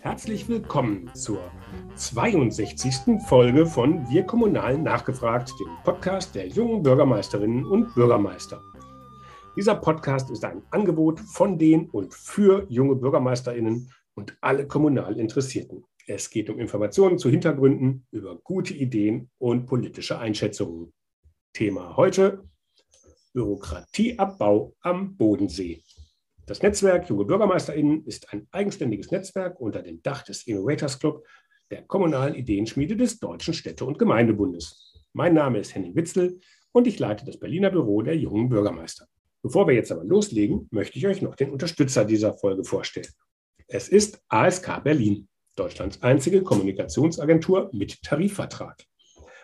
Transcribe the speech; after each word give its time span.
Herzlich 0.00 0.48
willkommen 0.48 1.10
zur 1.14 1.52
62. 1.94 3.20
Folge 3.26 3.66
von 3.66 4.08
Wir 4.10 4.24
Kommunal 4.24 4.78
nachgefragt, 4.78 5.52
dem 5.60 5.68
Podcast 5.84 6.34
der 6.34 6.48
jungen 6.48 6.82
Bürgermeisterinnen 6.82 7.64
und 7.64 7.94
Bürgermeister. 7.94 8.60
Dieser 9.56 9.76
Podcast 9.76 10.30
ist 10.30 10.44
ein 10.44 10.62
Angebot 10.70 11.20
von 11.20 11.58
den 11.58 11.88
und 11.90 12.14
für 12.14 12.66
junge 12.68 12.96
Bürgermeisterinnen 12.96 13.92
und 14.14 14.36
alle 14.40 14.66
kommunal 14.66 15.20
Interessierten. 15.20 15.84
Es 16.06 16.30
geht 16.30 16.50
um 16.50 16.58
Informationen 16.58 17.18
zu 17.18 17.30
Hintergründen, 17.30 18.06
über 18.10 18.36
gute 18.42 18.74
Ideen 18.74 19.30
und 19.38 19.66
politische 19.66 20.18
Einschätzungen. 20.18 20.92
Thema 21.52 21.96
heute 21.96 22.42
Bürokratieabbau 23.34 24.74
am 24.80 25.16
Bodensee. 25.16 25.82
Das 26.50 26.62
Netzwerk 26.62 27.08
Junge 27.08 27.26
BürgermeisterInnen 27.26 28.04
ist 28.06 28.32
ein 28.32 28.48
eigenständiges 28.50 29.12
Netzwerk 29.12 29.60
unter 29.60 29.82
dem 29.82 30.02
Dach 30.02 30.22
des 30.22 30.48
Innovators 30.48 30.98
Club, 30.98 31.24
der 31.70 31.82
kommunalen 31.82 32.34
Ideenschmiede 32.34 32.96
des 32.96 33.20
Deutschen 33.20 33.54
Städte- 33.54 33.84
und 33.84 34.00
Gemeindebundes. 34.00 35.00
Mein 35.12 35.32
Name 35.32 35.60
ist 35.60 35.76
Henning 35.76 35.94
Witzel 35.94 36.40
und 36.72 36.88
ich 36.88 36.98
leite 36.98 37.24
das 37.24 37.38
Berliner 37.38 37.70
Büro 37.70 38.02
der 38.02 38.16
Jungen 38.16 38.48
Bürgermeister. 38.48 39.06
Bevor 39.42 39.68
wir 39.68 39.74
jetzt 39.76 39.92
aber 39.92 40.02
loslegen, 40.02 40.66
möchte 40.72 40.98
ich 40.98 41.06
euch 41.06 41.22
noch 41.22 41.36
den 41.36 41.50
Unterstützer 41.50 42.04
dieser 42.04 42.34
Folge 42.34 42.64
vorstellen. 42.64 43.06
Es 43.68 43.88
ist 43.88 44.20
ASK 44.26 44.82
Berlin, 44.82 45.28
Deutschlands 45.54 46.02
einzige 46.02 46.42
Kommunikationsagentur 46.42 47.70
mit 47.72 48.02
Tarifvertrag. 48.02 48.82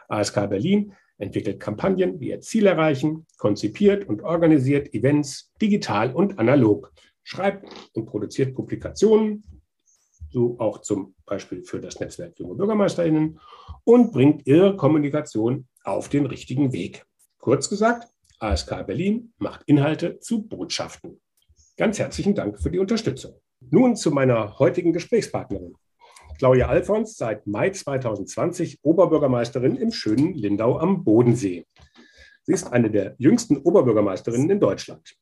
ASK 0.09 0.51
Berlin 0.51 0.93
entwickelt 1.19 1.61
Kampagnen, 1.61 2.21
wie 2.21 2.31
ihr 2.31 2.41
Ziel 2.41 2.67
erreichen, 2.67 3.27
konzipiert 3.39 4.09
und 4.09 4.23
organisiert 4.23 4.93
Events 4.95 5.53
digital 5.61 6.15
und 6.15 6.39
analog, 6.39 6.93
schreibt 7.23 7.69
und 7.95 8.07
produziert 8.07 8.55
Publikationen, 8.55 9.43
so 10.31 10.57
auch 10.59 10.83
zum 10.83 11.15
Beispiel 11.25 11.63
für 11.63 11.81
das 11.81 11.99
Netzwerk 12.01 12.39
Junge 12.39 12.55
BürgermeisterInnen 12.55 13.39
und 13.85 14.13
bringt 14.13 14.47
ihre 14.47 14.77
Kommunikation 14.77 15.67
auf 15.85 16.09
den 16.09 16.27
richtigen 16.27 16.73
Weg. 16.73 17.07
Kurz 17.39 17.69
gesagt, 17.69 18.09
ASK 18.39 18.87
Berlin 18.87 19.33
macht 19.39 19.63
Inhalte 19.67 20.19
zu 20.19 20.43
Botschaften. 20.47 21.21
Ganz 21.77 21.99
herzlichen 21.99 22.35
Dank 22.35 22.61
für 22.61 22.71
die 22.71 22.79
Unterstützung. 22.79 23.41
Nun 23.71 23.97
zu 23.97 24.11
meiner 24.11 24.59
heutigen 24.59 24.93
Gesprächspartnerin. 24.93 25.75
Claudia 26.39 26.69
Alfons, 26.69 27.17
seit 27.17 27.47
Mai 27.47 27.71
2020 27.71 28.81
Oberbürgermeisterin 28.83 29.77
im 29.77 29.91
schönen 29.91 30.35
Lindau 30.35 30.79
am 30.79 31.03
Bodensee. 31.03 31.67
Sie 32.43 32.53
ist 32.53 32.73
eine 32.73 32.91
der 32.91 33.15
jüngsten 33.19 33.57
Oberbürgermeisterinnen 33.57 34.51
in 34.51 34.61
Deutschland. 34.61 35.17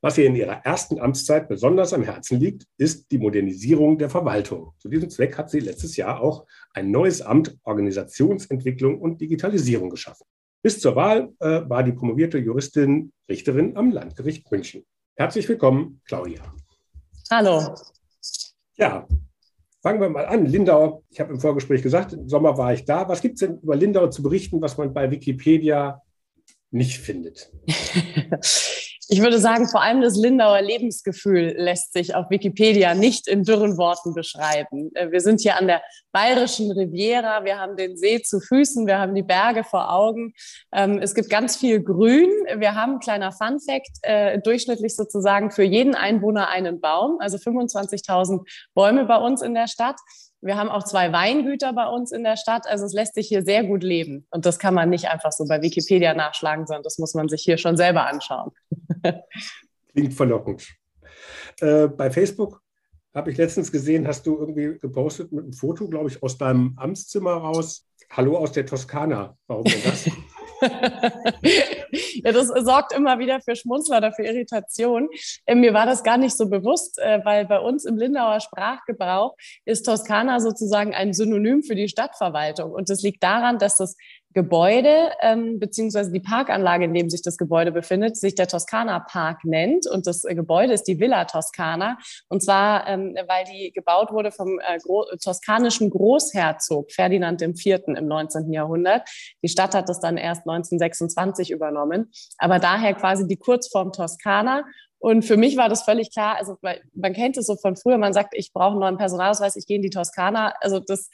Was 0.00 0.16
ihr 0.16 0.26
in 0.26 0.36
ihrer 0.36 0.64
ersten 0.64 1.00
Amtszeit 1.00 1.48
besonders 1.48 1.92
am 1.92 2.04
Herzen 2.04 2.38
liegt, 2.38 2.66
ist 2.76 3.10
die 3.10 3.18
Modernisierung 3.18 3.98
der 3.98 4.08
Verwaltung. 4.10 4.74
Zu 4.78 4.88
diesem 4.88 5.10
Zweck 5.10 5.36
hat 5.36 5.50
sie 5.50 5.58
letztes 5.58 5.96
Jahr 5.96 6.20
auch 6.20 6.46
ein 6.72 6.92
neues 6.92 7.20
Amt 7.20 7.58
Organisationsentwicklung 7.64 9.00
und 9.00 9.20
Digitalisierung 9.20 9.90
geschaffen. 9.90 10.24
Bis 10.62 10.80
zur 10.80 10.94
Wahl 10.94 11.32
äh, 11.40 11.68
war 11.68 11.82
die 11.82 11.92
promovierte 11.92 12.38
Juristin 12.38 13.12
Richterin 13.28 13.76
am 13.76 13.90
Landgericht 13.90 14.48
München. 14.52 14.84
Herzlich 15.16 15.48
willkommen, 15.48 16.00
Claudia. 16.04 16.42
Hallo. 17.28 17.74
Ja, 18.76 19.08
Fangen 19.80 20.00
wir 20.00 20.08
mal 20.08 20.26
an. 20.26 20.46
Lindau, 20.46 21.04
ich 21.08 21.20
habe 21.20 21.32
im 21.32 21.40
Vorgespräch 21.40 21.82
gesagt, 21.82 22.12
im 22.12 22.28
Sommer 22.28 22.58
war 22.58 22.72
ich 22.72 22.84
da. 22.84 23.08
Was 23.08 23.20
gibt 23.20 23.34
es 23.34 23.40
denn 23.40 23.60
über 23.60 23.76
Lindau 23.76 24.08
zu 24.08 24.22
berichten, 24.22 24.60
was 24.60 24.76
man 24.76 24.92
bei 24.92 25.10
Wikipedia 25.10 26.02
nicht 26.70 26.98
findet? 26.98 27.52
Ich 29.10 29.22
würde 29.22 29.38
sagen, 29.38 29.66
vor 29.68 29.80
allem 29.80 30.02
das 30.02 30.16
Lindauer 30.16 30.60
Lebensgefühl 30.60 31.54
lässt 31.56 31.94
sich 31.94 32.14
auf 32.14 32.28
Wikipedia 32.28 32.94
nicht 32.94 33.26
in 33.26 33.42
dürren 33.42 33.78
Worten 33.78 34.12
beschreiben. 34.12 34.90
Äh, 34.94 35.10
wir 35.10 35.20
sind 35.20 35.40
hier 35.40 35.56
an 35.56 35.66
der 35.66 35.82
bayerischen 36.12 36.70
Riviera, 36.70 37.42
wir 37.42 37.58
haben 37.58 37.76
den 37.76 37.96
See 37.96 38.20
zu 38.20 38.38
Füßen, 38.38 38.86
wir 38.86 38.98
haben 38.98 39.14
die 39.14 39.22
Berge 39.22 39.64
vor 39.64 39.90
Augen. 39.90 40.34
Ähm, 40.72 40.98
es 40.98 41.14
gibt 41.14 41.30
ganz 41.30 41.56
viel 41.56 41.82
Grün. 41.82 42.28
Wir 42.56 42.74
haben, 42.74 42.98
kleiner 42.98 43.32
Fun 43.32 43.58
Fact, 43.60 43.90
äh, 44.02 44.40
durchschnittlich 44.40 44.94
sozusagen 44.94 45.50
für 45.50 45.64
jeden 45.64 45.94
Einwohner 45.94 46.48
einen 46.48 46.78
Baum, 46.78 47.16
also 47.18 47.38
25.000 47.38 48.46
Bäume 48.74 49.06
bei 49.06 49.16
uns 49.16 49.40
in 49.40 49.54
der 49.54 49.68
Stadt. 49.68 49.96
Wir 50.40 50.56
haben 50.56 50.68
auch 50.68 50.84
zwei 50.84 51.12
Weingüter 51.12 51.72
bei 51.72 51.86
uns 51.86 52.12
in 52.12 52.22
der 52.22 52.36
Stadt. 52.36 52.66
Also 52.68 52.84
es 52.84 52.92
lässt 52.92 53.14
sich 53.14 53.26
hier 53.26 53.42
sehr 53.42 53.64
gut 53.64 53.82
leben. 53.82 54.26
Und 54.30 54.46
das 54.46 54.58
kann 54.58 54.74
man 54.74 54.88
nicht 54.88 55.08
einfach 55.08 55.32
so 55.32 55.44
bei 55.46 55.62
Wikipedia 55.62 56.14
nachschlagen, 56.14 56.66
sondern 56.66 56.84
das 56.84 56.98
muss 56.98 57.14
man 57.14 57.28
sich 57.28 57.42
hier 57.42 57.58
schon 57.58 57.76
selber 57.76 58.06
anschauen. 58.06 58.52
Klingt 59.92 60.14
verlockend. 60.14 60.68
Äh, 61.60 61.88
bei 61.88 62.10
Facebook 62.10 62.62
habe 63.14 63.32
ich 63.32 63.36
letztens 63.36 63.72
gesehen, 63.72 64.06
hast 64.06 64.26
du 64.26 64.38
irgendwie 64.38 64.78
gepostet 64.78 65.32
mit 65.32 65.42
einem 65.42 65.52
Foto, 65.52 65.88
glaube 65.88 66.08
ich, 66.08 66.22
aus 66.22 66.38
deinem 66.38 66.74
Amtszimmer 66.76 67.32
raus. 67.32 67.88
Hallo 68.10 68.36
aus 68.36 68.52
der 68.52 68.64
Toskana. 68.64 69.36
Warum 69.48 69.64
denn 69.64 69.82
das? 69.84 70.08
ja, 72.24 72.32
das 72.32 72.48
sorgt 72.48 72.92
immer 72.92 73.18
wieder 73.18 73.40
für 73.40 73.56
Schmunzler 73.56 73.98
oder 73.98 74.12
für 74.12 74.24
Irritation. 74.24 75.08
Äh, 75.46 75.54
mir 75.54 75.74
war 75.74 75.86
das 75.86 76.02
gar 76.02 76.16
nicht 76.16 76.36
so 76.36 76.48
bewusst, 76.48 76.98
äh, 76.98 77.20
weil 77.24 77.46
bei 77.46 77.58
uns 77.60 77.84
im 77.84 77.96
Lindauer 77.96 78.40
Sprachgebrauch 78.40 79.36
ist 79.64 79.84
Toskana 79.84 80.40
sozusagen 80.40 80.94
ein 80.94 81.12
Synonym 81.12 81.62
für 81.62 81.74
die 81.74 81.88
Stadtverwaltung. 81.88 82.72
Und 82.72 82.90
das 82.90 83.02
liegt 83.02 83.22
daran, 83.22 83.58
dass 83.58 83.76
das 83.76 83.96
Gebäude 84.38 85.10
ähm, 85.20 85.58
beziehungsweise 85.58 86.12
die 86.12 86.20
Parkanlage, 86.20 86.84
in 86.84 86.94
dem 86.94 87.10
sich 87.10 87.22
das 87.22 87.38
Gebäude 87.38 87.72
befindet, 87.72 88.16
sich 88.16 88.36
der 88.36 88.46
Toskana 88.46 89.00
Park 89.00 89.44
nennt 89.44 89.88
und 89.88 90.06
das 90.06 90.22
äh, 90.22 90.36
Gebäude 90.36 90.72
ist 90.72 90.84
die 90.84 91.00
Villa 91.00 91.24
Toskana 91.24 91.98
und 92.28 92.40
zwar 92.40 92.86
ähm, 92.86 93.16
weil 93.26 93.44
die 93.46 93.72
gebaut 93.72 94.12
wurde 94.12 94.30
vom 94.30 94.60
äh, 94.60 94.78
Gro 94.78 95.06
toskanischen 95.20 95.90
Großherzog 95.90 96.92
Ferdinand 96.92 97.42
IV. 97.42 97.80
im 97.88 98.06
19. 98.06 98.52
Jahrhundert. 98.52 99.08
Die 99.42 99.48
Stadt 99.48 99.74
hat 99.74 99.88
das 99.88 99.98
dann 99.98 100.16
erst 100.16 100.42
1926 100.42 101.50
übernommen, 101.50 102.12
aber 102.38 102.60
daher 102.60 102.94
quasi 102.94 103.26
die 103.26 103.38
Kurzform 103.38 103.90
Toskana 103.90 104.62
und 105.00 105.24
für 105.24 105.36
mich 105.36 105.56
war 105.56 105.68
das 105.68 105.82
völlig 105.82 106.12
klar, 106.12 106.36
also 106.36 106.56
man 106.62 107.12
kennt 107.12 107.36
es 107.36 107.46
so 107.46 107.56
von 107.56 107.74
früher, 107.74 107.98
man 107.98 108.12
sagt, 108.12 108.34
ich 108.36 108.52
brauche 108.52 108.72
einen 108.72 108.80
neuen 108.80 108.98
Personalausweis, 108.98 109.56
ich 109.56 109.66
gehe 109.66 109.76
in 109.76 109.82
die 109.82 109.90
Toskana. 109.90 110.54
Also 110.60 110.80
das 110.80 111.10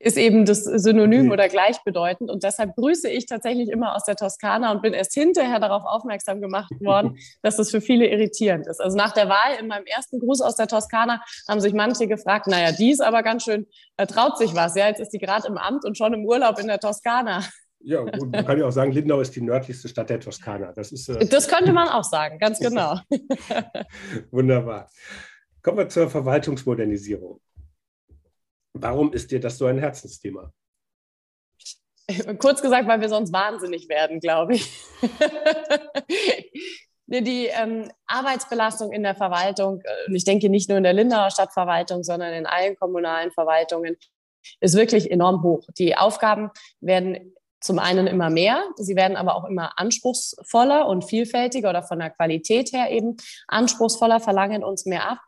ist 0.00 0.16
eben 0.16 0.46
das 0.46 0.64
Synonym 0.64 1.26
okay. 1.26 1.32
oder 1.32 1.48
gleichbedeutend. 1.48 2.30
Und 2.30 2.42
deshalb 2.42 2.74
grüße 2.74 3.08
ich 3.08 3.26
tatsächlich 3.26 3.68
immer 3.68 3.94
aus 3.94 4.04
der 4.04 4.16
Toskana 4.16 4.72
und 4.72 4.80
bin 4.80 4.94
erst 4.94 5.12
hinterher 5.12 5.60
darauf 5.60 5.82
aufmerksam 5.84 6.40
gemacht 6.40 6.72
worden, 6.80 7.18
dass 7.42 7.56
das 7.56 7.70
für 7.70 7.82
viele 7.82 8.08
irritierend 8.08 8.66
ist. 8.66 8.80
Also 8.80 8.96
nach 8.96 9.12
der 9.12 9.28
Wahl 9.28 9.58
in 9.60 9.66
meinem 9.66 9.84
ersten 9.84 10.18
Gruß 10.18 10.40
aus 10.40 10.56
der 10.56 10.68
Toskana 10.68 11.22
haben 11.46 11.60
sich 11.60 11.74
manche 11.74 12.06
gefragt, 12.06 12.46
naja, 12.46 12.72
die 12.72 12.90
ist 12.90 13.02
aber 13.02 13.22
ganz 13.22 13.44
schön, 13.44 13.66
da 13.98 14.06
traut 14.06 14.38
sich 14.38 14.54
was. 14.54 14.74
Ja, 14.74 14.88
jetzt 14.88 15.00
ist 15.00 15.10
die 15.10 15.18
gerade 15.18 15.46
im 15.46 15.58
Amt 15.58 15.84
und 15.84 15.98
schon 15.98 16.14
im 16.14 16.24
Urlaub 16.24 16.58
in 16.58 16.66
der 16.66 16.80
Toskana. 16.80 17.44
Ja, 17.82 18.02
gut, 18.02 18.32
man 18.32 18.44
kann 18.44 18.58
ja 18.58 18.66
auch 18.66 18.72
sagen, 18.72 18.92
Lindau 18.92 19.20
ist 19.20 19.36
die 19.36 19.40
nördlichste 19.42 19.88
Stadt 19.88 20.08
der 20.08 20.20
Toskana. 20.20 20.72
Das, 20.72 20.92
ist, 20.92 21.08
äh 21.08 21.26
das 21.26 21.48
könnte 21.48 21.72
man 21.72 21.88
auch 21.88 22.04
sagen, 22.04 22.38
ganz 22.38 22.58
genau. 22.60 22.98
Wunderbar. 24.30 24.88
Kommen 25.62 25.78
wir 25.78 25.88
zur 25.88 26.08
Verwaltungsmodernisierung. 26.08 27.40
Warum 28.72 29.12
ist 29.12 29.30
dir 29.30 29.40
das 29.40 29.58
so 29.58 29.66
ein 29.66 29.78
Herzensthema? 29.78 30.52
Kurz 32.38 32.62
gesagt, 32.62 32.88
weil 32.88 33.00
wir 33.00 33.08
sonst 33.08 33.32
wahnsinnig 33.32 33.88
werden, 33.88 34.20
glaube 34.20 34.54
ich. 34.54 34.70
die 37.06 37.46
ähm, 37.46 37.90
Arbeitsbelastung 38.06 38.92
in 38.92 39.02
der 39.02 39.16
Verwaltung, 39.16 39.80
äh, 39.80 40.08
und 40.08 40.14
ich 40.14 40.24
denke 40.24 40.48
nicht 40.48 40.68
nur 40.68 40.78
in 40.78 40.84
der 40.84 40.92
Lindauer 40.92 41.30
Stadtverwaltung, 41.30 42.04
sondern 42.04 42.32
in 42.32 42.46
allen 42.46 42.76
kommunalen 42.76 43.32
Verwaltungen, 43.32 43.96
ist 44.60 44.76
wirklich 44.76 45.10
enorm 45.10 45.42
hoch. 45.42 45.66
Die 45.76 45.96
Aufgaben 45.96 46.50
werden 46.80 47.34
zum 47.60 47.78
einen 47.78 48.06
immer 48.06 48.30
mehr, 48.30 48.64
sie 48.76 48.96
werden 48.96 49.16
aber 49.16 49.34
auch 49.34 49.44
immer 49.44 49.78
anspruchsvoller 49.78 50.86
und 50.86 51.04
vielfältiger 51.04 51.68
oder 51.68 51.82
von 51.82 51.98
der 51.98 52.10
Qualität 52.10 52.72
her 52.72 52.90
eben 52.90 53.16
anspruchsvoller, 53.48 54.20
verlangen 54.20 54.64
uns 54.64 54.86
mehr 54.86 55.10
ab. 55.10 55.18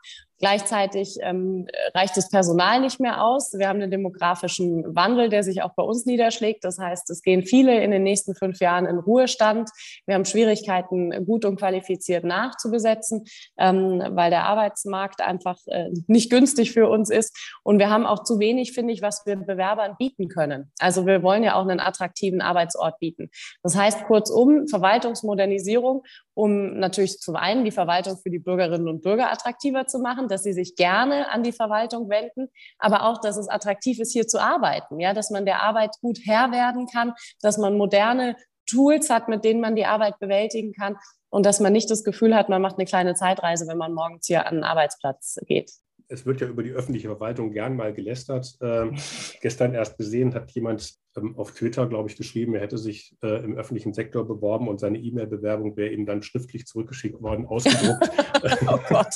Gleichzeitig 0.43 1.19
ähm, 1.21 1.69
reicht 1.95 2.17
das 2.17 2.29
Personal 2.29 2.81
nicht 2.81 2.99
mehr 2.99 3.25
aus. 3.25 3.53
Wir 3.57 3.69
haben 3.69 3.81
einen 3.81 3.93
demografischen 3.93 4.85
Wandel, 4.93 5.29
der 5.29 5.45
sich 5.45 5.63
auch 5.63 5.75
bei 5.77 5.85
uns 5.85 6.05
niederschlägt. 6.05 6.65
Das 6.65 6.81
heißt, 6.81 7.09
es 7.11 7.23
gehen 7.23 7.45
viele 7.45 7.81
in 7.81 7.93
den 7.93 8.03
nächsten 8.03 8.35
fünf 8.35 8.59
Jahren 8.59 8.87
in 8.87 8.99
Ruhestand. 8.99 9.71
Wir 10.05 10.17
haben 10.17 10.25
Schwierigkeiten, 10.25 11.25
gut 11.27 11.45
und 11.45 11.61
qualifiziert 11.61 12.25
nachzubesetzen, 12.25 13.23
ähm, 13.57 14.03
weil 14.11 14.31
der 14.31 14.43
Arbeitsmarkt 14.43 15.21
einfach 15.21 15.59
äh, 15.67 15.91
nicht 16.09 16.29
günstig 16.29 16.73
für 16.73 16.89
uns 16.89 17.09
ist. 17.09 17.39
Und 17.63 17.79
wir 17.79 17.89
haben 17.89 18.05
auch 18.05 18.25
zu 18.25 18.41
wenig, 18.41 18.73
finde 18.73 18.95
ich, 18.95 19.01
was 19.01 19.25
wir 19.25 19.37
Bewerbern 19.37 19.95
bieten 19.97 20.27
können. 20.27 20.73
Also 20.81 21.07
wir 21.07 21.23
wollen 21.23 21.45
ja 21.45 21.55
auch 21.55 21.63
einen 21.63 21.79
attraktiven 21.79 22.41
Arbeitsort 22.41 22.99
bieten. 22.99 23.31
Das 23.63 23.77
heißt 23.77 24.07
kurzum 24.07 24.67
Verwaltungsmodernisierung, 24.67 26.03
um 26.35 26.79
natürlich 26.79 27.19
zum 27.19 27.37
einen 27.37 27.65
die 27.65 27.71
Verwaltung 27.71 28.17
für 28.17 28.31
die 28.31 28.39
Bürgerinnen 28.39 28.89
und 28.89 29.03
Bürger 29.03 29.31
attraktiver 29.31 29.87
zu 29.87 29.99
machen 29.99 30.29
dass 30.29 30.43
sie 30.43 30.53
sich 30.53 30.77
gerne 30.77 31.31
an 31.31 31.43
die 31.43 31.53
Verwaltung 31.53 32.09
wenden, 32.09 32.49
aber 32.79 33.05
auch, 33.05 33.21
dass 33.21 33.37
es 33.37 33.49
attraktiv 33.49 33.99
ist, 34.01 34.13
hier 34.13 34.27
zu 34.27 34.41
arbeiten, 34.41 34.99
ja, 35.01 35.13
dass 35.13 35.31
man 35.31 35.45
der 35.45 35.63
Arbeit 35.63 35.97
gut 36.01 36.19
Herr 36.25 36.51
werden 36.53 36.87
kann, 36.87 37.13
dass 37.41 37.59
man 37.59 37.77
moderne 37.77 38.37
Tools 38.67 39.11
hat, 39.11 39.29
mit 39.29 39.45
denen 39.45 39.61
man 39.61 39.77
die 39.77 39.85
Arbeit 39.85 40.19
bewältigen 40.19 40.73
kann 40.73 40.97
und 41.31 41.45
dass 41.45 41.61
man 41.61 41.73
nicht 41.73 41.91
das 41.91 42.05
Gefühl 42.05 42.35
hat, 42.35 42.49
man 42.49 42.63
macht 42.63 42.79
eine 42.79 42.87
kleine 42.87 43.15
Zeitreise, 43.15 43.67
wenn 43.67 43.79
man 43.79 43.93
morgens 43.93 44.27
hier 44.27 44.47
an 44.47 44.57
den 44.57 44.65
Arbeitsplatz 44.65 45.39
geht. 45.47 45.71
Es 46.13 46.27
wird 46.27 46.41
ja 46.41 46.47
über 46.47 46.63
die 46.63 46.73
öffentliche 46.73 47.09
Verwaltung 47.09 47.53
gern 47.53 47.75
mal 47.75 47.93
gelästert. 47.93 48.57
Ähm, 48.61 48.97
gestern 49.41 49.75
erst 49.75 49.97
gesehen 49.99 50.35
hat 50.35 50.51
jemand 50.53 50.95
ähm, 51.17 51.37
auf 51.37 51.53
Twitter, 51.53 51.87
glaube 51.87 52.09
ich, 52.09 52.17
geschrieben, 52.17 52.55
er 52.55 52.61
hätte 52.61 52.79
sich 52.79 53.17
äh, 53.23 53.43
im 53.43 53.57
öffentlichen 53.57 53.95
Sektor 53.95 54.27
beworben 54.27 54.69
und 54.69 54.81
seine 54.81 54.99
E-Mail-Bewerbung 54.99 55.77
wäre 55.77 55.93
ihm 55.93 56.07
dann 56.07 56.23
schriftlich 56.23 56.67
zurückgeschickt 56.67 57.21
worden, 57.23 57.47
ausgedruckt. 57.47 58.11
oh 58.67 58.79
Gott. 58.89 59.15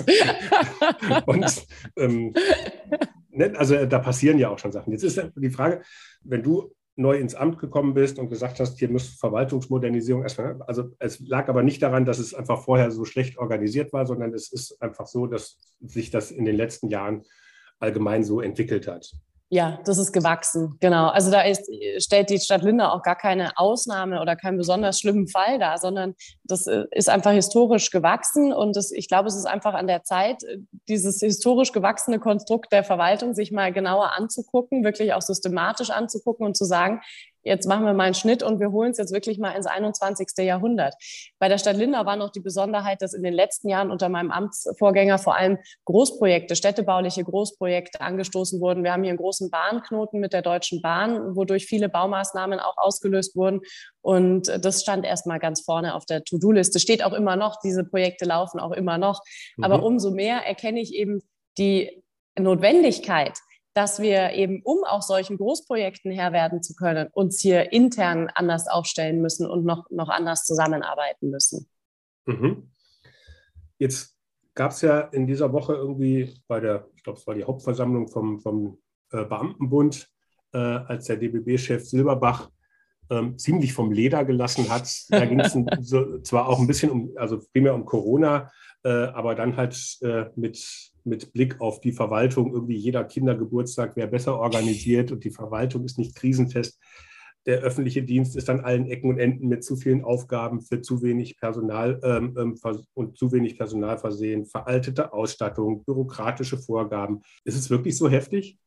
und 1.27 1.67
ähm, 1.97 2.35
ne, 3.31 3.53
also 3.57 3.87
da 3.87 3.99
passieren 3.99 4.39
ja 4.39 4.51
auch 4.51 4.59
schon 4.59 4.73
Sachen. 4.73 4.93
Jetzt 4.93 5.05
ist 5.05 5.23
die 5.37 5.51
Frage, 5.51 5.83
wenn 6.23 6.43
du 6.43 6.73
neu 6.97 7.17
ins 7.19 7.35
Amt 7.35 7.59
gekommen 7.59 7.95
bist 7.95 8.19
und 8.19 8.31
gesagt 8.31 8.59
hast, 8.59 8.79
hier 8.79 8.91
muss 8.91 9.09
Verwaltungsmodernisierung 9.09 10.23
erstmal, 10.23 10.61
also 10.63 10.95
es 10.99 11.21
lag 11.21 11.49
aber 11.49 11.63
nicht 11.63 11.83
daran, 11.83 12.07
dass 12.07 12.19
es 12.19 12.35
einfach 12.35 12.63
vorher 12.63 12.91
so 12.91 13.05
schlecht 13.05 13.39
organisiert 13.39 13.93
war, 13.93 14.07
sondern 14.07 14.33
es 14.33 14.51
ist 14.51 14.81
einfach 14.83 15.07
so, 15.07 15.27
dass 15.27 15.59
sich 15.81 16.11
das 16.11 16.31
in 16.31 16.47
den 16.47 16.57
letzten 16.57 16.89
Jahren 16.89 17.23
allgemein 17.79 18.25
so 18.25 18.41
entwickelt 18.41 18.89
hat. 18.89 19.13
Ja, 19.49 19.79
das 19.85 19.99
ist 19.99 20.13
gewachsen, 20.13 20.77
genau. 20.81 21.07
Also 21.07 21.31
da 21.31 21.43
ist, 21.43 21.71
stellt 21.99 22.31
die 22.31 22.41
Stadt 22.41 22.63
Lindau 22.63 22.89
auch 22.89 23.03
gar 23.03 23.15
keine 23.15 23.57
Ausnahme 23.57 24.21
oder 24.21 24.35
keinen 24.35 24.59
besonders 24.59 24.99
schlimmen 24.99 25.29
Fall 25.29 25.61
dar, 25.61 25.79
sondern 25.79 26.17
das 26.43 26.67
äh, 26.67 26.83
ist 26.91 27.09
einfach 27.09 27.31
historisch 27.31 27.93
gewachsen 27.93 28.53
und 28.53 28.75
das, 28.75 28.91
ich 28.91 29.07
glaube, 29.07 29.29
es 29.29 29.37
ist 29.37 29.45
einfach 29.45 29.75
an 29.75 29.87
der 29.87 30.03
Zeit, 30.03 30.43
dieses 30.89 31.21
historisch 31.21 31.71
gewachsene 31.71 32.19
Konstrukt 32.19 32.73
der 32.73 32.83
Verwaltung 32.83 33.35
sich 33.35 33.53
mal 33.53 33.73
genauer 33.73 34.15
anzugucken, 34.15 34.83
wirklich 34.83 35.13
auch 35.13 35.23
systematisch 35.23 35.91
anzugucken 35.91 36.45
und 36.45 36.57
zu 36.57 36.65
sagen, 36.65 37.01
jetzt 37.47 37.67
machen 37.67 37.85
wir 37.85 37.95
mal 37.95 38.05
einen 38.05 38.15
Schnitt 38.15 38.43
und 38.43 38.59
wir 38.59 38.73
holen 38.73 38.91
es 38.91 38.99
jetzt 38.99 39.13
wirklich 39.13 39.39
mal 39.39 39.53
ins 39.53 39.67
21. 39.67 40.29
Jahrhundert. 40.39 40.95
Bei 41.39 41.49
der 41.49 41.59
Stadt 41.59 41.77
Lindau 41.77 42.05
war 42.05 42.17
noch 42.17 42.31
die 42.31 42.41
Besonderheit, 42.41 43.01
dass 43.03 43.15
in 43.15 43.23
den 43.23 43.33
letzten 43.33 43.69
Jahren 43.69 43.91
unter 43.91 44.09
meinem 44.09 44.31
Amtsvorgänger 44.31 45.19
vor 45.19 45.37
allem 45.37 45.59
Großprojekte, 45.85 46.57
städtebauliche 46.57 47.23
Großprojekte 47.23 48.01
angestoßen 48.01 48.61
wurden. 48.61 48.83
Wir 48.83 48.93
haben 48.93 49.05
hier 49.05 49.11
einen 49.11 49.19
großen 49.19 49.51
Bahnknoten 49.51 50.19
mit 50.19 50.33
der 50.33 50.43
Deutschen 50.43 50.83
Bahn, 50.83 51.37
wodurch 51.37 51.67
viele 51.67 51.89
Baumaßnahmen 51.89 52.59
auch 52.59 52.77
ausgelöst 52.77 53.37
wurden. 53.37 53.61
Und 54.03 54.49
das 54.61 54.83
stand 54.83 55.05
erstmal 55.05 55.39
ganz 55.39 55.61
vorne 55.61 55.95
auf 55.95 56.05
der 56.05 56.25
To-Do-Liste. 56.25 56.81
Steht 56.81 57.05
auch 57.05 57.13
immer 57.13 57.37
noch, 57.37 57.61
diese 57.63 57.85
Projekte 57.85 58.25
laufen 58.25 58.59
auch 58.59 58.73
immer 58.73 58.99
noch. 58.99 59.21
Mhm. 59.57 59.65
Aber 59.65 59.83
umso 59.85 60.11
mehr 60.11 60.47
erkenne 60.47 60.81
ich 60.81 60.95
eben 60.95 61.23
die 61.59 62.03
Notwendigkeit, 62.39 63.39
dass 63.77 64.01
wir 64.01 64.33
eben, 64.33 64.63
um 64.63 64.85
auch 64.85 65.03
solchen 65.03 65.37
Großprojekten 65.37 66.11
Herr 66.11 66.33
werden 66.33 66.63
zu 66.63 66.75
können, 66.75 67.09
uns 67.13 67.43
hier 67.43 67.73
intern 67.73 68.31
anders 68.35 68.69
aufstellen 68.69 69.21
müssen 69.21 69.47
und 69.47 69.67
noch, 69.67 69.91
noch 69.91 70.09
anders 70.09 70.47
zusammenarbeiten 70.47 71.29
müssen. 71.29 71.69
Mhm. 72.25 72.71
Jetzt 73.77 74.17
gab 74.55 74.71
es 74.71 74.81
ja 74.81 75.01
in 75.01 75.27
dieser 75.27 75.53
Woche 75.53 75.75
irgendwie 75.75 76.33
bei 76.49 76.59
der, 76.59 76.89
ich 76.97 77.03
glaube, 77.03 77.19
es 77.19 77.27
war 77.27 77.35
die 77.35 77.45
Hauptversammlung 77.45 78.09
vom, 78.09 78.41
vom 78.41 78.79
äh, 79.13 79.27
Beamtenbund, 79.27 80.09
äh, 80.55 80.59
als 80.59 81.05
der 81.05 81.19
DBB-Chef 81.19 81.85
Silberbach 81.85 82.49
ähm, 83.11 83.37
ziemlich 83.37 83.75
vom 83.75 83.93
Leder 83.93 84.25
gelassen 84.25 84.71
hat. 84.71 84.91
Da 85.11 85.27
ging 85.27 85.41
es 85.41 85.55
so, 85.81 86.19
zwar 86.21 86.49
auch 86.49 86.61
ein 86.61 86.67
bisschen 86.67 86.91
um, 86.91 87.13
also 87.17 87.41
primär 87.53 87.75
um 87.75 87.85
Corona, 87.85 88.51
äh, 88.85 88.89
aber 88.89 89.35
dann 89.35 89.59
halt 89.59 89.99
äh, 90.01 90.31
mit 90.35 90.95
mit 91.07 91.33
Blick 91.33 91.61
auf 91.61 91.81
die 91.81 91.93
Verwaltung, 91.93 92.53
irgendwie 92.53 92.77
jeder 92.77 93.05
Kindergeburtstag 93.05 93.97
wäre 93.97 94.09
besser 94.09 94.39
organisiert 94.39 95.13
und 95.13 95.25
die 95.25 95.31
Verwaltung 95.31 95.85
ist 95.85 95.99
nicht 95.99 96.15
krisenfest. 96.15 96.79
Der 97.47 97.61
öffentliche 97.61 98.03
Dienst 98.03 98.37
ist 98.37 98.51
an 98.51 98.61
allen 98.61 98.87
Ecken 98.87 99.09
und 99.09 99.19
Enden 99.19 99.47
mit 99.47 99.63
zu 99.63 99.77
vielen 99.77 100.03
Aufgaben 100.03 100.61
für 100.61 100.81
zu 100.81 101.03
wenig 101.03 101.39
Personal 101.39 102.01
ähm, 102.03 102.35
ähm 102.37 102.57
und 102.95 103.17
zu 103.17 103.31
wenig 103.31 103.57
Personal 103.57 103.99
versehen, 103.99 104.47
veraltete 104.47 105.13
Ausstattung, 105.13 105.85
bürokratische 105.85 106.59
Vorgaben. 106.59 107.23
Ist 107.45 107.57
es 107.57 107.71
wirklich 107.71 107.97
so 107.97 108.09
heftig? 108.09 108.59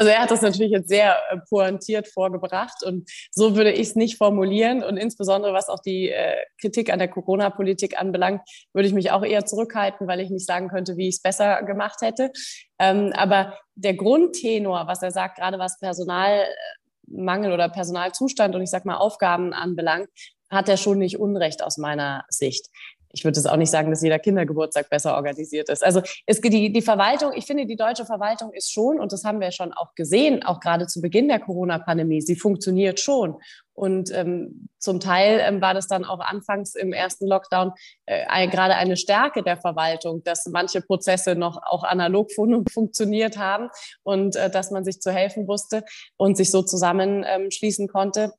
Also 0.00 0.12
er 0.12 0.22
hat 0.22 0.30
das 0.30 0.40
natürlich 0.40 0.72
jetzt 0.72 0.88
sehr 0.88 1.18
äh, 1.30 1.36
pointiert 1.50 2.08
vorgebracht 2.08 2.82
und 2.82 3.06
so 3.30 3.54
würde 3.54 3.70
ich 3.70 3.88
es 3.88 3.96
nicht 3.96 4.16
formulieren 4.16 4.82
und 4.82 4.96
insbesondere 4.96 5.52
was 5.52 5.68
auch 5.68 5.80
die 5.80 6.08
äh, 6.08 6.36
Kritik 6.58 6.90
an 6.90 6.98
der 6.98 7.08
Corona-Politik 7.08 8.00
anbelangt, 8.00 8.40
würde 8.72 8.88
ich 8.88 8.94
mich 8.94 9.10
auch 9.10 9.22
eher 9.22 9.44
zurückhalten, 9.44 10.08
weil 10.08 10.20
ich 10.20 10.30
nicht 10.30 10.46
sagen 10.46 10.68
könnte, 10.70 10.96
wie 10.96 11.08
ich 11.08 11.16
es 11.16 11.22
besser 11.22 11.62
gemacht 11.64 12.00
hätte. 12.00 12.32
Ähm, 12.78 13.12
aber 13.14 13.58
der 13.74 13.92
Grundtenor, 13.92 14.86
was 14.86 15.02
er 15.02 15.10
sagt, 15.10 15.36
gerade 15.36 15.58
was 15.58 15.78
Personalmangel 15.78 17.52
oder 17.52 17.68
Personalzustand 17.68 18.54
und 18.54 18.62
ich 18.62 18.70
sage 18.70 18.88
mal 18.88 18.96
Aufgaben 18.96 19.52
anbelangt, 19.52 20.08
hat 20.48 20.70
er 20.70 20.78
schon 20.78 20.96
nicht 20.96 21.20
Unrecht 21.20 21.62
aus 21.62 21.76
meiner 21.76 22.24
Sicht 22.30 22.68
ich 23.12 23.24
würde 23.24 23.38
es 23.38 23.46
auch 23.46 23.56
nicht 23.56 23.70
sagen, 23.70 23.90
dass 23.90 24.02
jeder 24.02 24.18
Kindergeburtstag 24.18 24.88
besser 24.88 25.14
organisiert 25.14 25.68
ist. 25.68 25.84
Also 25.84 26.02
es, 26.26 26.40
die, 26.40 26.72
die 26.72 26.82
Verwaltung, 26.82 27.32
ich 27.34 27.46
finde, 27.46 27.66
die 27.66 27.76
deutsche 27.76 28.06
Verwaltung 28.06 28.52
ist 28.52 28.72
schon, 28.72 29.00
und 29.00 29.12
das 29.12 29.24
haben 29.24 29.40
wir 29.40 29.50
schon 29.50 29.72
auch 29.72 29.94
gesehen, 29.94 30.42
auch 30.44 30.60
gerade 30.60 30.86
zu 30.86 31.00
Beginn 31.00 31.28
der 31.28 31.40
Corona-Pandemie, 31.40 32.20
sie 32.20 32.36
funktioniert 32.36 33.00
schon. 33.00 33.36
Und 33.72 34.14
ähm, 34.14 34.68
zum 34.78 35.00
Teil 35.00 35.40
ähm, 35.40 35.62
war 35.62 35.72
das 35.72 35.88
dann 35.88 36.04
auch 36.04 36.20
anfangs 36.20 36.74
im 36.74 36.92
ersten 36.92 37.26
Lockdown 37.26 37.72
äh, 38.04 38.46
gerade 38.48 38.74
eine 38.74 38.96
Stärke 38.96 39.42
der 39.42 39.56
Verwaltung, 39.56 40.22
dass 40.22 40.44
manche 40.46 40.82
Prozesse 40.82 41.34
noch 41.34 41.62
auch 41.62 41.82
analog 41.82 42.30
fun 42.30 42.64
funktioniert 42.70 43.38
haben 43.38 43.70
und 44.02 44.36
äh, 44.36 44.50
dass 44.50 44.70
man 44.70 44.84
sich 44.84 45.00
zu 45.00 45.10
helfen 45.10 45.48
wusste 45.48 45.82
und 46.18 46.36
sich 46.36 46.50
so 46.50 46.62
zusammenschließen 46.62 47.84
ähm, 47.84 47.88
konnte. 47.88 48.32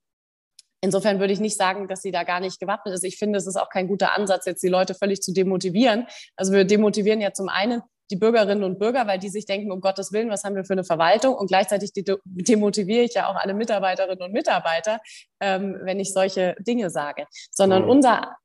Insofern 0.81 1.19
würde 1.19 1.31
ich 1.31 1.39
nicht 1.39 1.57
sagen, 1.57 1.88
dass 1.88 2.01
sie 2.01 2.12
da 2.12 2.24
gar 2.24 2.39
nicht 2.39 2.60
gewappnet 2.60 2.95
ist. 2.95 3.04
Ich 3.04 3.18
finde, 3.18 3.38
es 3.38 3.45
ist 3.45 3.56
auch 3.56 3.69
kein 3.69 3.88
guter 3.88 4.18
Ansatz, 4.18 4.45
jetzt 4.45 4.63
die 4.63 4.68
Leute 4.68 4.95
völlig 4.95 5.22
zu 5.22 5.31
demotivieren. 5.31 6.07
Also 6.36 6.54
wir 6.54 6.66
demotivieren 6.66 7.22
ja 7.22 7.33
zum 7.33 7.50
einen 7.50 7.83
die 8.10 8.18
Bürgerinnen 8.18 8.63
und 8.63 8.78
Bürger, 8.78 9.07
weil 9.07 9.19
die 9.19 9.30
sich 9.30 9.45
denken, 9.45 9.72
um 9.72 9.80
Gottes 9.80 10.12
Willen, 10.12 10.30
was 10.30 10.44
haben 10.44 10.56
wir 10.56 10.66
für 10.66 10.74
eine 10.74 10.83
Verwaltung? 10.83 11.36
Und 11.36 11.48
gleichzeitig 11.48 11.92
demotiviere 11.94 13.04
ich 13.04 13.13
ja 13.13 13.30
auch 13.30 13.36
alle 13.36 13.54
Mitarbeiterinnen 13.54 14.22
und 14.22 14.33
Mitarbeiter, 14.33 15.00
ähm, 15.39 15.78
wenn 15.83 16.00
ich 16.00 16.13
solche 16.13 16.56
Dinge 16.60 16.89
sage. 16.89 17.25
Sondern 17.51 17.84
mhm. 17.84 17.89
unser 17.89 18.36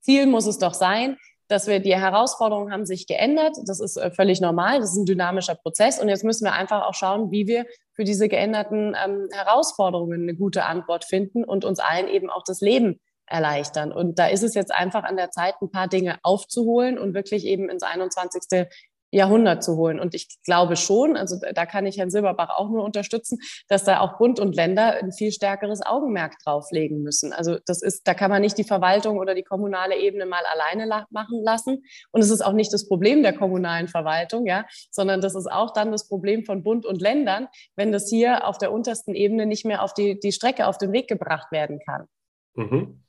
Ziel 0.00 0.26
muss 0.26 0.46
es 0.46 0.58
doch 0.58 0.74
sein, 0.74 1.18
dass 1.48 1.66
wir 1.66 1.80
die 1.80 1.94
Herausforderungen 1.94 2.72
haben 2.72 2.86
sich 2.86 3.06
geändert. 3.06 3.56
Das 3.66 3.80
ist 3.80 3.96
äh, 3.96 4.10
völlig 4.10 4.40
normal. 4.40 4.80
Das 4.80 4.92
ist 4.92 4.96
ein 4.96 5.06
dynamischer 5.06 5.56
Prozess. 5.56 6.00
Und 6.00 6.08
jetzt 6.08 6.24
müssen 6.24 6.44
wir 6.44 6.52
einfach 6.52 6.82
auch 6.82 6.94
schauen, 6.94 7.30
wie 7.30 7.46
wir 7.46 7.66
für 8.00 8.04
diese 8.04 8.30
geänderten 8.30 8.96
ähm, 9.04 9.28
Herausforderungen 9.30 10.22
eine 10.22 10.34
gute 10.34 10.64
Antwort 10.64 11.04
finden 11.04 11.44
und 11.44 11.66
uns 11.66 11.80
allen 11.80 12.08
eben 12.08 12.30
auch 12.30 12.42
das 12.42 12.62
Leben 12.62 12.98
erleichtern. 13.26 13.92
Und 13.92 14.18
da 14.18 14.26
ist 14.26 14.42
es 14.42 14.54
jetzt 14.54 14.72
einfach 14.72 15.04
an 15.04 15.18
der 15.18 15.30
Zeit, 15.30 15.56
ein 15.60 15.70
paar 15.70 15.86
Dinge 15.86 16.18
aufzuholen 16.22 16.98
und 16.98 17.12
wirklich 17.12 17.44
eben 17.44 17.68
ins 17.68 17.82
21. 17.82 18.66
Jahrhundert 19.10 19.62
zu 19.62 19.76
holen. 19.76 19.98
Und 20.00 20.14
ich 20.14 20.28
glaube 20.44 20.76
schon, 20.76 21.16
also 21.16 21.36
da 21.54 21.66
kann 21.66 21.86
ich 21.86 21.98
Herrn 21.98 22.10
Silberbach 22.10 22.50
auch 22.56 22.68
nur 22.68 22.84
unterstützen, 22.84 23.38
dass 23.68 23.84
da 23.84 24.00
auch 24.00 24.18
Bund 24.18 24.40
und 24.40 24.54
Länder 24.54 24.94
ein 25.02 25.12
viel 25.12 25.32
stärkeres 25.32 25.84
Augenmerk 25.84 26.34
drauflegen 26.44 27.02
müssen. 27.02 27.32
Also 27.32 27.58
das 27.66 27.82
ist, 27.82 28.06
da 28.06 28.14
kann 28.14 28.30
man 28.30 28.42
nicht 28.42 28.58
die 28.58 28.64
Verwaltung 28.64 29.18
oder 29.18 29.34
die 29.34 29.42
kommunale 29.42 29.98
Ebene 29.98 30.26
mal 30.26 30.42
alleine 30.52 31.06
machen 31.10 31.42
lassen. 31.42 31.82
Und 32.12 32.20
es 32.20 32.30
ist 32.30 32.42
auch 32.42 32.52
nicht 32.52 32.72
das 32.72 32.88
Problem 32.88 33.22
der 33.22 33.32
kommunalen 33.32 33.88
Verwaltung, 33.88 34.46
ja, 34.46 34.64
sondern 34.90 35.20
das 35.20 35.34
ist 35.34 35.50
auch 35.50 35.72
dann 35.72 35.92
das 35.92 36.08
Problem 36.08 36.44
von 36.44 36.62
Bund 36.62 36.86
und 36.86 37.00
Ländern, 37.00 37.48
wenn 37.76 37.92
das 37.92 38.08
hier 38.08 38.46
auf 38.46 38.58
der 38.58 38.72
untersten 38.72 39.14
Ebene 39.14 39.46
nicht 39.46 39.64
mehr 39.64 39.82
auf 39.82 39.94
die, 39.94 40.18
die 40.20 40.32
Strecke, 40.32 40.66
auf 40.66 40.78
den 40.78 40.92
Weg 40.92 41.08
gebracht 41.08 41.50
werden 41.52 41.80
kann. 41.84 42.06
Mhm. 42.54 43.02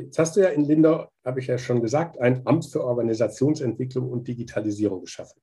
Jetzt 0.00 0.18
hast 0.18 0.36
du 0.36 0.40
ja 0.40 0.48
in 0.48 0.64
Lindau, 0.64 1.08
habe 1.24 1.40
ich 1.40 1.46
ja 1.46 1.58
schon 1.58 1.82
gesagt, 1.82 2.18
ein 2.20 2.46
Amt 2.46 2.66
für 2.66 2.84
Organisationsentwicklung 2.84 4.10
und 4.10 4.26
Digitalisierung 4.26 5.02
geschaffen. 5.02 5.40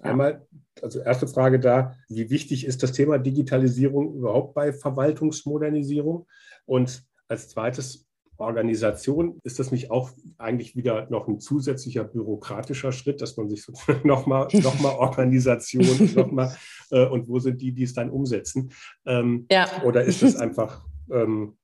Einmal, 0.00 0.46
also 0.82 1.00
erste 1.00 1.26
Frage 1.26 1.58
da, 1.58 1.96
wie 2.08 2.30
wichtig 2.30 2.66
ist 2.66 2.82
das 2.82 2.92
Thema 2.92 3.18
Digitalisierung 3.18 4.14
überhaupt 4.14 4.54
bei 4.54 4.72
Verwaltungsmodernisierung? 4.72 6.26
Und 6.66 7.02
als 7.28 7.48
zweites, 7.48 8.06
Organisation, 8.38 9.40
ist 9.44 9.58
das 9.58 9.70
nicht 9.72 9.90
auch 9.90 10.10
eigentlich 10.38 10.76
wieder 10.76 11.08
noch 11.10 11.28
ein 11.28 11.40
zusätzlicher 11.40 12.04
bürokratischer 12.04 12.92
Schritt, 12.92 13.20
dass 13.22 13.36
man 13.36 13.48
sich 13.48 13.62
so 13.62 13.72
nochmal 14.04 14.48
noch 14.52 14.78
mal 14.80 14.94
Organisation 14.94 16.10
nochmal 16.14 16.54
äh, 16.90 17.06
und 17.06 17.28
wo 17.28 17.38
sind 17.38 17.60
die, 17.60 17.72
die 17.72 17.84
es 17.84 17.94
dann 17.94 18.10
umsetzen? 18.10 18.70
Ähm, 19.06 19.46
ja. 19.50 19.82
Oder 19.84 20.04
ist 20.04 20.22
das 20.22 20.36
einfach 20.36 20.84
ähm, 21.10 21.56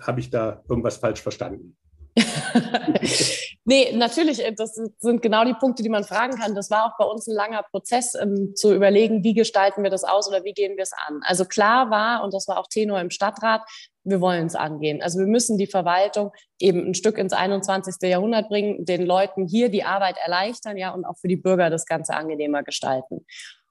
habe 0.00 0.20
ich 0.20 0.30
da 0.30 0.62
irgendwas 0.68 0.96
falsch 0.96 1.20
verstanden? 1.22 1.76
nee, 3.64 3.92
natürlich, 3.92 4.44
äh, 4.44 4.52
das 4.52 4.74
sind 4.98 5.22
genau 5.22 5.44
die 5.44 5.54
Punkte, 5.54 5.82
die 5.82 5.88
man 5.88 6.04
fragen 6.04 6.36
kann. 6.36 6.54
Das 6.54 6.70
war 6.70 6.86
auch 6.86 6.96
bei 6.98 7.04
uns 7.04 7.26
ein 7.26 7.34
langer 7.34 7.62
Prozess, 7.62 8.14
ähm, 8.14 8.54
zu 8.54 8.74
überlegen, 8.74 9.22
wie 9.24 9.34
gestalten 9.34 9.82
wir 9.82 9.90
das 9.90 10.04
aus 10.04 10.28
oder 10.28 10.44
wie 10.44 10.52
gehen 10.52 10.76
wir 10.76 10.82
es 10.82 10.92
an. 10.92 11.20
Also 11.22 11.44
klar 11.44 11.90
war, 11.90 12.24
und 12.24 12.34
das 12.34 12.48
war 12.48 12.58
auch 12.58 12.66
Tenor 12.66 13.00
im 13.00 13.10
Stadtrat, 13.10 13.62
wir 14.04 14.20
wollen 14.20 14.46
es 14.46 14.54
angehen. 14.54 15.02
Also 15.02 15.18
wir 15.18 15.26
müssen 15.26 15.58
die 15.58 15.66
Verwaltung 15.66 16.32
eben 16.58 16.86
ein 16.86 16.94
Stück 16.94 17.18
ins 17.18 17.32
21. 17.32 17.96
Jahrhundert 18.02 18.48
bringen, 18.48 18.84
den 18.84 19.04
Leuten 19.04 19.46
hier 19.46 19.68
die 19.68 19.84
Arbeit 19.84 20.16
erleichtern, 20.24 20.76
ja, 20.76 20.92
und 20.92 21.04
auch 21.04 21.18
für 21.18 21.28
die 21.28 21.36
Bürger 21.36 21.68
das 21.70 21.84
Ganze 21.84 22.14
angenehmer 22.14 22.62
gestalten. 22.62 23.26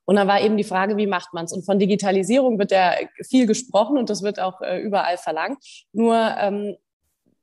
Und 0.07 0.15
dann 0.15 0.27
war 0.29 0.39
eben 0.39 0.55
die 0.55 0.63
Frage, 0.63 0.95
wie 0.95 1.05
macht 1.05 1.33
man 1.33 1.45
es? 1.45 1.51
Und 1.51 1.65
von 1.65 1.79
Digitalisierung 1.79 2.57
wird 2.57 2.71
ja 2.71 2.93
viel 3.27 3.45
gesprochen 3.45 3.97
und 3.97 4.09
das 4.09 4.23
wird 4.23 4.39
auch 4.39 4.61
äh, 4.61 4.79
überall 4.79 5.17
verlangt. 5.17 5.57
Nur 5.91 6.15
ähm, 6.39 6.77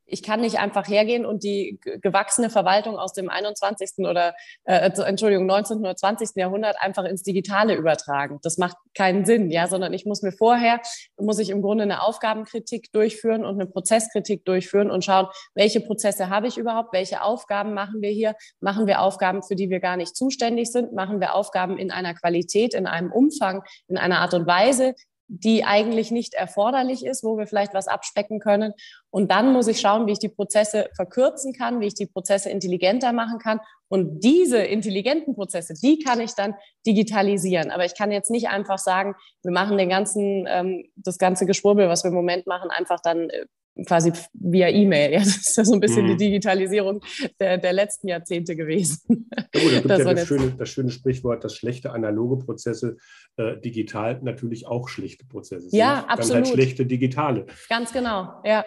ich 0.06 0.23
kann 0.23 0.40
nicht 0.40 0.58
einfach 0.58 0.88
hergehen 0.88 1.26
und 1.26 1.42
die 1.44 1.78
gewachsene 2.02 2.50
Verwaltung 2.50 2.99
aus 2.99 3.12
dem 3.12 3.28
21. 3.28 4.06
oder 4.06 4.34
äh, 4.64 4.90
Entschuldigung 4.90 5.46
19. 5.46 5.78
oder 5.78 5.96
20. 5.96 6.30
Jahrhundert 6.37 6.76
einfach 6.80 7.04
ins 7.04 7.23
Digitale 7.23 7.75
übertragen. 7.75 8.38
Das 8.42 8.58
macht 8.58 8.76
keinen 8.94 9.25
Sinn, 9.25 9.50
ja, 9.50 9.66
sondern 9.66 9.92
ich 9.92 10.04
muss 10.06 10.23
mir 10.23 10.32
vorher 10.32 10.80
muss 11.16 11.38
ich 11.38 11.50
im 11.50 11.62
Grunde 11.62 11.84
eine 11.84 12.02
Aufgabenkritik 12.02 12.92
durchführen 12.92 13.44
und 13.44 13.61
eine 13.61 13.66
Prozesskritik 13.66 14.44
durchführen 14.44 14.90
und 14.90 15.04
schauen, 15.04 15.26
welche 15.54 15.80
Prozesse 15.80 16.28
habe 16.28 16.46
ich 16.46 16.58
überhaupt, 16.58 16.92
welche 16.92 17.23
Aufgaben 17.23 17.75
machen 17.75 18.02
wir 18.02 18.11
hier, 18.11 18.34
machen 18.61 18.87
wir 18.87 19.00
Aufgaben, 19.00 19.42
für 19.42 19.56
die 19.56 19.70
wir 19.70 19.80
gar 19.80 19.96
nicht 19.96 20.16
zuständig 20.16 20.70
sind, 20.70 20.92
machen 20.92 21.20
wir 21.20 21.34
Aufgaben 21.34 21.78
in 21.78 21.90
einer 21.90 22.14
Qualität, 22.14 22.75
in 22.75 22.87
einem 22.87 23.12
Umfang, 23.12 23.62
in 23.88 23.96
einer 23.96 24.20
Art 24.20 24.34
und 24.34 24.46
Weise, 24.46 24.94
die 25.28 25.64
eigentlich 25.64 26.11
nicht 26.11 26.35
erforderlich 26.35 27.04
ist, 27.04 27.25
wo 27.25 27.38
wir 27.38 27.47
vielleicht 27.47 27.75
was 27.75 27.88
abspecken 27.88 28.40
können. 28.40 28.75
Und 29.11 29.31
dann 29.31 29.52
muss 29.52 29.69
ich 29.69 29.81
schauen, 29.81 30.07
wie 30.07 30.12
ich 30.12 30.19
die 30.19 30.28
Prozesse 30.28 30.88
verkürzen 30.95 31.52
kann, 31.52 31.81
wie 31.81 31.87
ich 31.87 31.95
die 31.95 32.07
Prozesse 32.07 32.50
intelligenter 32.50 33.12
machen 33.12 33.38
kann. 33.38 33.61
Und 33.88 34.21
diese 34.21 34.59
intelligenten 34.59 35.35
Prozesse, 35.35 35.75
die 35.75 35.99
kann 35.99 36.21
ich 36.21 36.35
dann 36.35 36.54
digitalisieren. 36.87 37.71
Aber 37.71 37.85
ich 37.85 37.97
kann 37.97 38.12
jetzt 38.12 38.31
nicht 38.31 38.49
einfach 38.49 38.78
sagen, 38.78 39.14
wir 39.43 39.52
machen 39.52 39.78
den 39.78 39.88
ganzen, 39.88 40.47
ähm, 40.49 40.85
das 40.97 41.19
ganze 41.19 41.47
Geschwurbel, 41.47 41.88
was 41.88 42.04
wir 42.04 42.09
im 42.09 42.14
Moment 42.14 42.47
machen, 42.47 42.71
einfach 42.71 43.00
dann 43.00 43.31
äh, 43.31 43.47
quasi 43.87 44.12
via 44.33 44.69
E-Mail. 44.69 45.04
Ja, 45.14 45.21
das 45.21 45.37
ist 45.37 45.57
ja 45.57 45.64
so 45.64 45.75
ein 45.75 45.81
bisschen 45.81 46.04
mhm. 46.04 46.11
die 46.11 46.16
Digitalisierung 46.16 47.00
der, 47.38 47.59
der 47.59 47.73
letzten 47.73 48.09
Jahrzehnte 48.09 48.57
gewesen. 48.57 49.28
Ja, 49.54 49.61
gut, 49.61 49.73
da 49.73 49.76
gibt 49.76 49.90
das 49.90 49.99
ja 49.99 50.14
das 50.14 50.26
schöne, 50.26 50.50
das 50.57 50.69
schöne 50.69 50.90
Sprichwort, 50.90 51.45
dass 51.45 51.54
schlechte 51.54 51.93
analoge 51.93 52.45
Prozesse 52.45 52.97
äh, 53.37 53.57
digital 53.59 54.21
natürlich 54.23 54.66
auch 54.66 54.88
schlechte 54.88 55.25
Prozesse 55.26 55.69
sind. 55.69 55.78
Ja, 55.78 56.04
absolut. 56.09 56.31
Dann 56.31 56.45
halt 56.45 56.54
schlechte 56.54 56.87
digitale. 56.87 57.47
Ganz 57.69 57.93
genau, 57.93 58.40
ja. 58.45 58.64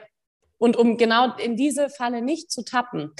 Und 0.58 0.78
um 0.78 0.98
genau 0.98 1.36
in 1.38 1.56
diese 1.56 1.90
Falle 1.90 2.22
nicht 2.22 2.52
zu 2.52 2.64
tappen, 2.64 3.12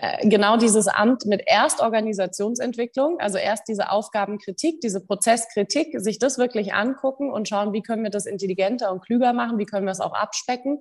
äh, 0.00 0.28
genau 0.28 0.56
dieses 0.56 0.88
Amt 0.88 1.24
mit 1.26 1.42
erst 1.46 1.80
Organisationsentwicklung, 1.80 3.20
also 3.20 3.38
erst 3.38 3.68
diese 3.68 3.90
Aufgabenkritik, 3.90 4.80
diese 4.80 5.00
Prozesskritik, 5.00 6.00
sich 6.00 6.18
das 6.18 6.36
wirklich 6.36 6.74
angucken 6.74 7.30
und 7.30 7.48
schauen, 7.48 7.72
wie 7.72 7.82
können 7.82 8.02
wir 8.02 8.10
das 8.10 8.26
intelligenter 8.26 8.90
und 8.90 9.04
klüger 9.04 9.32
machen, 9.32 9.58
wie 9.58 9.66
können 9.66 9.86
wir 9.86 9.92
es 9.92 10.00
auch 10.00 10.14
abspecken 10.14 10.80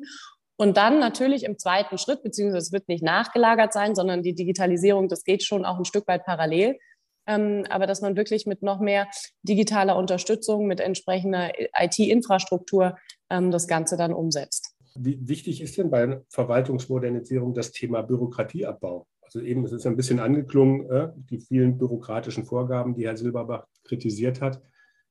und 0.64 0.78
dann 0.78 1.00
natürlich 1.00 1.44
im 1.44 1.60
zweiten 1.60 1.98
Schritt, 1.98 2.24
beziehungsweise 2.24 2.68
es 2.68 2.72
wird 2.72 2.88
nicht 2.88 3.04
nachgelagert 3.04 3.74
sein, 3.74 3.96
sondern 3.96 4.24
die 4.24 4.34
Digitalisierung, 4.34 5.10
das 5.10 5.26
geht 5.26 5.44
schon 5.44 5.66
auch 5.66 5.78
ein 5.78 5.84
Stück 5.84 6.08
weit 6.08 6.24
parallel. 6.24 6.80
Ähm, 7.28 7.66
aber 7.70 7.86
dass 7.86 8.02
man 8.02 8.16
wirklich 8.16 8.46
mit 8.46 8.64
noch 8.64 8.80
mehr 8.80 9.10
digitaler 9.44 9.98
Unterstützung, 9.98 10.66
mit 10.66 10.80
entsprechender 10.80 11.52
IT-Infrastruktur 11.78 12.98
ähm, 13.30 13.52
das 13.52 13.68
Ganze 13.68 13.98
dann 13.98 14.14
umsetzt. 14.14 14.74
Wie 14.96 15.20
wichtig 15.28 15.62
ist 15.62 15.78
denn 15.78 15.90
bei 15.90 16.22
Verwaltungsmodernisierung 16.30 17.54
das 17.54 17.72
Thema 17.72 18.02
Bürokratieabbau? 18.02 19.06
Also 19.22 19.42
eben, 19.42 19.66
es 19.66 19.74
ist 19.74 19.86
ein 19.86 19.98
bisschen 19.98 20.20
angeklungen, 20.20 20.90
äh, 20.90 21.10
die 21.16 21.42
vielen 21.42 21.78
bürokratischen 21.78 22.46
Vorgaben, 22.46 22.96
die 22.96 23.06
Herr 23.06 23.18
Silberbach 23.18 23.68
kritisiert 23.84 24.40
hat. 24.40 24.62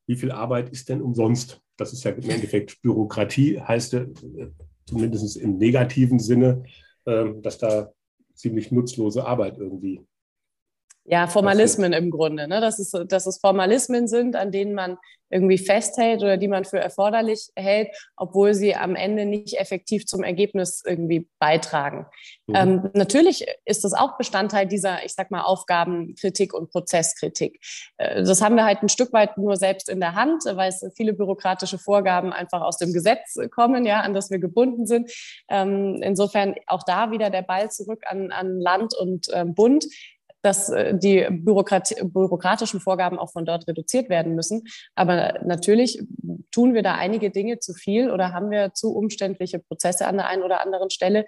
Wie 0.07 0.17
viel 0.17 0.31
Arbeit 0.33 0.71
ist 0.71 0.89
denn 0.89 1.03
umsonst? 1.03 1.61
Das 1.77 1.93
ist 1.93 2.05
ja 2.05 2.13
im 2.13 2.31
Endeffekt 2.31 2.81
Bürokratie, 2.81 3.61
heißt 3.61 3.95
äh, 3.95 4.07
zumindest 4.87 5.37
im 5.37 5.59
negativen 5.59 6.19
Sinne, 6.19 6.65
ähm, 7.07 7.43
dass 7.43 7.59
da 7.59 7.93
ziemlich 8.35 8.73
nutzlose 8.73 9.25
Arbeit 9.25 9.59
irgendwie 9.59 10.01
ja, 11.05 11.27
Formalismen 11.27 11.93
im 11.93 12.11
Grunde, 12.11 12.47
ne? 12.47 12.61
dass, 12.61 12.79
es, 12.79 12.93
dass 13.09 13.27
es 13.27 13.39
Formalismen 13.39 14.07
sind, 14.07 14.37
an 14.37 14.53
denen 14.53 14.75
man 14.75 14.99
irgendwie 15.33 15.59
festhält 15.59 16.23
oder 16.23 16.37
die 16.37 16.47
man 16.47 16.65
für 16.65 16.79
erforderlich 16.79 17.49
hält, 17.57 17.89
obwohl 18.17 18.55
sie 18.55 18.77
am 18.77 18.95
Ende 18.95 19.25
nicht 19.25 19.59
effektiv 19.59 20.07
zum 20.07 20.23
Ergebnis 20.23 20.83
irgendwie 20.87 21.29
beitragen. 21.39 22.07
Mhm. 22.47 22.55
Ähm, 22.55 22.91
natürlich 22.93 23.47
ist 23.65 23.83
das 23.83 23.95
auch 23.95 24.19
Bestandteil 24.19 24.67
dieser, 24.67 25.05
ich 25.05 25.15
sag 25.15 25.31
mal, 25.31 25.43
Aufgabenkritik 25.43 26.53
und 26.53 26.71
Prozesskritik. 26.71 27.61
Äh, 27.97 28.23
das 28.23 28.43
haben 28.43 28.57
wir 28.57 28.65
halt 28.65 28.83
ein 28.83 28.91
Stück 28.91 29.13
weit 29.13 29.39
nur 29.39 29.57
selbst 29.57 29.89
in 29.89 30.01
der 30.01 30.15
Hand, 30.15 30.45
weil 30.45 30.69
es 30.69 30.85
viele 30.95 31.15
bürokratische 31.15 31.79
Vorgaben 31.79 32.33
einfach 32.33 32.61
aus 32.61 32.77
dem 32.77 32.93
Gesetz 32.93 33.39
kommen, 33.51 33.87
ja, 33.87 34.01
an 34.01 34.13
das 34.13 34.31
wir 34.31 34.39
gebunden 34.39 34.87
sind. 34.87 35.11
Ähm, 35.49 36.01
insofern 36.03 36.55
auch 36.67 36.83
da 36.83 37.11
wieder 37.11 37.31
der 37.31 37.43
Ball 37.43 37.71
zurück 37.71 38.03
an, 38.07 38.31
an 38.31 38.61
Land 38.61 38.95
und 38.95 39.29
ähm, 39.33 39.55
Bund 39.55 39.87
dass 40.43 40.69
äh, 40.69 40.97
die 40.97 41.27
bürokratischen 41.31 42.81
Vorgaben 42.81 43.19
auch 43.19 43.33
von 43.33 43.45
dort 43.45 43.67
reduziert 43.69 44.09
werden 44.09 44.35
müssen. 44.35 44.65
Aber 44.95 45.41
natürlich 45.45 46.03
tun 46.51 46.75
wir 46.75 46.83
da 46.83 46.95
einige 46.95 47.31
Dinge 47.31 47.59
zu 47.59 47.75
viel 47.75 48.11
oder 48.11 48.33
haben 48.33 48.51
wir 48.51 48.75
zu 48.75 48.95
umständliche 48.95 49.59
Prozesse 49.59 50.07
an 50.07 50.17
der 50.17 50.27
einen 50.27 50.43
oder 50.43 50.61
anderen 50.61 50.91
Stelle, 50.91 51.25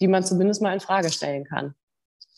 die 0.00 0.08
man 0.08 0.24
zumindest 0.24 0.62
mal 0.62 0.72
in 0.72 0.80
Frage 0.80 1.10
stellen 1.10 1.44
kann. 1.44 1.74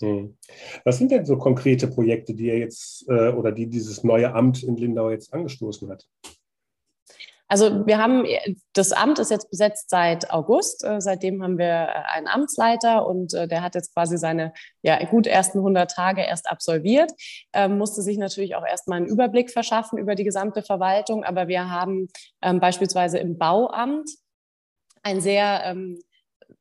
Hm. 0.00 0.36
Was 0.84 0.98
sind 0.98 1.10
denn 1.10 1.26
so 1.26 1.36
konkrete 1.36 1.86
Projekte, 1.86 2.34
die 2.34 2.46
ihr 2.46 2.58
jetzt 2.58 3.06
äh, 3.08 3.30
oder 3.30 3.52
die 3.52 3.66
dieses 3.66 4.02
neue 4.02 4.32
Amt 4.34 4.62
in 4.62 4.76
Lindau 4.76 5.10
jetzt 5.10 5.32
angestoßen 5.32 5.90
hat? 5.90 6.06
Also 7.50 7.84
wir 7.84 7.98
haben, 7.98 8.24
das 8.74 8.92
Amt 8.92 9.18
ist 9.18 9.32
jetzt 9.32 9.50
besetzt 9.50 9.90
seit 9.90 10.30
August. 10.30 10.84
Äh, 10.84 11.00
seitdem 11.00 11.42
haben 11.42 11.58
wir 11.58 11.66
äh, 11.66 12.02
einen 12.14 12.28
Amtsleiter 12.28 13.04
und 13.04 13.34
äh, 13.34 13.48
der 13.48 13.62
hat 13.62 13.74
jetzt 13.74 13.92
quasi 13.92 14.18
seine 14.18 14.52
ja, 14.82 15.04
gut 15.06 15.26
ersten 15.26 15.58
100 15.58 15.90
Tage 15.90 16.22
erst 16.22 16.48
absolviert, 16.48 17.10
ähm, 17.52 17.76
musste 17.76 18.02
sich 18.02 18.18
natürlich 18.18 18.54
auch 18.54 18.64
erstmal 18.64 18.98
einen 18.98 19.08
Überblick 19.08 19.50
verschaffen 19.50 19.98
über 19.98 20.14
die 20.14 20.22
gesamte 20.22 20.62
Verwaltung. 20.62 21.24
Aber 21.24 21.48
wir 21.48 21.68
haben 21.68 22.06
ähm, 22.40 22.60
beispielsweise 22.60 23.18
im 23.18 23.36
Bauamt 23.36 24.08
ein 25.02 25.20
sehr 25.20 25.62
ähm, 25.64 25.98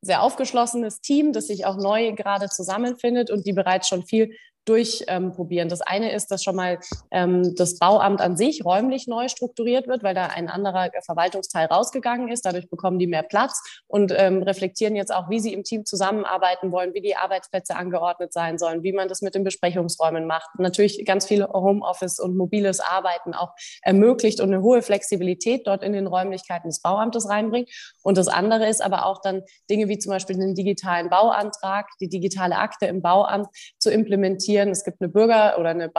sehr 0.02 0.24
aufgeschlossenes 0.24 1.02
Team, 1.02 1.34
das 1.34 1.48
sich 1.48 1.66
auch 1.66 1.76
neu 1.76 2.14
gerade 2.14 2.48
zusammenfindet 2.48 3.32
und 3.32 3.46
die 3.46 3.54
bereits 3.54 3.88
schon 3.88 4.06
viel 4.06 4.36
durchprobieren. 4.70 5.68
Ähm, 5.68 5.70
das 5.70 5.82
eine 5.82 6.12
ist, 6.12 6.32
dass 6.32 6.44
schon 6.44 6.56
mal 6.56 6.80
ähm, 7.12 7.56
das 7.56 7.80
Bauamt 7.80 8.22
an 8.22 8.38
sich 8.38 8.64
räumlich 8.64 9.08
neu 9.08 9.28
strukturiert 9.28 9.88
wird, 9.88 10.04
weil 10.04 10.14
da 10.14 10.28
ein 10.28 10.50
anderer 10.50 10.92
Verwaltungsteil 11.04 11.66
rausgegangen 11.66 12.30
ist. 12.30 12.46
Dadurch 12.46 12.70
bekommen 12.70 13.00
die 13.00 13.08
mehr 13.08 13.24
Platz 13.24 13.62
und 13.88 14.14
ähm, 14.16 14.44
reflektieren 14.44 14.96
jetzt 14.96 15.14
auch, 15.14 15.30
wie 15.30 15.40
sie 15.40 15.54
im 15.54 15.64
Team 15.64 15.86
zusammenarbeiten 15.86 16.72
wollen, 16.72 16.94
wie 16.94 17.02
die 17.02 17.16
Arbeitsplätze 17.16 17.76
angeordnet 17.76 18.32
sein 18.32 18.58
sollen, 18.58 18.84
wie 18.84 18.94
man 18.94 19.08
das 19.08 19.22
mit 19.22 19.36
den 19.36 19.44
Besprechungsräumen 19.44 20.28
macht. 20.28 20.50
Natürlich 20.60 21.04
ganz 21.06 21.26
viel 21.26 21.46
Homeoffice 21.46 22.20
und 22.20 22.38
mobiles 22.38 22.80
Arbeiten 22.80 23.34
auch 23.34 23.54
ermöglicht 23.82 24.40
und 24.40 24.54
eine 24.54 24.62
hohe 24.62 24.82
Flexibilität 24.82 25.66
dort 25.66 25.84
in 25.84 25.94
den 25.94 26.08
Räumlichkeiten 26.08 26.70
des 26.70 26.82
Bauamtes 26.82 27.28
reinbringt. 27.28 27.70
Und 28.04 28.18
das 28.18 28.28
andere 28.28 28.68
ist 28.68 28.82
aber 28.84 29.06
auch 29.06 29.22
dann 29.22 29.42
Dinge 29.70 29.88
wie 29.88 29.98
zum 29.98 30.12
Beispiel 30.12 30.38
den 30.38 30.54
digitalen 30.54 31.10
Bauantrag, 31.10 31.88
die 32.00 32.10
digitale 32.10 32.58
Akte 32.58 32.86
im 32.86 33.02
Bauamt 33.02 33.48
zu 33.80 33.90
implementieren 33.90 34.59
diskutieren. 34.60 34.70
Es 34.70 34.84
gibt 34.84 35.02
eine 35.02 35.10
Bürger- 35.10 35.58
oder 35.60 35.70
eine 35.70 35.90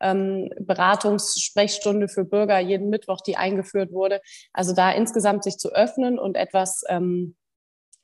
Bauberatungssprechstunde 0.00 2.06
ähm, 2.06 2.08
für 2.08 2.24
Bürger 2.24 2.58
jeden 2.58 2.90
Mittwoch, 2.90 3.20
die 3.20 3.36
eingeführt 3.36 3.92
wurde. 3.92 4.20
Also 4.52 4.74
da 4.74 4.90
insgesamt 4.92 5.44
sich 5.44 5.58
zu 5.58 5.72
öffnen 5.72 6.18
und 6.18 6.36
etwas 6.36 6.82
ähm, 6.88 7.36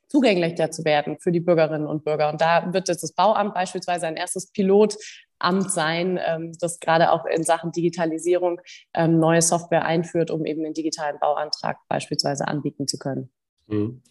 zugänglicher 0.07 0.71
zu 0.71 0.85
werden 0.85 1.19
für 1.19 1.31
die 1.31 1.39
Bürgerinnen 1.39 1.85
und 1.85 2.03
Bürger. 2.03 2.31
Und 2.31 2.41
da 2.41 2.73
wird 2.73 2.87
jetzt 2.87 3.03
das 3.03 3.13
Bauamt 3.13 3.53
beispielsweise 3.53 4.07
ein 4.07 4.15
erstes 4.15 4.51
Pilotamt 4.51 5.71
sein, 5.71 6.19
ähm, 6.25 6.53
das 6.59 6.79
gerade 6.79 7.11
auch 7.11 7.25
in 7.25 7.43
Sachen 7.43 7.71
Digitalisierung 7.71 8.59
ähm, 8.95 9.19
neue 9.19 9.43
Software 9.43 9.85
einführt, 9.85 10.31
um 10.31 10.45
eben 10.45 10.63
den 10.63 10.73
digitalen 10.73 11.19
Bauantrag 11.19 11.77
beispielsweise 11.87 12.47
anbieten 12.47 12.87
zu 12.87 12.97
können. 12.97 13.29
Mhm. 13.69 14.01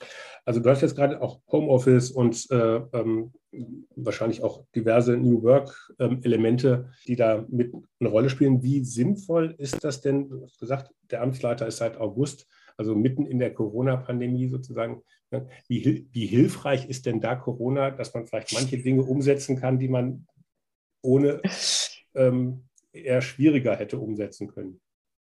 Also 0.45 0.61
du 0.61 0.71
hast 0.71 0.83
jetzt 0.83 0.97
gerade 0.97 1.21
auch 1.21 1.41
Homeoffice 1.51 2.11
und 2.11 2.51
äh, 2.51 2.81
ähm, 2.93 3.33
wahrscheinlich 3.97 4.43
auch 4.43 4.65
diverse 4.75 5.17
New 5.17 5.43
Work-Elemente, 5.43 6.69
ähm, 6.69 6.95
die 7.07 7.17
da 7.17 7.45
mit 7.49 7.73
eine 8.01 8.09
Rolle 8.09 8.31
spielen. 8.31 8.63
Wie 8.63 8.85
sinnvoll 8.85 9.55
ist 9.59 9.85
das 9.85 10.01
denn? 10.01 10.29
Du 10.29 10.43
hast 10.45 10.59
gesagt, 10.59 10.91
der 11.11 11.23
Amtsleiter 11.23 11.67
ist 11.67 11.79
seit 11.79 11.99
August, 11.99 12.47
also 12.77 12.95
mitten 12.95 13.27
in 13.27 13.39
der 13.39 13.53
Corona-Pandemie 13.53 14.49
sozusagen. 14.49 15.03
Wie, 15.67 16.09
wie 16.11 16.27
hilfreich 16.27 16.89
ist 16.89 17.05
denn 17.05 17.21
da 17.21 17.35
Corona, 17.35 17.91
dass 17.91 18.15
man 18.15 18.27
vielleicht 18.27 18.55
manche 18.55 18.79
Dinge 18.79 19.03
umsetzen 19.03 19.61
kann, 19.61 19.79
die 19.79 19.89
man 19.89 20.27
ohne 21.03 21.43
ähm, 22.15 22.65
eher 22.93 23.21
schwieriger 23.21 23.77
hätte 23.77 23.99
umsetzen 23.99 24.49
können? 24.49 24.81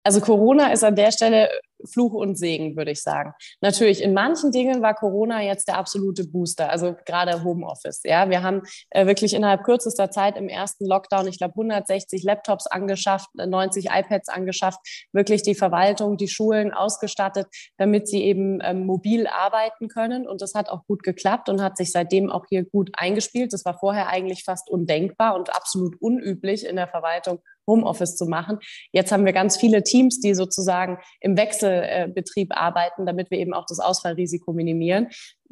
Also 0.04 0.22
Corona 0.22 0.72
ist 0.72 0.84
an 0.84 0.96
der 0.96 1.12
Stelle 1.12 1.50
Fluch 1.86 2.14
und 2.14 2.38
Segen, 2.38 2.76
würde 2.76 2.92
ich 2.92 3.02
sagen. 3.02 3.34
Natürlich, 3.62 4.02
in 4.02 4.14
manchen 4.14 4.52
Dingen 4.52 4.82
war 4.82 4.96
Corona 4.96 5.42
jetzt 5.42 5.68
der 5.68 5.78
absolute 5.78 6.26
Booster, 6.26 6.70
also 6.70 6.96
gerade 7.06 7.44
Homeoffice. 7.44 8.02
Ja, 8.04 8.30
wir 8.30 8.44
haben 8.44 8.62
äh, 8.90 9.06
wirklich 9.06 9.34
innerhalb 9.34 9.64
kürzester 9.64 10.12
Zeit 10.12 10.38
im 10.38 10.50
ersten 10.50 10.86
Lockdown, 10.86 11.28
ich 11.28 11.38
glaube, 11.38 11.54
160 11.54 12.24
Laptops 12.24 12.68
angeschafft, 12.68 13.30
90 13.36 13.90
iPads 13.92 14.30
angeschafft, 14.30 14.80
wirklich 15.12 15.42
die 15.44 15.56
Verwaltung, 15.56 16.18
die 16.18 16.28
Schulen 16.28 16.74
ausgestattet, 16.74 17.48
damit 17.78 18.08
sie 18.08 18.24
eben 18.24 18.60
ähm, 18.62 18.86
mobil 18.86 19.28
arbeiten 19.28 19.88
können. 19.88 20.28
Und 20.28 20.42
das 20.42 20.54
hat 20.56 20.70
auch 20.70 20.86
gut 20.86 21.04
geklappt 21.04 21.50
und 21.50 21.62
hat 21.62 21.78
sich 21.78 21.92
seitdem 21.92 22.30
auch 22.30 22.46
hier 22.50 22.64
gut 22.64 22.92
eingespielt. 22.94 23.54
Das 23.54 23.66
war 23.66 23.78
vorher 23.78 24.08
eigentlich 24.08 24.44
fast 24.44 24.70
undenkbar 24.70 25.36
und 25.36 25.54
absolut 25.56 25.96
unüblich 26.02 26.66
in 26.66 26.76
der 26.76 26.88
Verwaltung 26.88 27.40
Homeoffice 27.68 28.16
zu 28.16 28.26
machen. 28.26 28.60
Jetzt 28.92 29.12
haben 29.12 29.26
wir 29.26 29.34
ganz 29.34 29.58
viele 29.58 29.84
Teams, 29.84 30.20
die 30.20 30.34
sozusagen 30.34 31.00
im 31.20 31.38
Wechselbetrieb 31.72 32.52
arbeiten, 32.56 33.06
damit 33.06 33.32
wir 33.32 33.40
eben 33.40 33.54
auch 33.54 33.66
das 33.66 33.80
Ausfallrisiko 33.80 34.54
minimieren. 34.54 35.08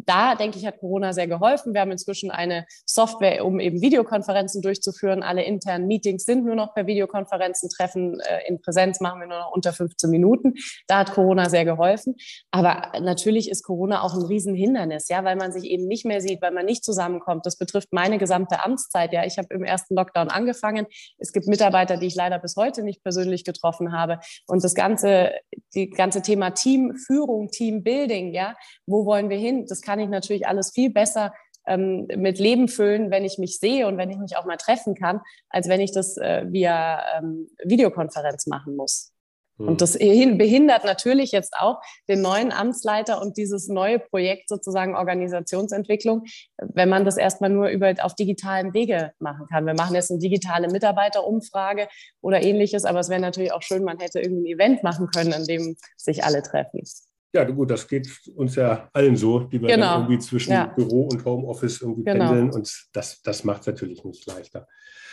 Da 0.05 0.35
denke 0.35 0.57
ich, 0.57 0.65
hat 0.65 0.79
Corona 0.79 1.13
sehr 1.13 1.27
geholfen. 1.27 1.73
Wir 1.73 1.81
haben 1.81 1.91
inzwischen 1.91 2.31
eine 2.31 2.65
Software, 2.85 3.45
um 3.45 3.59
eben 3.59 3.81
Videokonferenzen 3.81 4.61
durchzuführen. 4.61 5.23
Alle 5.23 5.43
internen 5.43 5.87
Meetings 5.87 6.23
sind 6.23 6.45
nur 6.45 6.55
noch 6.55 6.73
per 6.73 6.87
Videokonferenzen. 6.87 7.69
Treffen 7.69 8.19
äh, 8.21 8.47
in 8.47 8.61
Präsenz 8.61 8.99
machen 8.99 9.19
wir 9.21 9.27
nur 9.27 9.39
noch 9.39 9.51
unter 9.51 9.73
15 9.73 10.09
Minuten. 10.09 10.53
Da 10.87 10.99
hat 10.99 11.13
Corona 11.13 11.49
sehr 11.49 11.65
geholfen. 11.65 12.15
Aber 12.51 12.93
natürlich 13.01 13.49
ist 13.49 13.63
Corona 13.63 14.01
auch 14.01 14.13
ein 14.13 14.23
Riesenhindernis, 14.23 15.09
ja, 15.09 15.23
weil 15.23 15.35
man 15.35 15.51
sich 15.51 15.65
eben 15.65 15.87
nicht 15.87 16.05
mehr 16.05 16.21
sieht, 16.21 16.41
weil 16.41 16.51
man 16.51 16.65
nicht 16.65 16.83
zusammenkommt. 16.83 17.45
Das 17.45 17.57
betrifft 17.57 17.89
meine 17.91 18.17
gesamte 18.17 18.63
Amtszeit. 18.63 19.11
Ja, 19.13 19.25
ich 19.25 19.37
habe 19.37 19.53
im 19.53 19.63
ersten 19.63 19.95
Lockdown 19.95 20.29
angefangen. 20.29 20.87
Es 21.17 21.33
gibt 21.33 21.47
Mitarbeiter, 21.47 21.97
die 21.97 22.07
ich 22.07 22.15
leider 22.15 22.39
bis 22.39 22.55
heute 22.55 22.83
nicht 22.83 23.03
persönlich 23.03 23.43
getroffen 23.43 23.91
habe. 23.91 24.19
Und 24.47 24.63
das 24.63 24.75
ganze, 24.75 25.31
die 25.73 25.89
ganze 25.89 26.21
Thema 26.21 26.51
Teamführung, 26.51 27.49
Teambuilding, 27.49 28.33
ja, 28.33 28.55
wo 28.85 29.05
wollen 29.05 29.29
wir 29.29 29.37
hin? 29.37 29.65
Das 29.67 29.81
kann 29.89 29.99
ich 29.99 30.09
natürlich 30.09 30.45
alles 30.45 30.71
viel 30.71 30.91
besser 30.91 31.33
ähm, 31.65 32.05
mit 32.15 32.37
Leben 32.37 32.67
füllen, 32.67 33.09
wenn 33.09 33.25
ich 33.25 33.39
mich 33.39 33.57
sehe 33.57 33.87
und 33.87 33.97
wenn 33.97 34.11
ich 34.11 34.19
mich 34.19 34.37
auch 34.37 34.45
mal 34.45 34.57
treffen 34.57 34.93
kann, 34.93 35.19
als 35.49 35.67
wenn 35.67 35.81
ich 35.81 35.91
das 35.91 36.15
äh, 36.17 36.45
via 36.47 37.01
ähm, 37.17 37.47
Videokonferenz 37.63 38.45
machen 38.45 38.75
muss. 38.75 39.13
Und 39.57 39.67
hm. 39.71 39.77
das 39.77 39.97
behindert 39.97 40.85
natürlich 40.85 41.31
jetzt 41.31 41.53
auch 41.57 41.81
den 42.07 42.21
neuen 42.21 42.51
Amtsleiter 42.51 43.19
und 43.19 43.35
dieses 43.35 43.67
neue 43.67 43.97
Projekt 43.97 44.47
sozusagen 44.47 44.95
Organisationsentwicklung, 44.95 46.23
wenn 46.59 46.87
man 46.87 47.03
das 47.03 47.17
erstmal 47.17 47.49
nur 47.49 47.67
über, 47.67 47.93
auf 48.01 48.13
digitalen 48.13 48.75
Wege 48.75 49.11
machen 49.17 49.47
kann. 49.47 49.65
Wir 49.65 49.73
machen 49.73 49.95
jetzt 49.95 50.11
eine 50.11 50.19
digitale 50.19 50.69
Mitarbeiterumfrage 50.69 51.87
oder 52.21 52.43
ähnliches, 52.43 52.85
aber 52.85 52.99
es 52.99 53.09
wäre 53.09 53.19
natürlich 53.19 53.51
auch 53.51 53.63
schön, 53.63 53.83
man 53.83 53.99
hätte 53.99 54.21
irgendwie 54.21 54.53
ein 54.53 54.59
Event 54.59 54.83
machen 54.83 55.07
können, 55.07 55.33
an 55.33 55.45
dem 55.45 55.75
sich 55.97 56.23
alle 56.23 56.43
treffen. 56.43 56.83
Ja, 57.31 57.43
gut, 57.43 57.69
das 57.69 57.87
geht 57.87 58.09
uns 58.35 58.55
ja 58.55 58.89
allen 58.91 59.15
so, 59.15 59.41
die 59.41 59.61
wir 59.61 59.69
genau. 59.69 59.99
irgendwie 59.99 60.19
zwischen 60.19 60.51
ja. 60.51 60.65
Büro 60.65 61.07
und 61.11 61.23
Homeoffice 61.25 61.81
irgendwie 61.81 62.03
genau. 62.03 62.25
pendeln 62.25 62.51
und 62.51 62.87
das, 62.93 63.21
das 63.21 63.43
macht 63.43 63.61
es 63.61 63.67
natürlich 63.67 64.03
nicht 64.03 64.25
leichter. 64.25 64.67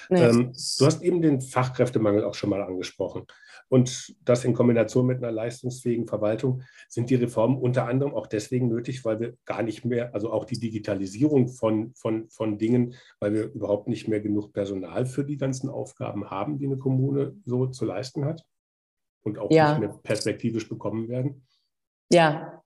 Nee. 0.08 0.22
Ähm, 0.22 0.52
du 0.78 0.86
hast 0.86 1.02
eben 1.02 1.20
den 1.20 1.40
Fachkräftemangel 1.40 2.24
auch 2.24 2.34
schon 2.34 2.50
mal 2.50 2.62
angesprochen. 2.62 3.26
Und 3.68 4.14
das 4.24 4.44
in 4.44 4.54
Kombination 4.54 5.06
mit 5.06 5.18
einer 5.18 5.32
leistungsfähigen 5.32 6.06
Verwaltung 6.06 6.62
sind 6.88 7.10
die 7.10 7.16
Reformen 7.16 7.58
unter 7.58 7.86
anderem 7.86 8.14
auch 8.14 8.28
deswegen 8.28 8.68
nötig, 8.68 9.04
weil 9.04 9.18
wir 9.18 9.36
gar 9.44 9.62
nicht 9.62 9.84
mehr, 9.84 10.14
also 10.14 10.30
auch 10.32 10.44
die 10.44 10.60
Digitalisierung 10.60 11.48
von, 11.48 11.92
von, 11.94 12.28
von 12.30 12.58
Dingen, 12.58 12.94
weil 13.18 13.34
wir 13.34 13.52
überhaupt 13.52 13.88
nicht 13.88 14.06
mehr 14.06 14.20
genug 14.20 14.52
Personal 14.52 15.06
für 15.06 15.24
die 15.24 15.36
ganzen 15.36 15.68
Aufgaben 15.68 16.30
haben, 16.30 16.58
die 16.58 16.66
eine 16.66 16.78
Kommune 16.78 17.34
so 17.44 17.66
zu 17.66 17.84
leisten 17.84 18.24
hat 18.24 18.44
und 19.22 19.38
auch 19.38 19.50
ja. 19.50 19.70
nicht 19.70 19.80
mehr 19.80 19.98
perspektivisch 20.00 20.68
bekommen 20.68 21.08
werden. 21.08 21.44
Ja, 22.10 22.56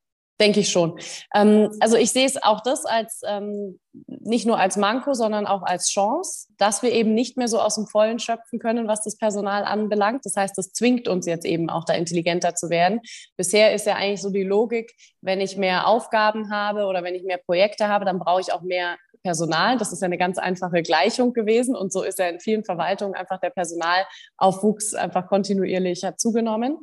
denke 0.41 0.61
ich 0.61 0.71
schon. 0.71 0.99
Ähm, 1.35 1.71
also 1.81 1.97
ich 1.97 2.11
sehe 2.11 2.27
es 2.27 2.43
auch 2.43 2.63
das 2.63 2.87
als 2.87 3.21
ähm, 3.27 3.79
nicht 4.07 4.47
nur 4.47 4.59
als 4.59 4.77
Manko, 4.77 5.15
sondern 5.15 5.47
auch 5.47 5.63
als 5.63 5.91
Chance, 5.91 6.49
dass 6.57 6.83
wir 6.83 6.93
eben 6.93 7.15
nicht 7.15 7.37
mehr 7.37 7.49
so 7.49 7.61
aus 7.61 7.75
dem 7.75 7.87
Vollen 7.87 8.19
schöpfen 8.19 8.59
können, 8.59 8.89
was 8.89 9.05
das 9.05 9.17
Personal 9.17 9.65
anbelangt. 9.65 10.25
Das 10.25 10.37
heißt, 10.37 10.57
das 10.57 10.73
zwingt 10.73 11.09
uns 11.09 11.27
jetzt 11.27 11.45
eben 11.45 11.69
auch 11.69 11.85
da 11.85 11.95
intelligenter 11.95 12.55
zu 12.55 12.71
werden. 12.71 13.01
Bisher 13.37 13.75
ist 13.75 13.87
ja 13.87 13.97
eigentlich 13.97 14.23
so 14.23 14.31
die 14.31 14.45
Logik, 14.45 14.93
wenn 15.21 15.41
ich 15.41 15.57
mehr 15.57 15.87
Aufgaben 15.87 16.51
habe 16.51 16.87
oder 16.87 17.03
wenn 17.05 17.15
ich 17.15 17.25
mehr 17.25 17.39
Projekte 17.39 17.89
habe, 17.89 18.05
dann 18.05 18.19
brauche 18.19 18.41
ich 18.41 18.53
auch 18.53 18.63
mehr 18.63 18.97
Personal. 19.23 19.77
Das 19.77 19.93
ist 19.93 20.01
ja 20.01 20.07
eine 20.07 20.17
ganz 20.17 20.39
einfache 20.39 20.83
Gleichung 20.83 21.35
gewesen 21.35 21.77
und 21.77 21.93
so 21.93 22.03
ist 22.03 22.19
ja 22.19 22.29
in 22.29 22.41
vielen 22.41 22.65
Verwaltungen 22.65 23.15
einfach 23.15 23.39
der 23.41 23.51
Personalaufwuchs 23.51 24.95
einfach 24.95 25.27
kontinuierlich 25.27 26.03
zugenommen. 26.17 26.79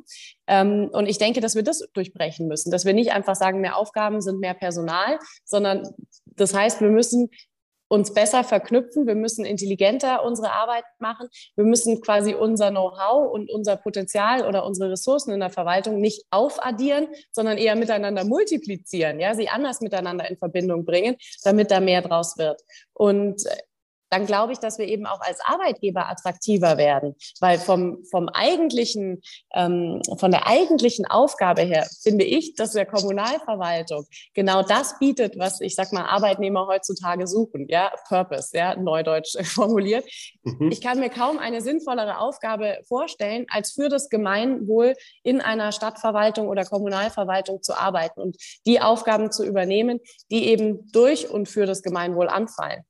Ähm, 0.48 0.88
und 0.92 1.06
ich 1.06 1.18
denke, 1.18 1.40
dass 1.40 1.54
wir 1.54 1.62
das 1.62 1.86
durchbrechen 1.92 2.48
müssen, 2.48 2.70
dass 2.70 2.84
wir 2.84 2.94
nicht 2.94 3.12
einfach 3.12 3.36
sagen, 3.36 3.60
mehr 3.60 3.76
Aufgaben 3.76 4.20
sind 4.20 4.40
mehr 4.40 4.54
Personal, 4.54 5.18
sondern 5.44 5.88
das 6.24 6.54
heißt, 6.54 6.80
wir 6.80 6.90
müssen 6.90 7.30
uns 7.88 8.12
besser 8.12 8.44
verknüpfen, 8.44 9.06
wir 9.06 9.14
müssen 9.14 9.44
intelligenter 9.44 10.24
unsere 10.24 10.52
Arbeit 10.52 10.84
machen, 10.98 11.28
wir 11.56 11.64
müssen 11.64 12.00
quasi 12.00 12.34
unser 12.34 12.70
Know-how 12.70 13.32
und 13.32 13.50
unser 13.50 13.76
Potenzial 13.76 14.46
oder 14.46 14.64
unsere 14.64 14.92
Ressourcen 14.92 15.32
in 15.32 15.40
der 15.40 15.50
Verwaltung 15.50 16.00
nicht 16.00 16.24
aufaddieren, 16.30 17.08
sondern 17.32 17.56
eher 17.56 17.76
miteinander 17.76 18.24
multiplizieren, 18.24 19.20
ja, 19.20 19.34
sie 19.34 19.48
anders 19.48 19.80
miteinander 19.80 20.28
in 20.28 20.36
Verbindung 20.36 20.84
bringen, 20.84 21.16
damit 21.44 21.70
da 21.70 21.80
mehr 21.80 22.02
draus 22.02 22.36
wird. 22.36 22.60
Und 22.92 23.42
dann 24.10 24.26
glaube 24.26 24.52
ich, 24.52 24.58
dass 24.58 24.78
wir 24.78 24.86
eben 24.86 25.06
auch 25.06 25.20
als 25.20 25.40
Arbeitgeber 25.44 26.08
attraktiver 26.08 26.76
werden, 26.76 27.14
weil 27.40 27.58
vom, 27.58 28.04
vom 28.10 28.28
eigentlichen, 28.28 29.22
ähm, 29.54 30.00
von 30.18 30.30
der 30.30 30.46
eigentlichen 30.46 31.06
Aufgabe 31.06 31.62
her 31.62 31.86
finde 32.02 32.24
ich, 32.24 32.54
dass 32.54 32.72
der 32.72 32.86
Kommunalverwaltung 32.86 34.06
genau 34.34 34.62
das 34.62 34.98
bietet, 34.98 35.38
was 35.38 35.60
ich 35.60 35.74
sag 35.74 35.92
mal 35.92 36.04
Arbeitnehmer 36.04 36.66
heutzutage 36.66 37.26
suchen, 37.26 37.66
ja, 37.68 37.92
Purpose, 38.08 38.56
ja, 38.56 38.76
neudeutsch 38.76 39.36
formuliert. 39.42 40.04
Mhm. 40.42 40.70
Ich 40.70 40.80
kann 40.80 41.00
mir 41.00 41.10
kaum 41.10 41.38
eine 41.38 41.60
sinnvollere 41.60 42.18
Aufgabe 42.18 42.78
vorstellen, 42.86 43.46
als 43.50 43.72
für 43.72 43.88
das 43.88 44.08
Gemeinwohl 44.08 44.94
in 45.22 45.40
einer 45.40 45.72
Stadtverwaltung 45.72 46.48
oder 46.48 46.64
Kommunalverwaltung 46.64 47.62
zu 47.62 47.74
arbeiten 47.74 48.20
und 48.20 48.36
die 48.66 48.80
Aufgaben 48.80 49.30
zu 49.30 49.44
übernehmen, 49.44 50.00
die 50.30 50.46
eben 50.46 50.90
durch 50.92 51.28
und 51.30 51.48
für 51.48 51.66
das 51.66 51.82
Gemeinwohl 51.82 52.28
anfallen. 52.28 52.84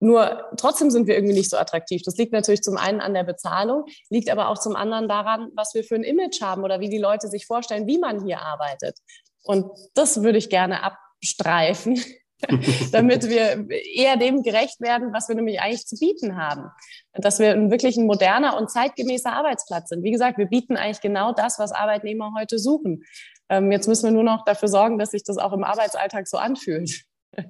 Nur 0.00 0.46
trotzdem 0.56 0.90
sind 0.90 1.06
wir 1.06 1.14
irgendwie 1.14 1.34
nicht 1.34 1.50
so 1.50 1.58
attraktiv. 1.58 2.02
Das 2.04 2.16
liegt 2.16 2.32
natürlich 2.32 2.62
zum 2.62 2.78
einen 2.78 3.00
an 3.00 3.12
der 3.12 3.24
Bezahlung, 3.24 3.84
liegt 4.08 4.30
aber 4.30 4.48
auch 4.48 4.58
zum 4.58 4.74
anderen 4.74 5.08
daran, 5.08 5.50
was 5.54 5.74
wir 5.74 5.84
für 5.84 5.94
ein 5.94 6.02
Image 6.02 6.40
haben 6.40 6.64
oder 6.64 6.80
wie 6.80 6.88
die 6.88 6.98
Leute 6.98 7.28
sich 7.28 7.46
vorstellen, 7.46 7.86
wie 7.86 7.98
man 7.98 8.24
hier 8.24 8.40
arbeitet. 8.40 8.98
Und 9.42 9.70
das 9.94 10.22
würde 10.22 10.38
ich 10.38 10.48
gerne 10.48 10.82
abstreifen, 10.82 12.02
damit 12.92 13.28
wir 13.28 13.68
eher 13.68 14.16
dem 14.16 14.42
gerecht 14.42 14.80
werden, 14.80 15.12
was 15.12 15.28
wir 15.28 15.36
nämlich 15.36 15.60
eigentlich 15.60 15.86
zu 15.86 15.96
bieten 15.98 16.36
haben. 16.36 16.70
Dass 17.12 17.38
wir 17.38 17.70
wirklich 17.70 17.98
ein 17.98 18.06
moderner 18.06 18.56
und 18.56 18.70
zeitgemäßer 18.70 19.32
Arbeitsplatz 19.32 19.90
sind. 19.90 20.02
Wie 20.02 20.12
gesagt, 20.12 20.38
wir 20.38 20.46
bieten 20.46 20.78
eigentlich 20.78 21.02
genau 21.02 21.32
das, 21.32 21.58
was 21.58 21.72
Arbeitnehmer 21.72 22.32
heute 22.38 22.58
suchen. 22.58 23.04
Ähm, 23.50 23.70
jetzt 23.70 23.86
müssen 23.86 24.04
wir 24.04 24.12
nur 24.12 24.22
noch 24.22 24.46
dafür 24.46 24.68
sorgen, 24.68 24.98
dass 24.98 25.10
sich 25.10 25.24
das 25.24 25.36
auch 25.36 25.52
im 25.52 25.64
Arbeitsalltag 25.64 26.26
so 26.26 26.38
anfühlt 26.38 27.02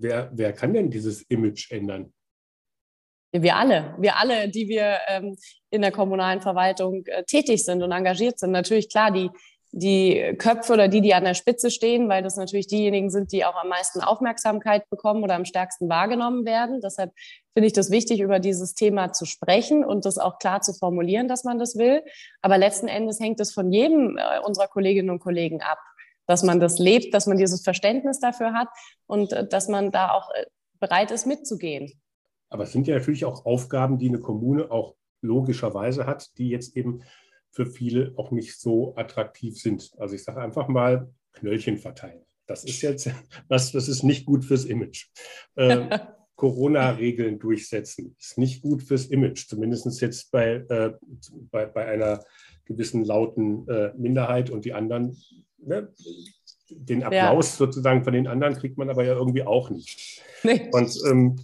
wer, 0.00 0.30
wer 0.32 0.52
kann 0.52 0.74
denn 0.74 0.90
dieses 0.90 1.22
Image 1.22 1.70
ändern? 1.70 2.12
Wir 3.32 3.56
alle, 3.56 3.94
wir 3.98 4.16
alle, 4.16 4.48
die 4.48 4.68
wir 4.68 4.98
ähm, 5.08 5.36
in 5.70 5.82
der 5.82 5.92
kommunalen 5.92 6.40
Verwaltung 6.40 7.04
äh, 7.06 7.24
tätig 7.24 7.62
sind 7.64 7.82
und 7.82 7.92
engagiert 7.92 8.38
sind. 8.38 8.52
Natürlich 8.52 8.88
klar, 8.88 9.10
die, 9.10 9.28
die 9.70 10.34
Köpfe 10.38 10.72
oder 10.72 10.88
die, 10.88 11.02
die 11.02 11.12
an 11.12 11.24
der 11.24 11.34
Spitze 11.34 11.70
stehen, 11.70 12.08
weil 12.08 12.22
das 12.22 12.36
natürlich 12.36 12.68
diejenigen 12.68 13.10
sind, 13.10 13.32
die 13.32 13.44
auch 13.44 13.56
am 13.56 13.68
meisten 13.68 14.00
Aufmerksamkeit 14.00 14.88
bekommen 14.88 15.22
oder 15.22 15.34
am 15.34 15.44
stärksten 15.44 15.90
wahrgenommen 15.90 16.46
werden. 16.46 16.80
Deshalb 16.80 17.12
finde 17.52 17.66
ich 17.66 17.74
das 17.74 17.90
wichtig, 17.90 18.20
über 18.20 18.38
dieses 18.38 18.72
Thema 18.72 19.12
zu 19.12 19.26
sprechen 19.26 19.84
und 19.84 20.06
das 20.06 20.16
auch 20.16 20.38
klar 20.38 20.62
zu 20.62 20.72
formulieren, 20.72 21.28
dass 21.28 21.44
man 21.44 21.58
das 21.58 21.76
will. 21.76 22.02
Aber 22.40 22.56
letzten 22.56 22.88
Endes 22.88 23.20
hängt 23.20 23.40
es 23.40 23.52
von 23.52 23.70
jedem 23.70 24.16
äh, 24.16 24.40
unserer 24.42 24.68
Kolleginnen 24.68 25.10
und 25.10 25.18
Kollegen 25.18 25.60
ab 25.60 25.78
dass 26.28 26.44
man 26.44 26.60
das 26.60 26.78
lebt, 26.78 27.14
dass 27.14 27.26
man 27.26 27.38
dieses 27.38 27.62
Verständnis 27.62 28.20
dafür 28.20 28.52
hat 28.52 28.68
und 29.06 29.32
äh, 29.32 29.48
dass 29.48 29.66
man 29.68 29.90
da 29.90 30.12
auch 30.12 30.30
äh, 30.30 30.44
bereit 30.78 31.10
ist, 31.10 31.26
mitzugehen. 31.26 32.00
Aber 32.50 32.64
es 32.64 32.72
sind 32.72 32.86
ja 32.86 32.96
natürlich 32.96 33.24
auch 33.24 33.44
Aufgaben, 33.44 33.98
die 33.98 34.08
eine 34.08 34.20
Kommune 34.20 34.70
auch 34.70 34.94
logischerweise 35.20 36.06
hat, 36.06 36.38
die 36.38 36.50
jetzt 36.50 36.76
eben 36.76 37.02
für 37.50 37.66
viele 37.66 38.12
auch 38.16 38.30
nicht 38.30 38.60
so 38.60 38.94
attraktiv 38.96 39.60
sind. 39.60 39.90
Also 39.98 40.14
ich 40.14 40.22
sage 40.22 40.40
einfach 40.40 40.68
mal 40.68 41.10
Knöllchen 41.32 41.78
verteilen. 41.78 42.22
Das 42.46 42.64
ist 42.64 42.82
jetzt 42.82 43.10
was, 43.48 43.72
das 43.72 43.88
ist 43.88 44.02
nicht 44.02 44.26
gut 44.26 44.44
fürs 44.44 44.64
Image. 44.66 45.06
Äh, 45.56 45.98
Corona-Regeln 46.36 47.40
durchsetzen 47.40 48.14
ist 48.16 48.38
nicht 48.38 48.62
gut 48.62 48.84
fürs 48.84 49.06
Image, 49.06 49.48
zumindest 49.48 50.00
jetzt 50.00 50.30
bei, 50.30 50.64
äh, 50.68 50.92
bei, 51.50 51.66
bei 51.66 51.86
einer 51.86 52.22
gewissen 52.64 53.04
lauten 53.04 53.66
äh, 53.66 53.92
Minderheit 53.96 54.48
und 54.50 54.64
die 54.64 54.72
anderen 54.72 55.16
ne, 55.58 55.92
den 56.70 57.02
Applaus 57.02 57.52
ja. 57.52 57.66
sozusagen 57.66 58.04
von 58.04 58.12
den 58.12 58.26
anderen 58.26 58.54
kriegt 58.54 58.78
man 58.78 58.90
aber 58.90 59.04
ja 59.04 59.14
irgendwie 59.14 59.44
auch 59.44 59.70
nicht. 59.70 60.22
Nee. 60.44 60.70
Und 60.70 60.96
ähm, 61.10 61.40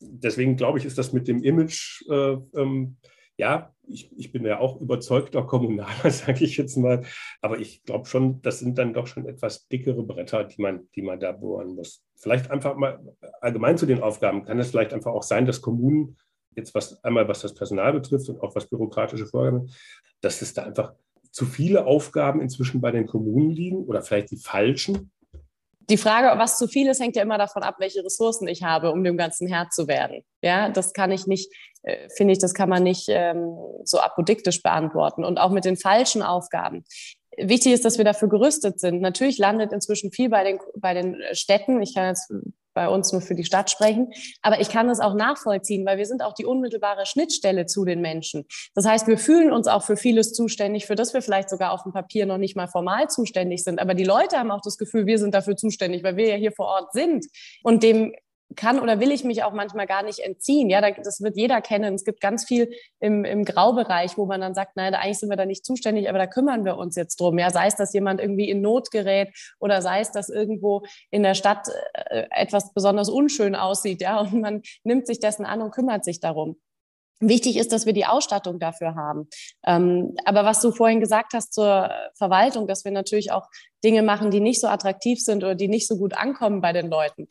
deswegen 0.00 0.56
glaube 0.56 0.78
ich, 0.78 0.86
ist 0.86 0.96
das 0.96 1.12
mit 1.12 1.28
dem 1.28 1.42
Image, 1.42 2.02
äh, 2.08 2.38
ähm, 2.54 2.96
ja, 3.36 3.74
ich, 3.86 4.10
ich, 4.16 4.32
bin 4.32 4.46
ja 4.46 4.60
auch 4.60 4.80
überzeugter 4.80 5.42
Kommunaler, 5.42 6.10
sage 6.10 6.44
ich 6.44 6.56
jetzt 6.56 6.76
mal, 6.78 7.02
aber 7.42 7.58
ich 7.58 7.82
glaube 7.84 8.06
schon, 8.06 8.40
das 8.40 8.60
sind 8.60 8.78
dann 8.78 8.94
doch 8.94 9.06
schon 9.06 9.26
etwas 9.26 9.68
dickere 9.68 10.02
Bretter, 10.02 10.44
die 10.44 10.62
man, 10.62 10.88
die 10.94 11.02
man 11.02 11.20
da 11.20 11.32
bohren 11.32 11.74
muss. 11.74 12.02
Vielleicht 12.16 12.50
einfach 12.50 12.76
mal 12.76 12.98
allgemein 13.42 13.76
zu 13.76 13.84
den 13.84 14.02
Aufgaben, 14.02 14.46
kann 14.46 14.58
es 14.58 14.70
vielleicht 14.70 14.94
einfach 14.94 15.12
auch 15.12 15.22
sein, 15.22 15.44
dass 15.44 15.60
Kommunen 15.60 16.16
jetzt 16.56 16.74
was 16.74 17.02
einmal 17.04 17.28
was 17.28 17.42
das 17.42 17.54
Personal 17.54 17.92
betrifft 17.92 18.28
und 18.30 18.40
auch 18.40 18.54
was 18.54 18.68
bürokratische 18.68 19.26
Vorgaben, 19.26 19.70
dass 20.20 20.42
es 20.42 20.54
da 20.54 20.64
einfach 20.64 20.94
zu 21.30 21.46
viele 21.46 21.86
Aufgaben 21.86 22.40
inzwischen 22.40 22.80
bei 22.80 22.90
den 22.90 23.06
Kommunen 23.06 23.50
liegen 23.50 23.84
oder 23.84 24.02
vielleicht 24.02 24.30
die 24.30 24.36
falschen? 24.36 25.12
Die 25.90 25.96
Frage, 25.96 26.38
was 26.38 26.56
zu 26.56 26.68
viel 26.68 26.88
ist, 26.88 27.00
hängt 27.00 27.16
ja 27.16 27.22
immer 27.22 27.38
davon 27.38 27.64
ab, 27.64 27.76
welche 27.78 28.04
Ressourcen 28.04 28.46
ich 28.46 28.62
habe, 28.62 28.92
um 28.92 29.02
dem 29.02 29.16
Ganzen 29.16 29.48
Herr 29.48 29.70
zu 29.70 29.88
werden. 29.88 30.22
Ja, 30.40 30.68
das 30.68 30.92
kann 30.92 31.10
ich 31.10 31.26
nicht, 31.26 31.52
äh, 31.82 32.08
finde 32.16 32.32
ich, 32.32 32.38
das 32.38 32.54
kann 32.54 32.68
man 32.68 32.84
nicht 32.84 33.06
ähm, 33.08 33.56
so 33.84 33.98
apodiktisch 33.98 34.62
beantworten. 34.62 35.24
Und 35.24 35.38
auch 35.38 35.50
mit 35.50 35.64
den 35.64 35.76
falschen 35.76 36.22
Aufgaben. 36.22 36.84
wichtig 37.36 37.72
ist, 37.72 37.84
dass 37.84 37.98
wir 37.98 38.04
dafür 38.04 38.28
gerüstet 38.28 38.78
sind. 38.78 39.00
Natürlich 39.00 39.38
landet 39.38 39.72
inzwischen 39.72 40.12
viel 40.12 40.28
bei 40.28 40.44
den, 40.44 40.60
bei 40.76 40.94
den 40.94 41.16
Städten. 41.32 41.82
Ich 41.82 41.94
kann 41.94 42.06
jetzt 42.06 42.32
bei 42.74 42.88
uns 42.88 43.12
nur 43.12 43.20
für 43.20 43.34
die 43.34 43.44
Stadt 43.44 43.70
sprechen. 43.70 44.12
Aber 44.42 44.60
ich 44.60 44.68
kann 44.68 44.88
das 44.88 45.00
auch 45.00 45.14
nachvollziehen, 45.14 45.84
weil 45.86 45.98
wir 45.98 46.06
sind 46.06 46.22
auch 46.22 46.34
die 46.34 46.44
unmittelbare 46.44 47.06
Schnittstelle 47.06 47.66
zu 47.66 47.84
den 47.84 48.00
Menschen. 48.00 48.44
Das 48.74 48.86
heißt, 48.86 49.06
wir 49.06 49.18
fühlen 49.18 49.52
uns 49.52 49.66
auch 49.66 49.82
für 49.82 49.96
vieles 49.96 50.32
zuständig, 50.32 50.86
für 50.86 50.94
das 50.94 51.14
wir 51.14 51.22
vielleicht 51.22 51.50
sogar 51.50 51.72
auf 51.72 51.82
dem 51.82 51.92
Papier 51.92 52.26
noch 52.26 52.38
nicht 52.38 52.56
mal 52.56 52.68
formal 52.68 53.08
zuständig 53.08 53.64
sind. 53.64 53.80
Aber 53.80 53.94
die 53.94 54.04
Leute 54.04 54.38
haben 54.38 54.50
auch 54.50 54.62
das 54.62 54.78
Gefühl, 54.78 55.06
wir 55.06 55.18
sind 55.18 55.34
dafür 55.34 55.56
zuständig, 55.56 56.02
weil 56.02 56.16
wir 56.16 56.28
ja 56.28 56.36
hier 56.36 56.52
vor 56.52 56.66
Ort 56.66 56.92
sind. 56.92 57.26
Und 57.62 57.82
dem 57.82 58.12
kann 58.56 58.80
oder 58.80 59.00
will 59.00 59.12
ich 59.12 59.24
mich 59.24 59.44
auch 59.44 59.52
manchmal 59.52 59.86
gar 59.86 60.02
nicht 60.02 60.18
entziehen. 60.20 60.70
Ja, 60.70 60.80
das 60.80 61.20
wird 61.20 61.36
jeder 61.36 61.60
kennen. 61.60 61.94
Es 61.94 62.04
gibt 62.04 62.20
ganz 62.20 62.44
viel 62.44 62.72
im, 62.98 63.24
im 63.24 63.44
Graubereich, 63.44 64.18
wo 64.18 64.26
man 64.26 64.40
dann 64.40 64.54
sagt, 64.54 64.76
nein, 64.76 64.94
eigentlich 64.94 65.18
sind 65.18 65.30
wir 65.30 65.36
da 65.36 65.46
nicht 65.46 65.64
zuständig, 65.64 66.08
aber 66.08 66.18
da 66.18 66.26
kümmern 66.26 66.64
wir 66.64 66.76
uns 66.76 66.96
jetzt 66.96 67.20
drum. 67.20 67.38
Ja, 67.38 67.50
sei 67.50 67.66
es, 67.66 67.76
dass 67.76 67.92
jemand 67.92 68.20
irgendwie 68.20 68.50
in 68.50 68.60
Not 68.60 68.90
gerät 68.90 69.28
oder 69.58 69.82
sei 69.82 70.00
es, 70.00 70.10
dass 70.10 70.28
irgendwo 70.28 70.82
in 71.10 71.22
der 71.22 71.34
Stadt 71.34 71.68
äh, 71.94 72.26
etwas 72.30 72.72
besonders 72.74 73.08
unschön 73.08 73.54
aussieht. 73.54 74.02
Ja, 74.02 74.20
und 74.20 74.40
man 74.40 74.62
nimmt 74.82 75.06
sich 75.06 75.20
dessen 75.20 75.44
an 75.44 75.62
und 75.62 75.70
kümmert 75.70 76.04
sich 76.04 76.20
darum. 76.20 76.56
Wichtig 77.22 77.58
ist, 77.58 77.72
dass 77.72 77.84
wir 77.84 77.92
die 77.92 78.06
Ausstattung 78.06 78.58
dafür 78.58 78.94
haben. 78.94 79.28
Ähm, 79.66 80.16
aber 80.24 80.46
was 80.46 80.62
du 80.62 80.72
vorhin 80.72 81.00
gesagt 81.00 81.34
hast 81.34 81.52
zur 81.52 81.90
Verwaltung, 82.14 82.66
dass 82.66 82.86
wir 82.86 82.92
natürlich 82.92 83.30
auch 83.30 83.46
Dinge 83.84 84.02
machen, 84.02 84.30
die 84.30 84.40
nicht 84.40 84.58
so 84.58 84.68
attraktiv 84.68 85.20
sind 85.20 85.44
oder 85.44 85.54
die 85.54 85.68
nicht 85.68 85.86
so 85.86 85.98
gut 85.98 86.14
ankommen 86.16 86.62
bei 86.62 86.72
den 86.72 86.88
Leuten 86.88 87.28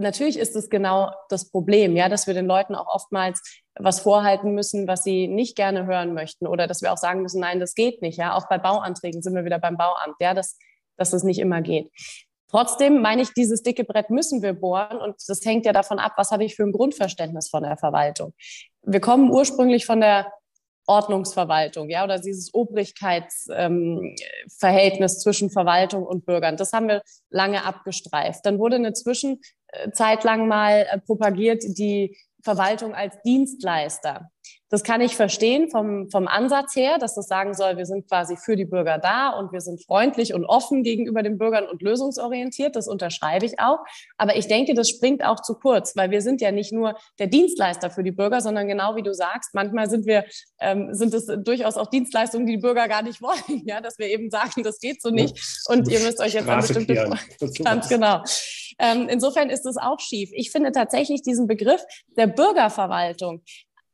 natürlich 0.00 0.38
ist 0.38 0.56
es 0.56 0.68
genau 0.68 1.12
das 1.28 1.50
Problem, 1.50 1.96
ja, 1.96 2.08
dass 2.08 2.26
wir 2.26 2.34
den 2.34 2.46
Leuten 2.46 2.74
auch 2.74 2.92
oftmals 2.92 3.40
was 3.78 4.00
vorhalten 4.00 4.52
müssen, 4.52 4.88
was 4.88 5.04
sie 5.04 5.28
nicht 5.28 5.56
gerne 5.56 5.86
hören 5.86 6.14
möchten 6.14 6.46
oder 6.46 6.66
dass 6.66 6.82
wir 6.82 6.92
auch 6.92 6.98
sagen 6.98 7.22
müssen, 7.22 7.40
nein, 7.40 7.60
das 7.60 7.74
geht 7.74 8.02
nicht, 8.02 8.18
ja. 8.18 8.36
Auch 8.36 8.48
bei 8.48 8.58
Bauanträgen 8.58 9.22
sind 9.22 9.34
wir 9.34 9.44
wieder 9.44 9.58
beim 9.58 9.76
Bauamt, 9.76 10.16
ja, 10.20 10.34
dass, 10.34 10.58
dass 10.96 11.10
das 11.10 11.22
nicht 11.22 11.38
immer 11.38 11.62
geht. 11.62 11.90
Trotzdem 12.50 13.00
meine 13.00 13.22
ich, 13.22 13.32
dieses 13.32 13.62
dicke 13.62 13.84
Brett 13.84 14.10
müssen 14.10 14.42
wir 14.42 14.54
bohren 14.54 14.98
und 14.98 15.14
das 15.28 15.44
hängt 15.44 15.66
ja 15.66 15.72
davon 15.72 16.00
ab, 16.00 16.14
was 16.16 16.32
habe 16.32 16.44
ich 16.44 16.56
für 16.56 16.64
ein 16.64 16.72
Grundverständnis 16.72 17.48
von 17.48 17.62
der 17.62 17.76
Verwaltung. 17.76 18.32
Wir 18.82 19.00
kommen 19.00 19.30
ursprünglich 19.30 19.86
von 19.86 20.00
der 20.00 20.32
Ordnungsverwaltung, 20.90 21.88
ja, 21.88 22.02
oder 22.02 22.18
dieses 22.18 22.52
Obrigkeitsverhältnis 22.52 25.12
ähm, 25.12 25.18
zwischen 25.20 25.50
Verwaltung 25.50 26.04
und 26.04 26.26
Bürgern. 26.26 26.56
Das 26.56 26.72
haben 26.72 26.88
wir 26.88 27.02
lange 27.30 27.64
abgestreift. 27.64 28.44
Dann 28.44 28.58
wurde 28.58 28.74
eine 28.76 28.92
Zwischenzeit 28.92 29.54
lang 30.24 30.48
mal 30.48 30.86
äh, 30.90 30.98
propagiert, 30.98 31.62
die 31.78 32.16
Verwaltung 32.42 32.94
als 32.94 33.20
Dienstleister. 33.22 34.30
Das 34.70 34.84
kann 34.84 35.00
ich 35.00 35.16
verstehen 35.16 35.68
vom, 35.68 36.08
vom 36.10 36.28
Ansatz 36.28 36.76
her, 36.76 36.98
dass 36.98 37.16
das 37.16 37.26
sagen 37.26 37.54
soll, 37.54 37.76
wir 37.76 37.86
sind 37.86 38.08
quasi 38.08 38.36
für 38.36 38.54
die 38.54 38.64
Bürger 38.64 38.98
da 38.98 39.30
und 39.30 39.52
wir 39.52 39.60
sind 39.60 39.84
freundlich 39.84 40.32
und 40.32 40.44
offen 40.44 40.84
gegenüber 40.84 41.24
den 41.24 41.38
Bürgern 41.38 41.66
und 41.66 41.82
lösungsorientiert. 41.82 42.76
Das 42.76 42.86
unterschreibe 42.86 43.44
ich 43.44 43.58
auch. 43.58 43.80
Aber 44.16 44.36
ich 44.36 44.46
denke, 44.46 44.74
das 44.74 44.88
springt 44.88 45.24
auch 45.24 45.40
zu 45.40 45.54
kurz, 45.54 45.96
weil 45.96 46.12
wir 46.12 46.22
sind 46.22 46.40
ja 46.40 46.52
nicht 46.52 46.72
nur 46.72 46.94
der 47.18 47.26
Dienstleister 47.26 47.90
für 47.90 48.04
die 48.04 48.12
Bürger, 48.12 48.40
sondern 48.40 48.68
genau 48.68 48.94
wie 48.94 49.02
du 49.02 49.12
sagst, 49.12 49.54
manchmal 49.54 49.90
sind 49.90 50.06
wir, 50.06 50.24
ähm, 50.60 50.94
sind 50.94 51.12
es 51.14 51.26
durchaus 51.26 51.76
auch 51.76 51.90
Dienstleistungen, 51.90 52.46
die 52.46 52.52
die 52.52 52.62
Bürger 52.62 52.86
gar 52.86 53.02
nicht 53.02 53.20
wollen. 53.22 53.62
Ja, 53.64 53.80
dass 53.80 53.98
wir 53.98 54.06
eben 54.06 54.30
sagen, 54.30 54.62
das 54.62 54.78
geht 54.78 55.02
so 55.02 55.10
nicht 55.10 55.64
und 55.66 55.88
ihr 55.88 55.98
müsst 55.98 56.20
euch 56.20 56.34
jetzt 56.34 56.48
an 56.48 56.60
bestimmte, 56.60 56.94
ganz 57.64 57.88
genau. 57.88 58.22
Ähm, 58.78 59.08
insofern 59.10 59.50
ist 59.50 59.66
es 59.66 59.76
auch 59.76 59.98
schief. 60.00 60.30
Ich 60.32 60.50
finde 60.50 60.72
tatsächlich 60.72 61.22
diesen 61.22 61.46
Begriff 61.46 61.82
der 62.16 62.28
Bürgerverwaltung 62.28 63.42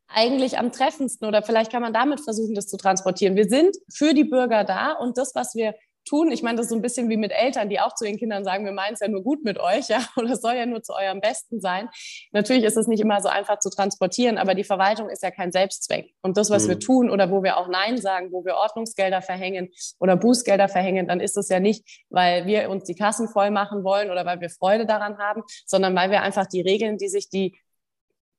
eigentlich 0.09 0.59
am 0.59 0.73
treffendsten 0.73 1.27
oder 1.27 1.43
vielleicht 1.43 1.73
kann 1.73 1.83
man 1.83 1.93
damit 1.93 2.21
versuchen, 2.21 2.55
das 2.55 2.69
zu 2.69 2.77
transportieren. 2.77 3.37
Wir 3.37 3.49
sind 3.49 3.77
für 3.93 4.15
die 4.15 4.25
Bürger 4.25 4.65
da 4.65 4.93
und 4.93 5.19
das, 5.19 5.35
was 5.35 5.55
wir 5.55 5.75
tun, 6.07 6.31
ich 6.31 6.43
meine, 6.43 6.57
das 6.57 6.67
ist 6.67 6.71
so 6.71 6.77
ein 6.77 6.83
bisschen 6.83 7.11
wie 7.11 7.17
mit 7.17 7.33
Eltern, 7.33 7.69
die 7.69 7.81
auch 7.81 7.95
zu 7.95 8.05
den 8.05 8.17
Kindern 8.17 8.45
sagen, 8.45 8.65
wir 8.65 8.73
meinen 8.73 8.95
es 8.95 9.01
ja 9.01 9.09
nur 9.09 9.23
gut 9.23 9.45
mit 9.45 9.59
euch, 9.59 9.89
ja, 9.89 10.01
oder 10.17 10.31
es 10.31 10.41
soll 10.41 10.55
ja 10.55 10.65
nur 10.65 10.83
zu 10.83 10.95
eurem 10.95 11.21
Besten 11.21 11.61
sein. 11.61 11.89
Natürlich 12.33 12.65
ist 12.65 12.77
es 12.77 12.87
nicht 12.87 13.01
immer 13.01 13.21
so 13.21 13.29
einfach 13.29 13.59
zu 13.59 13.69
transportieren, 13.71 14.39
aber 14.39 14.55
die 14.55 14.65
Verwaltung 14.65 15.11
ist 15.11 15.23
ja 15.23 15.31
kein 15.31 15.53
Selbstzweck. 15.53 16.13
Und 16.23 16.37
das, 16.37 16.51
was 16.51 16.65
mhm. 16.65 16.69
wir 16.69 16.79
tun 16.79 17.11
oder 17.11 17.31
wo 17.31 17.43
wir 17.43 17.59
auch 17.59 17.69
Nein 17.69 17.99
sagen, 17.99 18.33
wo 18.33 18.45
wir 18.45 18.55
Ordnungsgelder 18.55 19.21
verhängen 19.21 19.69
oder 19.99 20.17
Bußgelder 20.17 20.69
verhängen, 20.69 21.09
dann 21.09 21.21
ist 21.21 21.37
es 21.37 21.49
ja 21.49 21.61
nicht, 21.61 22.05
weil 22.09 22.47
wir 22.47 22.71
uns 22.71 22.85
die 22.85 22.95
Kassen 22.95 23.29
voll 23.29 23.51
machen 23.51 23.85
wollen 23.85 24.11
oder 24.11 24.25
weil 24.25 24.41
wir 24.41 24.51
Freude 24.51 24.87
daran 24.87 25.19
haben, 25.19 25.43
sondern 25.67 25.95
weil 25.95 26.11
wir 26.11 26.23
einfach 26.23 26.47
die 26.47 26.61
Regeln, 26.61 26.99
die 26.99 27.09
sich 27.09 27.29
die 27.29 27.59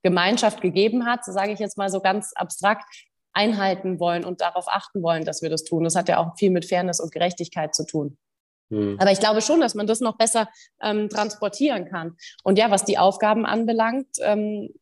Gemeinschaft 0.04 0.62
gegeben 0.62 1.06
hat, 1.06 1.26
so 1.26 1.32
sage 1.32 1.52
ich 1.52 1.60
jetzt 1.60 1.78
mal 1.78 1.90
so 1.90 2.00
ganz 2.00 2.34
abstrakt, 2.36 2.86
einhalten 3.34 4.00
wollen 4.00 4.26
und 4.26 4.42
darauf 4.42 4.68
achten 4.68 5.04
wollen, 5.04 5.24
dass 5.24 5.42
wir 5.42 5.50
das 5.50 5.64
tun. 5.64 5.84
Das 5.84 5.96
hat 5.96 6.10
ja 6.10 6.18
auch 6.18 6.38
viel 6.38 6.50
mit 6.50 6.66
Fairness 6.66 7.00
und 7.00 7.12
Gerechtigkeit 7.12 7.76
zu 7.76 7.86
tun. 7.86 8.18
Hm. 8.72 8.98
Aber 9.00 9.12
ich 9.12 9.20
glaube 9.20 9.42
schon, 9.42 9.62
dass 9.62 9.76
man 9.76 9.88
das 9.88 10.02
noch 10.02 10.18
besser 10.18 10.50
ähm, 10.82 11.10
transportieren 11.10 11.86
kann. 11.86 12.18
Und 12.44 12.58
ja, 12.58 12.72
was 12.72 12.84
die 12.84 12.98
Aufgaben 12.98 13.46
anbelangt, 13.46 14.08
ähm, 14.22 14.74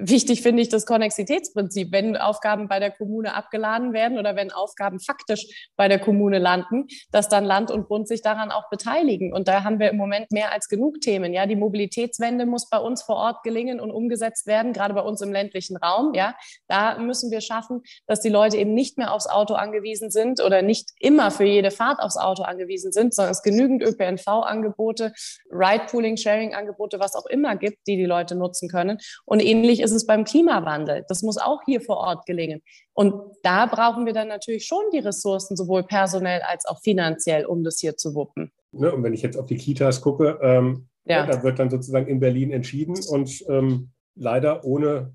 Wichtig 0.00 0.42
finde 0.42 0.62
ich 0.62 0.68
das 0.68 0.86
Konnexitätsprinzip. 0.86 1.90
Wenn 1.90 2.16
Aufgaben 2.16 2.68
bei 2.68 2.78
der 2.78 2.92
Kommune 2.92 3.34
abgeladen 3.34 3.92
werden 3.92 4.16
oder 4.16 4.36
wenn 4.36 4.52
Aufgaben 4.52 5.00
faktisch 5.00 5.70
bei 5.74 5.88
der 5.88 5.98
Kommune 5.98 6.38
landen, 6.38 6.86
dass 7.10 7.28
dann 7.28 7.44
Land 7.44 7.72
und 7.72 7.88
Bund 7.88 8.06
sich 8.06 8.22
daran 8.22 8.52
auch 8.52 8.70
beteiligen. 8.70 9.32
Und 9.32 9.48
da 9.48 9.64
haben 9.64 9.80
wir 9.80 9.90
im 9.90 9.96
Moment 9.96 10.30
mehr 10.30 10.52
als 10.52 10.68
genug 10.68 11.00
Themen. 11.00 11.32
Ja, 11.32 11.46
die 11.46 11.56
Mobilitätswende 11.56 12.46
muss 12.46 12.68
bei 12.68 12.78
uns 12.78 13.02
vor 13.02 13.16
Ort 13.16 13.42
gelingen 13.42 13.80
und 13.80 13.90
umgesetzt 13.90 14.46
werden, 14.46 14.72
gerade 14.72 14.94
bei 14.94 15.00
uns 15.00 15.20
im 15.20 15.32
ländlichen 15.32 15.76
Raum. 15.76 16.14
Ja, 16.14 16.36
da 16.68 16.96
müssen 17.00 17.32
wir 17.32 17.40
schaffen, 17.40 17.82
dass 18.06 18.20
die 18.20 18.28
Leute 18.28 18.56
eben 18.56 18.74
nicht 18.74 18.98
mehr 18.98 19.12
aufs 19.12 19.26
Auto 19.26 19.54
angewiesen 19.54 20.12
sind 20.12 20.40
oder 20.40 20.62
nicht 20.62 20.90
immer 21.00 21.32
für 21.32 21.44
jede 21.44 21.72
Fahrt 21.72 21.98
aufs 21.98 22.16
Auto 22.16 22.44
angewiesen 22.44 22.92
sind, 22.92 23.14
sondern 23.14 23.32
es 23.32 23.42
genügend 23.42 23.82
ÖPNV-Angebote, 23.82 25.12
Ride-Pooling-Sharing-Angebote, 25.50 27.00
was 27.00 27.16
auch 27.16 27.26
immer 27.26 27.56
gibt, 27.56 27.84
die 27.88 27.96
die 27.96 28.06
Leute 28.06 28.36
nutzen 28.36 28.68
können. 28.68 28.98
Und 29.24 29.44
ähnlich 29.44 29.80
ist 29.80 29.87
es 29.92 30.06
beim 30.06 30.24
Klimawandel. 30.24 31.04
Das 31.08 31.22
muss 31.22 31.38
auch 31.38 31.60
hier 31.64 31.80
vor 31.80 31.96
Ort 31.98 32.26
gelingen. 32.26 32.62
Und 32.92 33.14
da 33.42 33.66
brauchen 33.66 34.06
wir 34.06 34.12
dann 34.12 34.28
natürlich 34.28 34.66
schon 34.66 34.84
die 34.92 34.98
Ressourcen, 34.98 35.56
sowohl 35.56 35.84
personell 35.84 36.40
als 36.42 36.66
auch 36.66 36.80
finanziell, 36.80 37.46
um 37.46 37.64
das 37.64 37.78
hier 37.78 37.96
zu 37.96 38.14
wuppen. 38.14 38.50
Ne, 38.72 38.92
und 38.92 39.02
wenn 39.02 39.14
ich 39.14 39.22
jetzt 39.22 39.38
auf 39.38 39.46
die 39.46 39.56
Kitas 39.56 40.00
gucke, 40.00 40.38
ähm, 40.42 40.88
ja. 41.04 41.26
da 41.26 41.42
wird 41.42 41.58
dann 41.58 41.70
sozusagen 41.70 42.06
in 42.06 42.20
Berlin 42.20 42.50
entschieden 42.50 42.96
und 43.08 43.44
ähm, 43.48 43.90
leider 44.14 44.64
ohne, 44.64 45.14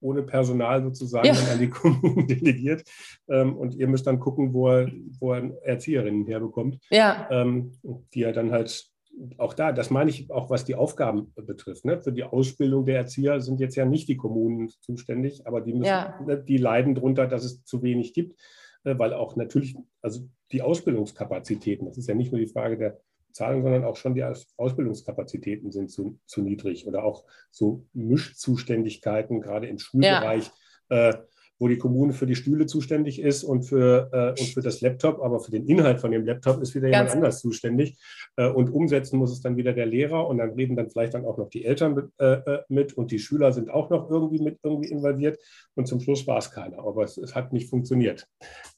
ohne 0.00 0.22
Personal 0.22 0.82
sozusagen 0.82 1.26
ja. 1.26 1.34
an 1.52 1.58
die 1.58 1.70
Kommunen 1.70 2.26
delegiert. 2.28 2.84
Ähm, 3.28 3.56
und 3.56 3.74
ihr 3.74 3.88
müsst 3.88 4.06
dann 4.06 4.20
gucken, 4.20 4.52
wo 4.52 4.68
er, 4.68 4.90
wo 5.18 5.32
er 5.32 5.50
Erzieherinnen 5.62 6.26
herbekommt, 6.26 6.78
ja. 6.90 7.26
Ähm, 7.30 7.72
die 8.12 8.20
ja 8.20 8.32
dann 8.32 8.52
halt 8.52 8.93
auch 9.38 9.54
da, 9.54 9.72
das 9.72 9.90
meine 9.90 10.10
ich 10.10 10.30
auch, 10.30 10.50
was 10.50 10.64
die 10.64 10.74
Aufgaben 10.74 11.32
betrifft. 11.34 11.84
Ne? 11.84 12.00
Für 12.00 12.12
die 12.12 12.24
Ausbildung 12.24 12.84
der 12.84 12.98
Erzieher 12.98 13.40
sind 13.40 13.60
jetzt 13.60 13.76
ja 13.76 13.84
nicht 13.84 14.08
die 14.08 14.16
Kommunen 14.16 14.68
zuständig, 14.80 15.46
aber 15.46 15.60
die, 15.60 15.72
müssen, 15.72 15.86
ja. 15.86 16.20
Ne, 16.24 16.42
die 16.42 16.56
leiden 16.56 16.94
darunter, 16.94 17.26
dass 17.26 17.44
es 17.44 17.64
zu 17.64 17.82
wenig 17.82 18.12
gibt, 18.12 18.40
äh, 18.84 18.98
weil 18.98 19.12
auch 19.12 19.36
natürlich, 19.36 19.76
also 20.02 20.28
die 20.52 20.62
Ausbildungskapazitäten, 20.62 21.86
das 21.86 21.98
ist 21.98 22.08
ja 22.08 22.14
nicht 22.14 22.32
nur 22.32 22.40
die 22.40 22.48
Frage 22.48 22.76
der 22.76 23.00
Zahlung, 23.32 23.62
sondern 23.62 23.84
auch 23.84 23.96
schon 23.96 24.14
die 24.14 24.24
Ausbildungskapazitäten 24.56 25.72
sind 25.72 25.90
zu, 25.90 26.18
zu 26.26 26.42
niedrig 26.42 26.86
oder 26.86 27.04
auch 27.04 27.24
so 27.50 27.84
Mischzuständigkeiten, 27.92 29.40
gerade 29.40 29.66
im 29.66 29.78
Schulbereich. 29.78 30.50
Ja. 30.90 31.10
Äh, 31.10 31.14
wo 31.58 31.68
die 31.68 31.78
Kommune 31.78 32.12
für 32.12 32.26
die 32.26 32.34
Stühle 32.34 32.66
zuständig 32.66 33.20
ist 33.20 33.44
und 33.44 33.62
für, 33.62 34.10
äh, 34.12 34.40
und 34.40 34.48
für 34.48 34.60
das 34.60 34.80
Laptop, 34.80 35.20
aber 35.22 35.40
für 35.40 35.50
den 35.50 35.66
Inhalt 35.66 36.00
von 36.00 36.10
dem 36.10 36.24
Laptop 36.24 36.60
ist 36.60 36.74
wieder 36.74 36.90
Ganz 36.90 37.10
jemand 37.10 37.14
anders 37.14 37.40
zuständig. 37.40 37.96
Äh, 38.36 38.48
und 38.48 38.70
umsetzen 38.70 39.18
muss 39.18 39.32
es 39.32 39.40
dann 39.40 39.56
wieder 39.56 39.72
der 39.72 39.86
Lehrer 39.86 40.26
und 40.26 40.38
dann 40.38 40.50
reden 40.50 40.76
dann 40.76 40.90
vielleicht 40.90 41.14
dann 41.14 41.24
auch 41.24 41.38
noch 41.38 41.48
die 41.48 41.64
Eltern 41.64 41.94
mit, 41.94 42.06
äh, 42.18 42.34
äh 42.34 42.62
mit 42.68 42.94
und 42.94 43.10
die 43.10 43.18
Schüler 43.18 43.52
sind 43.52 43.70
auch 43.70 43.90
noch 43.90 44.10
irgendwie 44.10 44.42
mit 44.42 44.58
irgendwie 44.62 44.90
involviert 44.90 45.38
und 45.74 45.86
zum 45.86 46.00
Schluss 46.00 46.26
war 46.26 46.38
es 46.38 46.50
keiner. 46.50 46.78
Aber 46.78 47.04
es, 47.04 47.16
es 47.16 47.34
hat 47.34 47.52
nicht 47.52 47.70
funktioniert. 47.70 48.26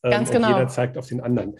Ähm, 0.02 0.10
Ganz 0.10 0.30
genau. 0.30 0.48
jeder 0.48 0.68
zeigt 0.68 0.98
auf 0.98 1.06
den 1.06 1.20
anderen. 1.20 1.56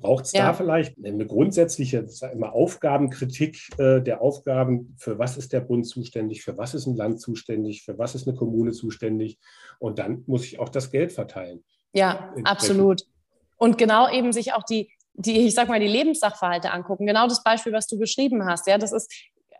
Braucht 0.00 0.26
es 0.26 0.32
ja. 0.32 0.46
da 0.46 0.54
vielleicht 0.54 0.96
eine 1.04 1.26
grundsätzliche 1.26 2.06
immer 2.32 2.52
Aufgabenkritik 2.52 3.68
äh, 3.78 4.00
der 4.00 4.22
Aufgaben? 4.22 4.94
Für 4.96 5.18
was 5.18 5.36
ist 5.36 5.52
der 5.52 5.60
Bund 5.60 5.88
zuständig? 5.88 6.44
Für 6.44 6.56
was 6.56 6.74
ist 6.74 6.86
ein 6.86 6.94
Land 6.94 7.20
zuständig? 7.20 7.82
Für 7.82 7.98
was 7.98 8.14
ist 8.14 8.28
eine 8.28 8.36
Kommune 8.36 8.70
zuständig? 8.70 9.38
Und 9.80 9.98
dann 9.98 10.22
muss 10.28 10.44
ich 10.44 10.60
auch 10.60 10.68
das 10.68 10.92
Geld 10.92 11.10
verteilen. 11.10 11.64
Ja, 11.92 12.32
absolut. 12.44 13.02
Und 13.56 13.76
genau 13.76 14.08
eben 14.08 14.32
sich 14.32 14.52
auch 14.52 14.62
die, 14.62 14.88
die, 15.14 15.46
ich 15.46 15.54
sag 15.54 15.68
mal, 15.68 15.80
die 15.80 15.88
Lebenssachverhalte 15.88 16.70
angucken. 16.70 17.04
Genau 17.04 17.26
das 17.26 17.42
Beispiel, 17.42 17.72
was 17.72 17.88
du 17.88 17.98
beschrieben 17.98 18.46
hast. 18.46 18.68
Ja, 18.68 18.78
das 18.78 18.92
ist 18.92 19.12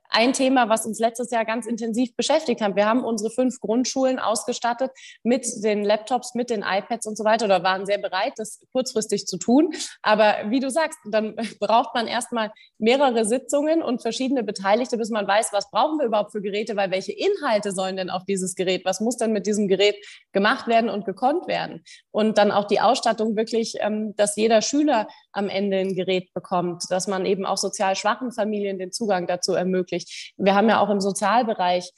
ein 0.09 0.33
Thema, 0.33 0.69
was 0.69 0.87
uns 0.87 0.99
letztes 0.99 1.31
Jahr 1.31 1.45
ganz 1.45 1.67
intensiv 1.67 2.15
beschäftigt 2.17 2.61
hat. 2.61 2.77
Wir 2.77 2.87
haben 2.87 3.05
unsere 3.05 3.31
fünf 3.31 3.61
Grundschulen 3.61 4.19
ausgestattet 4.19 4.91
mit 5.23 5.47
den 5.63 5.85
Laptops, 5.85 6.35
mit 6.35 6.51
den 6.51 6.63
iPads 6.63 7.07
und 7.07 7.17
so 7.17 7.25
weiter 7.25 7.45
oder 7.45 7.63
waren 7.63 7.87
sehr 7.87 7.99
bereit, 7.99 8.33
das 8.37 8.61
kurzfristig 8.73 9.27
zu 9.27 9.39
tun. 9.39 9.73
Aber 10.03 10.35
wie 10.47 10.61
du 10.61 10.71
sagst, 10.71 10.99
dann 11.11 11.37
braucht 11.61 11.95
man 11.95 12.07
erstmal 12.07 12.51
mehrere 12.79 13.25
Sitzungen 13.25 13.83
und 13.83 14.03
verschiedene 14.03 14.43
Beteiligte, 14.43 14.97
bis 14.97 15.11
man 15.11 15.27
weiß, 15.27 15.53
was 15.53 15.71
brauchen 15.71 15.99
wir 15.99 16.07
überhaupt 16.07 16.33
für 16.33 16.41
Geräte, 16.41 16.77
weil 16.77 16.91
welche 16.91 17.13
Inhalte 17.13 17.73
sollen 17.73 17.97
denn 17.97 18.11
auf 18.11 18.25
dieses 18.25 18.55
Gerät, 18.55 18.85
was 18.85 19.01
muss 19.01 19.17
denn 19.17 19.33
mit 19.33 19.47
diesem 19.47 19.69
Gerät 19.69 19.97
gemacht 20.33 20.67
werden 20.69 20.89
und 20.91 21.05
gekonnt 21.05 21.47
werden. 21.49 21.83
Und 22.11 22.39
dann 22.39 22.51
auch 22.51 22.67
die 22.67 22.81
Ausstattung 22.81 23.37
wirklich, 23.37 23.75
ähm, 23.81 24.15
dass 24.17 24.37
jeder 24.37 24.63
Schüler 24.63 25.09
am 25.33 25.49
Ende 25.49 25.79
ein 25.79 25.95
Gerät 25.95 26.33
bekommt, 26.35 26.85
dass 26.91 27.07
man 27.07 27.27
eben 27.27 27.45
auch 27.45 27.57
sozial 27.57 27.97
schwachen 27.97 28.33
Familien 28.33 28.79
den 28.79 28.93
Zugang 28.93 29.27
dazu 29.27 29.55
ermöglicht. 29.55 29.98
Wir 30.37 30.55
haben 30.55 30.69
ja 30.69 30.81
auch 30.81 30.91
im 30.91 31.01
Sozialbereich 31.01 31.93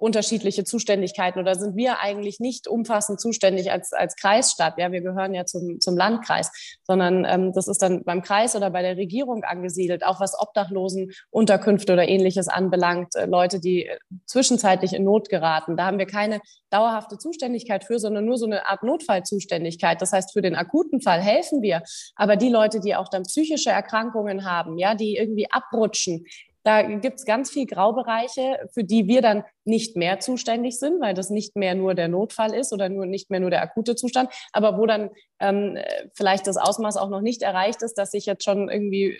unterschiedliche 0.00 0.64
Zuständigkeiten 0.64 1.38
oder 1.38 1.54
sind 1.54 1.76
wir 1.76 2.00
eigentlich 2.00 2.40
nicht 2.40 2.66
umfassend 2.66 3.20
zuständig 3.20 3.70
als, 3.70 3.92
als 3.92 4.16
Kreisstadt? 4.16 4.74
Ja, 4.78 4.92
wir 4.92 5.02
gehören 5.02 5.34
ja 5.34 5.44
zum, 5.44 5.78
zum 5.80 5.96
Landkreis, 5.96 6.50
sondern 6.84 7.24
ähm, 7.24 7.52
das 7.52 7.68
ist 7.68 7.82
dann 7.82 8.02
beim 8.04 8.22
Kreis 8.22 8.56
oder 8.56 8.70
bei 8.70 8.82
der 8.82 8.96
Regierung 8.96 9.44
angesiedelt, 9.44 10.04
auch 10.04 10.20
was 10.20 10.38
Obdachlosenunterkünfte 10.38 11.92
oder 11.92 12.08
ähnliches 12.08 12.48
anbelangt, 12.48 13.14
äh, 13.14 13.26
Leute, 13.26 13.60
die 13.60 13.86
äh, 13.86 13.98
zwischenzeitlich 14.26 14.94
in 14.94 15.04
Not 15.04 15.28
geraten. 15.28 15.76
Da 15.76 15.86
haben 15.86 15.98
wir 15.98 16.06
keine 16.06 16.40
dauerhafte 16.70 17.18
Zuständigkeit 17.18 17.84
für, 17.84 17.98
sondern 17.98 18.24
nur 18.24 18.38
so 18.38 18.46
eine 18.46 18.66
Art 18.66 18.82
Notfallzuständigkeit. 18.82 20.00
Das 20.00 20.12
heißt, 20.12 20.32
für 20.32 20.42
den 20.42 20.54
akuten 20.54 21.00
Fall 21.02 21.20
helfen 21.20 21.62
wir, 21.62 21.82
aber 22.16 22.36
die 22.36 22.48
Leute, 22.48 22.80
die 22.80 22.96
auch 22.96 23.08
dann 23.08 23.24
psychische 23.24 23.70
Erkrankungen 23.70 24.44
haben, 24.44 24.78
ja, 24.78 24.94
die 24.94 25.16
irgendwie 25.16 25.50
abrutschen, 25.50 26.24
da 26.62 26.82
gibt 26.82 27.18
es 27.18 27.24
ganz 27.24 27.50
viel 27.50 27.66
Graubereiche, 27.66 28.68
für 28.72 28.84
die 28.84 29.06
wir 29.06 29.22
dann 29.22 29.44
nicht 29.64 29.96
mehr 29.96 30.20
zuständig 30.20 30.78
sind, 30.78 31.00
weil 31.00 31.14
das 31.14 31.30
nicht 31.30 31.56
mehr 31.56 31.74
nur 31.74 31.94
der 31.94 32.08
Notfall 32.08 32.54
ist 32.54 32.72
oder 32.72 32.88
nur 32.88 33.06
nicht 33.06 33.30
mehr 33.30 33.40
nur 33.40 33.50
der 33.50 33.62
akute 33.62 33.96
Zustand, 33.96 34.30
aber 34.52 34.78
wo 34.78 34.86
dann 34.86 35.10
ähm, 35.40 35.78
vielleicht 36.14 36.46
das 36.46 36.56
Ausmaß 36.56 36.96
auch 36.96 37.10
noch 37.10 37.22
nicht 37.22 37.42
erreicht 37.42 37.82
ist, 37.82 37.94
dass 37.94 38.10
sich 38.10 38.26
jetzt 38.26 38.44
schon 38.44 38.68
irgendwie 38.68 39.18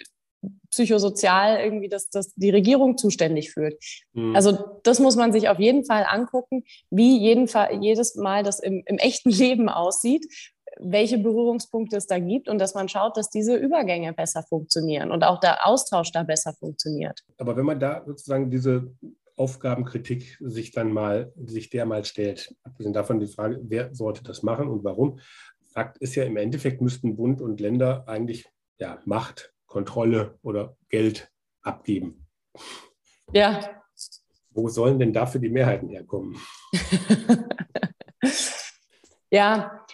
psychosozial 0.70 1.61
irgendwie 1.61 1.88
das, 1.88 2.09
das 2.11 2.33
die 2.35 2.50
Regierung 2.50 2.96
zuständig 2.96 3.53
fühlt. 3.53 3.76
Mhm. 4.12 4.35
Also 4.35 4.57
das 4.85 4.98
muss 5.00 5.16
man 5.16 5.33
sich 5.33 5.48
auf 5.48 5.59
jeden 5.59 5.85
Fall 5.85 6.07
angucken, 6.09 6.64
wie 6.90 7.18
jeden 7.18 7.48
Fall, 7.48 7.83
jedes 7.83 8.14
Mal 8.14 8.42
das 8.42 8.61
im, 8.61 8.83
im 8.87 8.98
echten 8.98 9.31
Leben 9.31 9.68
aussieht 9.68 10.26
welche 10.78 11.18
Berührungspunkte 11.18 11.96
es 11.96 12.06
da 12.06 12.18
gibt 12.18 12.48
und 12.48 12.59
dass 12.59 12.74
man 12.74 12.88
schaut, 12.88 13.16
dass 13.16 13.30
diese 13.30 13.56
Übergänge 13.56 14.12
besser 14.12 14.42
funktionieren 14.42 15.11
und 15.11 15.24
auch 15.24 15.40
der 15.40 15.66
Austausch 15.66 16.12
da 16.12 16.22
besser 16.22 16.52
funktioniert. 16.54 17.20
Aber 17.38 17.56
wenn 17.56 17.66
man 17.66 17.80
da 17.80 18.02
sozusagen 18.06 18.50
diese 18.50 18.92
Aufgabenkritik 19.37 20.38
sich 20.40 20.70
dann 20.70 20.92
mal, 20.92 21.33
sich 21.37 21.70
der 21.70 21.87
mal 21.87 22.04
stellt, 22.04 22.54
abgesehen 22.62 22.92
davon 22.92 23.20
die 23.20 23.26
Frage, 23.26 23.59
wer 23.62 23.94
sollte 23.94 24.22
das 24.22 24.42
machen 24.42 24.68
und 24.68 24.85
warum, 24.85 25.18
Fakt 25.72 25.98
ist 25.98 26.16
ja, 26.16 26.24
im 26.24 26.37
Endeffekt 26.37 26.80
müssten 26.80 27.16
Bund 27.16 27.40
und 27.40 27.61
Länder 27.61 28.04
eigentlich 28.06 28.46
ja, 28.78 28.98
Macht, 29.04 29.54
Kontrolle 29.66 30.38
oder 30.42 30.76
Geld 30.88 31.30
abgeben. 31.62 32.26
Ja. 33.33 33.83
Wo 34.50 34.68
sollen 34.68 34.98
denn 34.98 35.12
dafür 35.12 35.40
die 35.40 35.48
Mehrheiten 35.48 35.88
herkommen? 35.88 36.37
ja, 39.30 39.87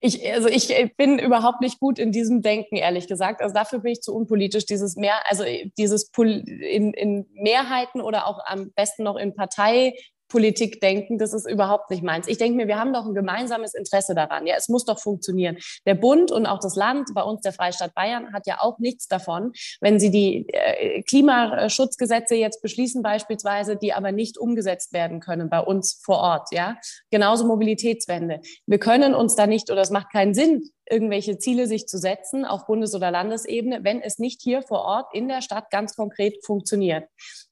ich, 0.00 0.32
also 0.32 0.48
ich 0.48 0.68
bin 0.96 1.18
überhaupt 1.18 1.60
nicht 1.60 1.78
gut 1.78 1.98
in 1.98 2.10
diesem 2.10 2.40
Denken, 2.40 2.76
ehrlich 2.76 3.06
gesagt. 3.06 3.42
Also 3.42 3.54
dafür 3.54 3.80
bin 3.80 3.92
ich 3.92 4.00
zu 4.00 4.14
unpolitisch. 4.14 4.64
Dieses 4.64 4.96
mehr, 4.96 5.14
also 5.28 5.44
dieses 5.76 6.10
in, 6.16 6.94
in 6.94 7.26
Mehrheiten 7.34 8.00
oder 8.00 8.26
auch 8.26 8.40
am 8.46 8.72
besten 8.72 9.02
noch 9.04 9.16
in 9.16 9.34
Partei 9.34 9.94
Politik 10.30 10.80
denken, 10.80 11.18
das 11.18 11.34
ist 11.34 11.46
überhaupt 11.46 11.90
nicht 11.90 12.02
meins. 12.02 12.26
Ich 12.26 12.38
denke 12.38 12.56
mir, 12.56 12.68
wir 12.68 12.78
haben 12.78 12.94
doch 12.94 13.04
ein 13.04 13.14
gemeinsames 13.14 13.74
Interesse 13.74 14.14
daran. 14.14 14.46
Ja, 14.46 14.54
es 14.56 14.68
muss 14.68 14.86
doch 14.86 14.98
funktionieren. 14.98 15.58
Der 15.84 15.94
Bund 15.94 16.32
und 16.32 16.46
auch 16.46 16.60
das 16.60 16.76
Land, 16.76 17.10
bei 17.14 17.22
uns 17.22 17.42
der 17.42 17.52
Freistaat 17.52 17.94
Bayern, 17.94 18.32
hat 18.32 18.46
ja 18.46 18.60
auch 18.60 18.78
nichts 18.78 19.08
davon, 19.08 19.52
wenn 19.80 20.00
sie 20.00 20.10
die 20.10 20.48
äh, 20.48 21.02
Klimaschutzgesetze 21.02 22.36
jetzt 22.36 22.62
beschließen 22.62 23.02
beispielsweise, 23.02 23.76
die 23.76 23.92
aber 23.92 24.12
nicht 24.12 24.38
umgesetzt 24.38 24.92
werden 24.92 25.20
können 25.20 25.50
bei 25.50 25.60
uns 25.60 26.00
vor 26.02 26.18
Ort. 26.18 26.48
Ja, 26.52 26.76
genauso 27.10 27.46
Mobilitätswende. 27.46 28.40
Wir 28.66 28.78
können 28.78 29.14
uns 29.14 29.34
da 29.34 29.46
nicht 29.46 29.70
oder 29.70 29.82
es 29.82 29.90
macht 29.90 30.10
keinen 30.12 30.32
Sinn, 30.32 30.70
irgendwelche 30.90 31.38
Ziele 31.38 31.66
sich 31.66 31.86
zu 31.86 31.98
setzen 31.98 32.44
auf 32.44 32.66
Bundes- 32.66 32.94
oder 32.94 33.10
Landesebene, 33.10 33.84
wenn 33.84 34.02
es 34.02 34.18
nicht 34.18 34.42
hier 34.42 34.62
vor 34.62 34.80
Ort 34.80 35.14
in 35.14 35.28
der 35.28 35.40
Stadt 35.40 35.70
ganz 35.70 35.94
konkret 35.96 36.44
funktioniert. 36.44 37.08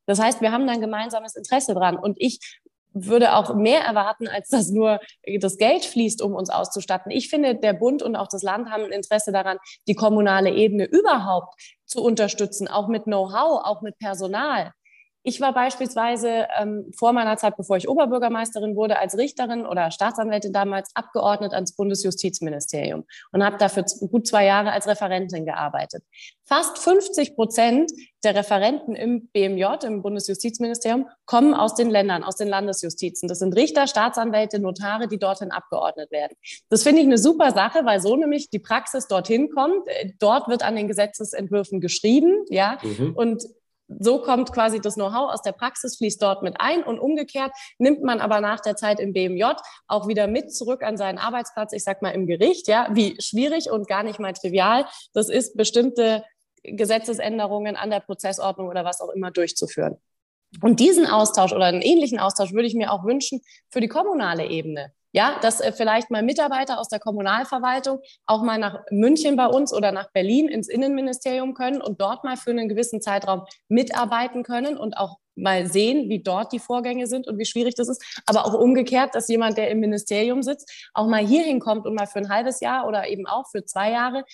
Das 0.07 0.18
heißt, 0.18 0.40
wir 0.40 0.53
haben 0.53 0.66
da 0.66 0.72
ein 0.72 0.81
gemeinsames 0.81 1.37
Interesse 1.37 1.74
dran. 1.74 1.96
Und 1.96 2.16
ich 2.18 2.40
würde 2.94 3.37
auch 3.37 3.55
mehr 3.55 3.83
erwarten, 3.83 4.27
als 4.27 4.48
dass 4.48 4.70
nur 4.70 5.01
das 5.40 5.59
Geld 5.59 5.85
fließt, 5.85 6.22
um 6.22 6.35
uns 6.35 6.51
auszustatten. 6.51 7.12
Ich 7.12 7.29
finde, 7.29 7.55
der 7.55 7.74
Bund 7.74 8.03
und 8.03 8.16
auch 8.16 8.29
das 8.29 8.42
Land 8.42 8.70
haben 8.70 8.85
ein 8.85 8.92
Interesse 8.92 9.31
daran, 9.31 9.59
die 9.87 9.94
kommunale 9.94 10.51
Ebene 10.51 10.87
überhaupt 10.87 11.55
zu 11.85 12.03
unterstützen, 12.03 12.66
auch 12.66 12.88
mit 12.88 13.05
Know-how, 13.05 13.64
auch 13.64 13.83
mit 13.83 13.98
Personal. 13.98 14.72
Ich 15.22 15.40
war 15.40 15.52
beispielsweise 15.52 16.46
ähm, 16.59 16.90
vor 16.96 17.12
meiner 17.12 17.37
Zeit, 17.37 17.57
bevor 17.57 17.76
ich 17.76 17.88
Oberbürgermeisterin 17.88 18.76
wurde, 18.76 18.98
als 18.98 19.18
Richterin 19.18 19.66
oder 19.66 19.90
Staatsanwältin 19.90 20.52
damals 20.52 20.90
abgeordnet 20.94 21.52
ans 21.52 21.74
Bundesjustizministerium 21.74 23.04
und 23.33 23.44
habe 23.44 23.59
dafür 23.59 23.85
gut 24.11 24.26
zwei 24.26 24.46
Jahre 24.46 24.72
als 24.72 24.87
Referentin 24.87 25.44
gearbeitet. 25.44 26.02
Fast 26.44 26.78
50 26.78 27.35
Prozent 27.35 27.92
der 28.24 28.35
Referenten 28.35 28.94
im 28.94 29.28
BMJ, 29.28 29.85
im 29.85 30.02
Bundesjustizministerium, 30.02 31.07
kommen 31.26 31.52
aus 31.52 31.74
den 31.74 31.90
Ländern, 31.90 32.24
aus 32.24 32.37
den 32.37 32.48
Landesjustizen. 32.48 33.28
Das 33.28 33.40
sind 33.40 33.54
Richter, 33.54 33.87
Staatsanwälte, 33.87 34.59
Notare, 34.59 35.09
die 35.09 35.18
dorthin 35.18 35.50
abgeordnet 35.50 36.11
werden. 36.11 36.35
Das 36.70 36.85
finde 36.85 37.02
ich 37.02 37.07
eine 37.07 37.18
super 37.18 37.52
Sache, 37.52 37.85
weil 37.85 38.00
so 38.00 38.16
nämlich 38.16 38.50
die 38.50 38.59
Praxis 38.59 39.09
dorthin 39.09 39.50
kommt. 39.50 39.87
Dort 40.18 40.48
wird 40.48 40.62
an 40.62 40.74
den 40.74 40.88
Gesetzesentwürfen 40.88 41.81
geschrieben, 41.81 42.44
ja, 42.48 42.78
mhm. 42.83 43.12
und 43.14 43.44
so 43.88 44.20
kommt 44.20 44.53
quasi 44.53 44.81
das 44.81 44.94
Know-how 44.94 45.33
aus 45.33 45.42
der 45.42 45.53
Praxis, 45.53 45.96
fließt 45.96 46.22
dort 46.22 46.42
mit 46.42 46.61
ein 46.61 46.83
und 46.83 46.98
umgekehrt 46.98 47.53
nimmt 47.79 48.03
man 48.03 48.20
aber 48.20 48.40
nach 48.40 48.61
der 48.61 48.77
Zeit 48.77 49.01
im 49.01 49.12
BMJ 49.12 49.44
auch 49.87 50.07
wieder 50.07 50.27
mit 50.27 50.55
zurück 50.55 50.83
an 50.83 50.96
seinen 50.96 51.18
Arbeitsplatz, 51.18 51.72
ich 51.72 51.85
sag 51.85 52.03
mal 52.03 52.11
im 52.11 52.27
Gericht, 52.27 52.68
ja, 52.68 52.88
wie 52.92 53.16
schwierig 53.20 53.70
und 53.70 53.88
gar 53.88 54.03
nicht 54.03 54.18
mal 54.18 54.33
trivial 54.33 54.87
das 55.14 55.29
ist, 55.29 55.57
bestimmte 55.57 56.24
Gesetzesänderungen 56.62 57.77
an 57.77 57.90
der 57.90 58.01
Prozessordnung 58.01 58.68
oder 58.68 58.85
was 58.85 59.01
auch 59.01 59.11
immer 59.11 59.31
durchzuführen. 59.31 59.96
Und 60.62 60.81
diesen 60.81 61.07
Austausch 61.07 61.53
oder 61.53 61.66
einen 61.66 61.83
ähnlichen 61.83 62.18
Austausch 62.18 62.53
würde 62.53 62.66
ich 62.66 62.74
mir 62.74 62.92
auch 62.92 63.05
wünschen 63.05 63.42
für 63.70 63.81
die 63.81 63.88
kommunale 63.88 64.46
Ebene. 64.46 64.92
Ja, 65.12 65.38
dass 65.40 65.61
äh, 65.61 65.73
vielleicht 65.73 66.11
mal 66.11 66.23
Mitarbeiter 66.23 66.79
aus 66.79 66.88
der 66.88 67.01
Kommunalverwaltung 67.01 68.01
auch 68.27 68.42
mal 68.42 68.59
nach 68.59 68.81
München 68.90 69.37
bei 69.37 69.47
uns 69.47 69.73
oder 69.73 69.90
nach 69.90 70.11
Berlin 70.12 70.49
ins 70.49 70.68
Innenministerium 70.68 71.55
können 71.55 71.81
und 71.81 72.01
dort 72.01 72.25
mal 72.25 72.37
für 72.37 72.51
einen 72.51 72.68
gewissen 72.68 73.01
Zeitraum 73.01 73.44
mitarbeiten 73.68 74.42
können 74.42 74.77
und 74.77 74.97
auch 74.97 75.16
mal 75.35 75.66
sehen, 75.66 76.11
wie 76.11 76.23
dort 76.23 76.53
die 76.53 76.59
Vorgänge 76.59 77.07
sind 77.07 77.27
und 77.27 77.38
wie 77.38 77.47
schwierig 77.47 77.75
das 77.75 77.88
ist. 77.88 78.05
Aber 78.27 78.44
auch 78.44 78.55
umgekehrt, 78.55 79.14
dass 79.14 79.29
jemand, 79.29 79.57
der 79.57 79.71
im 79.71 79.81
Ministerium 79.81 80.42
sitzt, 80.42 80.90
auch 80.92 81.07
mal 81.07 81.25
hier 81.25 81.44
hinkommt 81.44 81.87
und 81.87 81.94
mal 81.94 82.07
für 82.07 82.18
ein 82.18 82.29
halbes 82.29 82.61
Jahr 82.61 82.87
oder 82.87 83.09
eben 83.09 83.27
auch 83.27 83.47
für 83.51 83.64
zwei 83.64 83.92
Jahre 83.92 84.25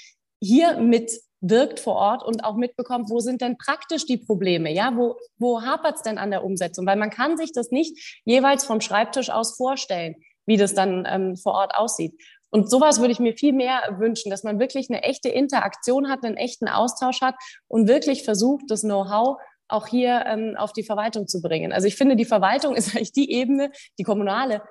hier 0.41 0.79
mitwirkt 0.79 1.79
vor 1.79 1.95
Ort 1.95 2.25
und 2.25 2.43
auch 2.43 2.57
mitbekommt, 2.57 3.11
wo 3.11 3.21
sind 3.21 3.43
denn 3.43 3.57
praktisch 3.59 4.07
die 4.07 4.19
Probleme? 4.19 4.73
Ja, 4.73 4.93
wo, 4.97 5.17
wo 5.39 5.63
hapert 5.63 5.97
es 5.97 6.03
denn 6.03 6.19
an 6.19 6.31
der 6.31 6.45
Umsetzung? 6.45 6.87
Weil 6.87 6.97
man 6.97 7.11
kann 7.11 7.37
sich 7.37 7.53
das 7.53 7.71
nicht 7.71 8.21
jeweils 8.25 8.65
vom 8.65 8.81
Schreibtisch 8.81 9.31
aus 9.31 9.57
vorstellen 9.57 10.17
wie 10.47 10.57
das 10.57 10.75
dann 10.75 11.07
ähm, 11.09 11.37
vor 11.37 11.55
Ort 11.55 11.75
aussieht. 11.75 12.15
Und 12.51 12.71
sowas 12.71 13.01
würde 13.01 13.11
ich 13.11 13.19
mir 13.19 13.35
viel 13.35 13.53
mehr 13.53 13.97
wünschen, 13.99 14.31
dass 14.31 14.45
man 14.45 14.61
wirklich 14.61 14.89
eine 14.89 15.03
echte 15.03 15.29
Interaktion 15.29 16.09
hat, 16.09 16.25
einen 16.25 16.37
echten 16.37 16.69
Austausch 16.69 17.21
hat 17.21 17.35
und 17.67 17.89
wirklich 17.89 18.23
versucht, 18.23 18.67
das 18.69 18.83
Know-how 18.83 19.39
auch 19.67 19.87
hier 19.87 20.25
ähm, 20.27 20.55
auf 20.57 20.73
die 20.73 20.85
Verwaltung 20.85 21.27
zu 21.27 21.43
bringen. 21.43 21.73
Also 21.73 21.89
ich 21.89 21.97
finde, 21.97 22.17
die 22.17 22.25
Verwaltung 22.25 22.77
ist 22.77 22.95
eigentlich 22.95 23.13
die 23.13 23.33
Ebene, 23.33 23.71
die 23.99 24.05
kommunale, 24.05 24.63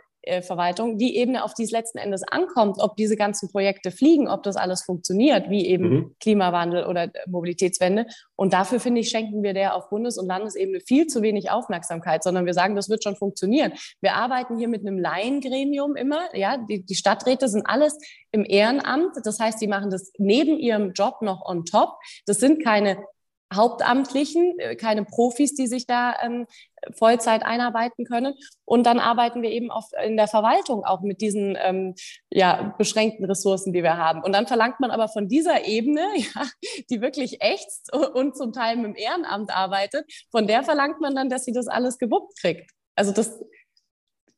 Verwaltung, 0.42 0.98
die 0.98 1.18
Ebene, 1.18 1.44
auf 1.44 1.54
die 1.54 1.64
es 1.64 1.72
letzten 1.72 1.98
Endes 1.98 2.24
ankommt, 2.24 2.78
ob 2.80 2.96
diese 2.96 3.16
ganzen 3.16 3.52
Projekte 3.52 3.92
fliegen, 3.92 4.28
ob 4.28 4.44
das 4.44 4.56
alles 4.56 4.84
funktioniert, 4.84 5.50
wie 5.50 5.66
eben 5.68 5.90
mhm. 5.90 6.16
Klimawandel 6.20 6.86
oder 6.86 7.10
Mobilitätswende. 7.28 8.06
Und 8.36 8.54
dafür, 8.54 8.80
finde 8.80 9.02
ich, 9.02 9.10
schenken 9.10 9.44
wir 9.44 9.54
der 9.54 9.76
auf 9.76 9.90
Bundes- 9.90 10.18
und 10.18 10.28
Landesebene 10.28 10.80
viel 10.80 11.08
zu 11.08 11.22
wenig 11.22 11.52
Aufmerksamkeit, 11.52 12.24
sondern 12.24 12.46
wir 12.46 12.54
sagen, 12.54 12.76
das 12.76 12.90
wird 12.90 13.04
schon 13.04 13.16
funktionieren. 13.16 13.74
Wir 14.02 14.16
arbeiten 14.16 14.58
hier 14.58 14.68
mit 14.68 14.82
einem 14.82 14.98
Laiengremium 14.98 15.96
immer, 15.96 16.22
ja, 16.34 16.58
die, 16.58 16.86
die 16.86 16.96
Stadträte 16.96 17.48
sind 17.48 17.66
alles 17.66 17.98
im 18.32 18.46
Ehrenamt. 18.46 19.16
Das 19.24 19.40
heißt, 19.40 19.60
sie 19.60 19.68
machen 19.68 19.90
das 19.90 20.12
neben 20.18 20.58
ihrem 20.58 20.94
Job 20.94 21.22
noch 21.22 21.46
on 21.46 21.66
top. 21.66 21.96
Das 22.26 22.38
sind 22.40 22.64
keine 22.64 22.98
Hauptamtlichen, 23.56 24.60
äh, 24.60 24.76
keine 24.76 25.06
Profis, 25.06 25.56
die 25.56 25.68
sich 25.68 25.86
da 25.86 26.16
ähm, 26.22 26.48
Vollzeit 26.92 27.44
einarbeiten 27.44 28.06
können. 28.06 28.34
Und 28.66 28.86
dann 28.86 29.00
arbeiten 29.00 29.42
wir 29.42 29.52
eben 29.52 29.72
auch 29.72 29.88
in 30.04 30.18
der 30.18 30.28
Verwaltung 30.28 30.84
auch 30.84 31.02
mit 31.02 31.22
diesen 31.22 31.58
ähm, 31.62 31.96
ja, 32.30 32.76
beschränkten 32.78 33.26
Ressourcen, 33.26 33.74
die 33.74 33.84
wir 33.84 33.98
haben. 33.98 34.24
Und 34.24 34.34
dann 34.34 34.48
verlangt 34.48 34.80
man 34.80 34.92
aber 34.92 35.08
von 35.08 35.28
dieser 35.28 35.66
Ebene, 35.66 36.02
ja, 36.16 36.46
die 36.90 37.02
wirklich 37.02 37.42
ächzt 37.42 37.94
und 37.94 38.36
zum 38.36 38.54
Teil 38.54 38.78
mit 38.78 38.86
dem 38.86 38.96
Ehrenamt 38.96 39.56
arbeitet, 39.56 40.06
von 40.32 40.48
der 40.48 40.64
verlangt 40.64 41.00
man 41.02 41.16
dann, 41.16 41.30
dass 41.30 41.46
sie 41.46 41.54
das 41.54 41.68
alles 41.68 41.98
gewuppt 41.98 42.40
kriegt. 42.40 42.72
Also 42.96 43.12
das 43.12 43.40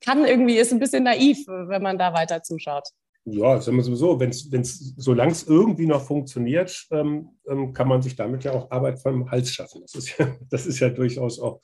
kann 0.02 0.26
irgendwie, 0.26 0.58
ist 0.58 0.72
ein 0.72 0.80
bisschen 0.80 1.04
naiv, 1.04 1.46
wenn 1.48 1.82
man 1.82 1.98
da 1.98 2.14
weiter 2.14 2.44
zuschaut. 2.44 2.88
Ja, 3.28 3.60
sagen 3.60 3.78
wir 3.78 3.84
sowieso, 3.84 4.20
wenn 4.20 4.30
es, 4.30 4.94
solange 4.98 5.32
es 5.32 5.48
irgendwie 5.48 5.88
noch 5.88 6.06
funktioniert, 6.06 6.86
ähm, 6.92 7.30
ähm, 7.48 7.74
kann 7.74 7.88
man 7.88 8.04
sich 8.04 8.16
damit 8.16 8.44
ja 8.44 8.52
auch 8.52 8.70
Arbeit 8.70 9.00
vom 9.00 9.32
Hals 9.32 9.52
schaffen. 9.52 9.82
Das 9.82 9.96
ist 9.96 10.18
ja, 10.18 10.28
das 10.50 10.68
ist 10.68 10.80
ja 10.80 10.90
durchaus 10.90 11.40
auch. 11.40 11.60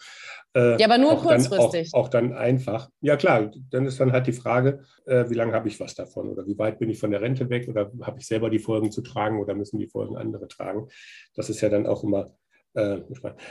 Äh, 0.56 0.80
ja, 0.80 0.88
aber 0.88 0.98
nur 0.98 1.18
kurzfristig. 1.18 1.92
Dann 1.92 2.00
auch, 2.00 2.06
auch, 2.06 2.10
dann 2.10 2.34
einfach. 2.34 2.90
Ja, 3.02 3.16
klar, 3.16 3.52
dann 3.70 3.86
ist 3.86 4.00
dann 4.00 4.12
halt 4.12 4.26
die 4.26 4.34
Frage, 4.34 4.82
äh, 5.06 5.30
wie 5.30 5.36
lange 5.36 5.54
habe 5.54 5.68
ich 5.68 5.80
was 5.80 5.94
davon 5.94 6.30
oder 6.30 6.48
wie 6.48 6.58
weit 6.58 6.80
bin 6.80 6.90
ich 6.90 7.00
von 7.00 7.12
der 7.12 7.22
Rente 7.22 7.48
weg 7.52 7.68
oder 7.70 7.92
habe 8.02 8.20
ich 8.20 8.26
selber 8.26 8.50
die 8.50 8.60
Folgen 8.60 8.92
zu 8.92 9.04
tragen 9.04 9.40
oder 9.40 9.54
müssen 9.54 9.78
die 9.78 9.88
Folgen 9.88 10.18
andere 10.18 10.48
tragen. 10.48 10.88
Das 11.36 11.52
ist 11.52 11.62
ja 11.62 11.70
dann 11.70 11.86
auch 11.86 12.04
immer 12.04 12.32
äh, 12.74 13.00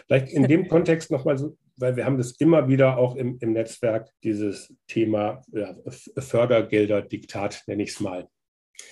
vielleicht 0.06 0.32
in 0.32 0.48
dem 0.48 0.68
Kontext 0.68 1.10
nochmal 1.10 1.38
so, 1.38 1.56
weil 1.76 1.96
wir 1.96 2.04
haben 2.04 2.18
das 2.18 2.32
immer 2.32 2.68
wieder 2.68 2.98
auch 2.98 3.16
im, 3.16 3.38
im 3.40 3.52
Netzwerk, 3.52 4.10
dieses 4.22 4.74
Thema 4.86 5.42
ja, 5.52 5.74
Fördergelder-Diktat, 6.16 7.64
nenne 7.66 7.82
ich 7.82 7.90
es 7.90 8.00
mal, 8.00 8.28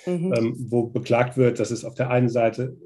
mhm. 0.07 0.35
ähm, 0.37 0.57
wo 0.71 0.89
beklagt 0.89 1.37
wird, 1.37 1.61
dass 1.61 1.71
es 1.71 1.85
auf 1.85 1.95
der 1.95 2.11
einen 2.11 2.29
Seite 2.29 2.77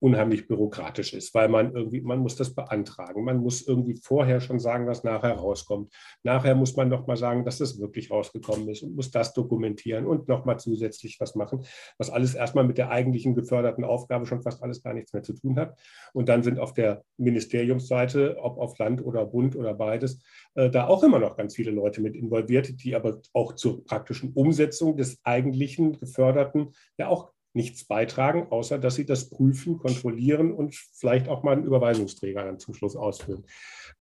unheimlich 0.00 0.48
bürokratisch 0.48 1.12
ist, 1.12 1.34
weil 1.34 1.48
man 1.48 1.74
irgendwie, 1.74 2.00
man 2.00 2.18
muss 2.18 2.34
das 2.34 2.54
beantragen, 2.54 3.22
man 3.22 3.38
muss 3.38 3.66
irgendwie 3.66 4.00
vorher 4.02 4.40
schon 4.40 4.58
sagen, 4.58 4.86
was 4.86 5.04
nachher 5.04 5.34
rauskommt. 5.34 5.92
Nachher 6.22 6.54
muss 6.54 6.74
man 6.74 6.88
nochmal 6.88 7.18
sagen, 7.18 7.44
dass 7.44 7.58
das 7.58 7.78
wirklich 7.78 8.10
rausgekommen 8.10 8.68
ist 8.68 8.82
und 8.82 8.96
muss 8.96 9.10
das 9.10 9.34
dokumentieren 9.34 10.06
und 10.06 10.26
nochmal 10.26 10.58
zusätzlich 10.58 11.20
was 11.20 11.34
machen, 11.34 11.64
was 11.98 12.10
alles 12.10 12.34
erstmal 12.34 12.64
mit 12.64 12.78
der 12.78 12.90
eigentlichen 12.90 13.34
geförderten 13.34 13.84
Aufgabe 13.84 14.24
schon 14.26 14.42
fast 14.42 14.62
alles 14.62 14.82
gar 14.82 14.94
nichts 14.94 15.12
mehr 15.12 15.22
zu 15.22 15.34
tun 15.34 15.58
hat. 15.58 15.78
Und 16.14 16.28
dann 16.28 16.42
sind 16.42 16.58
auf 16.58 16.72
der 16.72 17.04
Ministeriumsseite, 17.18 18.38
ob 18.40 18.58
auf 18.58 18.78
Land 18.78 19.04
oder 19.04 19.26
Bund 19.26 19.54
oder 19.54 19.74
beides, 19.74 20.22
äh, 20.54 20.70
da 20.70 20.86
auch 20.86 21.02
immer 21.02 21.18
noch 21.18 21.36
ganz 21.36 21.54
viele 21.54 21.70
Leute 21.70 22.00
mit 22.00 22.16
involviert, 22.16 22.82
die 22.82 22.94
aber 22.94 23.20
auch 23.34 23.52
zur 23.54 23.84
praktischen 23.84 24.32
Umsetzung 24.32 24.96
des 24.96 25.20
eigentlichen 25.24 25.98
Geförderten 25.98 26.72
ja 26.96 27.08
auch 27.08 27.32
nichts 27.52 27.84
beitragen, 27.84 28.46
außer 28.50 28.78
dass 28.78 28.94
sie 28.94 29.06
das 29.06 29.28
prüfen, 29.28 29.78
kontrollieren 29.78 30.52
und 30.52 30.74
vielleicht 30.74 31.28
auch 31.28 31.42
mal 31.42 31.52
einen 31.52 31.64
Überweisungsträger 31.64 32.44
dann 32.44 32.58
zum 32.58 32.74
Schluss 32.74 32.96
ausführen. 32.96 33.44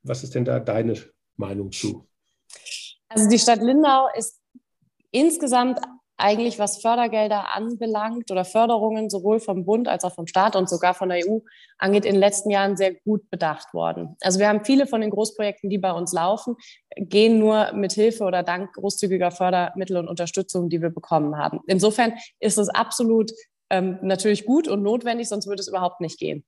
Was 0.02 0.24
ist 0.24 0.34
denn 0.34 0.44
da 0.44 0.60
deine 0.60 0.94
Meinung 1.36 1.72
zu? 1.72 2.06
Also 3.08 3.28
die 3.28 3.38
Stadt 3.38 3.60
Lindau 3.60 4.08
ist 4.16 4.40
insgesamt 5.10 5.78
eigentlich, 6.24 6.58
was 6.58 6.80
Fördergelder 6.80 7.54
anbelangt 7.54 8.30
oder 8.30 8.46
Förderungen 8.46 9.10
sowohl 9.10 9.40
vom 9.40 9.66
Bund 9.66 9.88
als 9.88 10.04
auch 10.04 10.14
vom 10.14 10.26
Staat 10.26 10.56
und 10.56 10.70
sogar 10.70 10.94
von 10.94 11.10
der 11.10 11.18
EU 11.28 11.40
angeht, 11.76 12.06
in 12.06 12.14
den 12.14 12.20
letzten 12.20 12.50
Jahren 12.50 12.78
sehr 12.78 12.94
gut 12.94 13.28
bedacht 13.28 13.74
worden. 13.74 14.16
Also 14.22 14.38
wir 14.38 14.48
haben 14.48 14.64
viele 14.64 14.86
von 14.86 15.02
den 15.02 15.10
Großprojekten, 15.10 15.68
die 15.68 15.76
bei 15.76 15.92
uns 15.92 16.14
laufen, 16.14 16.56
gehen 16.96 17.38
nur 17.38 17.72
mit 17.74 17.92
Hilfe 17.92 18.24
oder 18.24 18.42
dank 18.42 18.72
großzügiger 18.72 19.32
Fördermittel 19.32 19.98
und 19.98 20.08
Unterstützung, 20.08 20.70
die 20.70 20.80
wir 20.80 20.88
bekommen 20.88 21.36
haben. 21.36 21.60
Insofern 21.66 22.14
ist 22.40 22.56
es 22.56 22.70
absolut 22.70 23.30
ähm, 23.68 23.98
natürlich 24.00 24.46
gut 24.46 24.66
und 24.66 24.82
notwendig, 24.82 25.28
sonst 25.28 25.46
würde 25.46 25.60
es 25.60 25.68
überhaupt 25.68 26.00
nicht 26.00 26.18
gehen. 26.18 26.44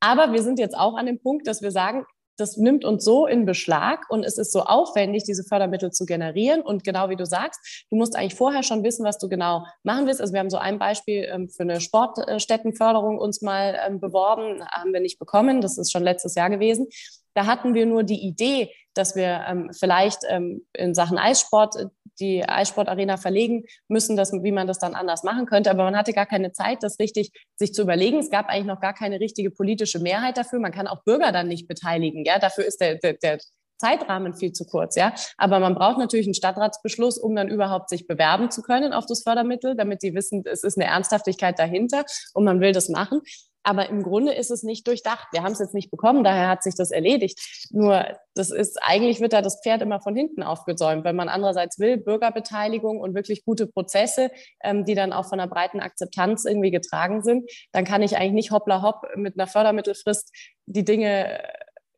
Aber 0.00 0.32
wir 0.32 0.42
sind 0.42 0.58
jetzt 0.58 0.76
auch 0.76 0.96
an 0.96 1.06
dem 1.06 1.22
Punkt, 1.22 1.46
dass 1.46 1.62
wir 1.62 1.70
sagen, 1.70 2.04
das 2.40 2.56
nimmt 2.56 2.84
uns 2.84 3.04
so 3.04 3.26
in 3.26 3.44
Beschlag 3.44 4.06
und 4.08 4.24
es 4.24 4.38
ist 4.38 4.52
so 4.52 4.62
aufwendig, 4.62 5.24
diese 5.24 5.44
Fördermittel 5.44 5.92
zu 5.92 6.06
generieren. 6.06 6.62
Und 6.62 6.84
genau 6.84 7.08
wie 7.08 7.16
du 7.16 7.26
sagst, 7.26 7.86
du 7.90 7.96
musst 7.96 8.16
eigentlich 8.16 8.34
vorher 8.34 8.62
schon 8.62 8.82
wissen, 8.82 9.04
was 9.04 9.18
du 9.18 9.28
genau 9.28 9.64
machen 9.82 10.06
willst. 10.06 10.20
Also 10.20 10.32
wir 10.32 10.40
haben 10.40 10.50
so 10.50 10.58
ein 10.58 10.78
Beispiel 10.78 11.28
ähm, 11.30 11.48
für 11.48 11.62
eine 11.62 11.80
Sportstättenförderung 11.80 13.18
uns 13.18 13.42
mal 13.42 13.78
ähm, 13.86 14.00
beworben, 14.00 14.64
haben 14.70 14.92
wir 14.92 15.00
nicht 15.00 15.18
bekommen. 15.18 15.60
Das 15.60 15.78
ist 15.78 15.92
schon 15.92 16.02
letztes 16.02 16.34
Jahr 16.34 16.50
gewesen. 16.50 16.88
Da 17.34 17.46
hatten 17.46 17.74
wir 17.74 17.86
nur 17.86 18.02
die 18.02 18.26
Idee, 18.26 18.70
dass 18.94 19.14
wir 19.14 19.44
ähm, 19.48 19.70
vielleicht 19.78 20.20
ähm, 20.28 20.66
in 20.72 20.94
Sachen 20.94 21.18
Eissport 21.18 21.76
äh, 21.76 21.86
die 22.20 22.48
Eissportarena 22.48 23.16
verlegen 23.16 23.64
müssen, 23.88 24.16
dass, 24.16 24.32
wie 24.32 24.52
man 24.52 24.66
das 24.66 24.78
dann 24.78 24.94
anders 24.94 25.22
machen 25.24 25.46
könnte. 25.46 25.70
Aber 25.70 25.84
man 25.84 25.96
hatte 25.96 26.12
gar 26.12 26.26
keine 26.26 26.52
Zeit, 26.52 26.82
das 26.82 26.98
richtig 26.98 27.32
sich 27.56 27.72
zu 27.74 27.82
überlegen. 27.82 28.18
Es 28.18 28.30
gab 28.30 28.48
eigentlich 28.48 28.66
noch 28.66 28.80
gar 28.80 28.94
keine 28.94 29.20
richtige 29.20 29.50
politische 29.50 29.98
Mehrheit 29.98 30.36
dafür. 30.36 30.60
Man 30.60 30.72
kann 30.72 30.86
auch 30.86 31.02
Bürger 31.04 31.32
dann 31.32 31.48
nicht 31.48 31.66
beteiligen. 31.66 32.24
Ja, 32.24 32.38
dafür 32.38 32.64
ist 32.64 32.80
der, 32.80 32.96
der, 32.96 33.14
der 33.14 33.38
Zeitrahmen 33.80 34.34
viel 34.34 34.52
zu 34.52 34.66
kurz, 34.66 34.94
ja. 34.94 35.14
Aber 35.38 35.58
man 35.58 35.74
braucht 35.74 35.98
natürlich 35.98 36.26
einen 36.26 36.34
Stadtratsbeschluss, 36.34 37.18
um 37.18 37.34
dann 37.34 37.48
überhaupt 37.48 37.88
sich 37.88 38.06
bewerben 38.06 38.50
zu 38.50 38.62
können 38.62 38.92
auf 38.92 39.06
das 39.06 39.22
Fördermittel, 39.22 39.74
damit 39.74 40.02
die 40.02 40.14
wissen, 40.14 40.44
es 40.44 40.62
ist 40.62 40.76
eine 40.76 40.86
Ernsthaftigkeit 40.86 41.58
dahinter 41.58 42.04
und 42.34 42.44
man 42.44 42.60
will 42.60 42.72
das 42.72 42.90
machen. 42.90 43.22
Aber 43.62 43.88
im 43.88 44.02
Grunde 44.02 44.32
ist 44.32 44.50
es 44.50 44.62
nicht 44.62 44.86
durchdacht. 44.86 45.28
Wir 45.32 45.42
haben 45.42 45.52
es 45.52 45.58
jetzt 45.58 45.74
nicht 45.74 45.90
bekommen, 45.90 46.24
daher 46.24 46.48
hat 46.48 46.62
sich 46.62 46.74
das 46.74 46.90
erledigt. 46.90 47.68
Nur 47.70 48.06
das 48.34 48.50
ist, 48.50 48.78
eigentlich 48.82 49.20
wird 49.20 49.34
da 49.34 49.42
das 49.42 49.60
Pferd 49.62 49.82
immer 49.82 50.00
von 50.00 50.16
hinten 50.16 50.42
aufgezäumt, 50.42 51.04
wenn 51.04 51.16
man 51.16 51.28
andererseits 51.28 51.78
will, 51.78 51.98
Bürgerbeteiligung 51.98 53.00
und 53.00 53.14
wirklich 53.14 53.44
gute 53.44 53.66
Prozesse, 53.66 54.30
ähm, 54.62 54.84
die 54.84 54.94
dann 54.94 55.12
auch 55.12 55.28
von 55.28 55.40
einer 55.40 55.50
breiten 55.50 55.80
Akzeptanz 55.80 56.46
irgendwie 56.46 56.70
getragen 56.70 57.22
sind, 57.22 57.50
dann 57.72 57.84
kann 57.84 58.02
ich 58.02 58.16
eigentlich 58.16 58.32
nicht 58.32 58.50
hoppla 58.50 58.82
hopp 58.82 59.04
mit 59.16 59.38
einer 59.38 59.46
Fördermittelfrist 59.46 60.32
die 60.66 60.84
Dinge 60.84 61.42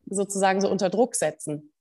sozusagen 0.07 0.61
so 0.61 0.69
unter 0.69 0.91
Druck 0.91 1.15
setzen. 1.15 1.73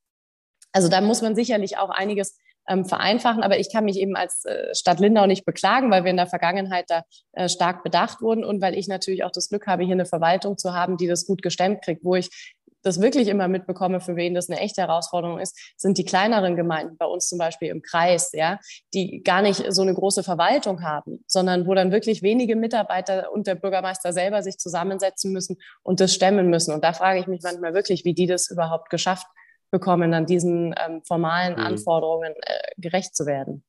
Also 0.73 0.87
da 0.87 1.01
muss 1.01 1.21
man 1.21 1.35
sicherlich 1.35 1.77
auch 1.77 1.89
einiges 1.89 2.37
ähm, 2.67 2.85
vereinfachen. 2.85 3.43
Aber 3.43 3.59
ich 3.59 3.71
kann 3.71 3.85
mich 3.85 3.97
eben 3.97 4.15
als 4.15 4.45
äh, 4.45 4.73
Stadt 4.73 4.99
Lindau 4.99 5.25
nicht 5.25 5.45
beklagen, 5.45 5.91
weil 5.91 6.03
wir 6.03 6.11
in 6.11 6.17
der 6.17 6.27
Vergangenheit 6.27 6.85
da 6.89 7.03
äh, 7.33 7.49
stark 7.49 7.83
bedacht 7.83 8.21
wurden 8.21 8.43
und 8.43 8.61
weil 8.61 8.77
ich 8.77 8.87
natürlich 8.87 9.23
auch 9.23 9.31
das 9.31 9.49
Glück 9.49 9.67
habe, 9.67 9.83
hier 9.83 9.93
eine 9.93 10.05
Verwaltung 10.05 10.57
zu 10.57 10.73
haben, 10.73 10.97
die 10.97 11.07
das 11.07 11.25
gut 11.25 11.41
gestemmt 11.41 11.81
kriegt, 11.83 12.03
wo 12.03 12.15
ich 12.15 12.55
das 12.83 13.01
wirklich 13.01 13.27
immer 13.27 13.47
mitbekomme, 13.47 14.01
für 14.01 14.15
wen 14.15 14.33
das 14.33 14.49
eine 14.49 14.59
echte 14.59 14.81
Herausforderung 14.81 15.39
ist, 15.39 15.75
sind 15.77 15.97
die 15.97 16.05
kleineren 16.05 16.55
Gemeinden, 16.55 16.97
bei 16.97 17.05
uns 17.05 17.27
zum 17.27 17.37
Beispiel 17.37 17.69
im 17.69 17.81
Kreis, 17.81 18.31
ja, 18.33 18.59
die 18.93 19.21
gar 19.23 19.41
nicht 19.41 19.71
so 19.71 19.81
eine 19.81 19.93
große 19.93 20.23
Verwaltung 20.23 20.83
haben, 20.83 21.23
sondern 21.27 21.67
wo 21.67 21.73
dann 21.73 21.91
wirklich 21.91 22.21
wenige 22.21 22.55
Mitarbeiter 22.55 23.31
und 23.31 23.47
der 23.47 23.55
Bürgermeister 23.55 24.13
selber 24.13 24.41
sich 24.43 24.57
zusammensetzen 24.57 25.31
müssen 25.31 25.57
und 25.83 25.99
das 25.99 26.13
stemmen 26.13 26.49
müssen. 26.49 26.73
Und 26.73 26.83
da 26.83 26.93
frage 26.93 27.19
ich 27.19 27.27
mich 27.27 27.41
manchmal 27.43 27.73
wirklich, 27.73 28.05
wie 28.05 28.13
die 28.13 28.27
das 28.27 28.49
überhaupt 28.49 28.89
geschafft 28.89 29.27
bekommen, 29.71 30.13
an 30.13 30.25
diesen 30.25 30.75
ähm, 30.85 31.01
formalen 31.03 31.53
mhm. 31.53 31.65
Anforderungen 31.65 32.33
äh, 32.41 32.59
gerecht 32.77 33.15
zu 33.15 33.25
werden? 33.25 33.63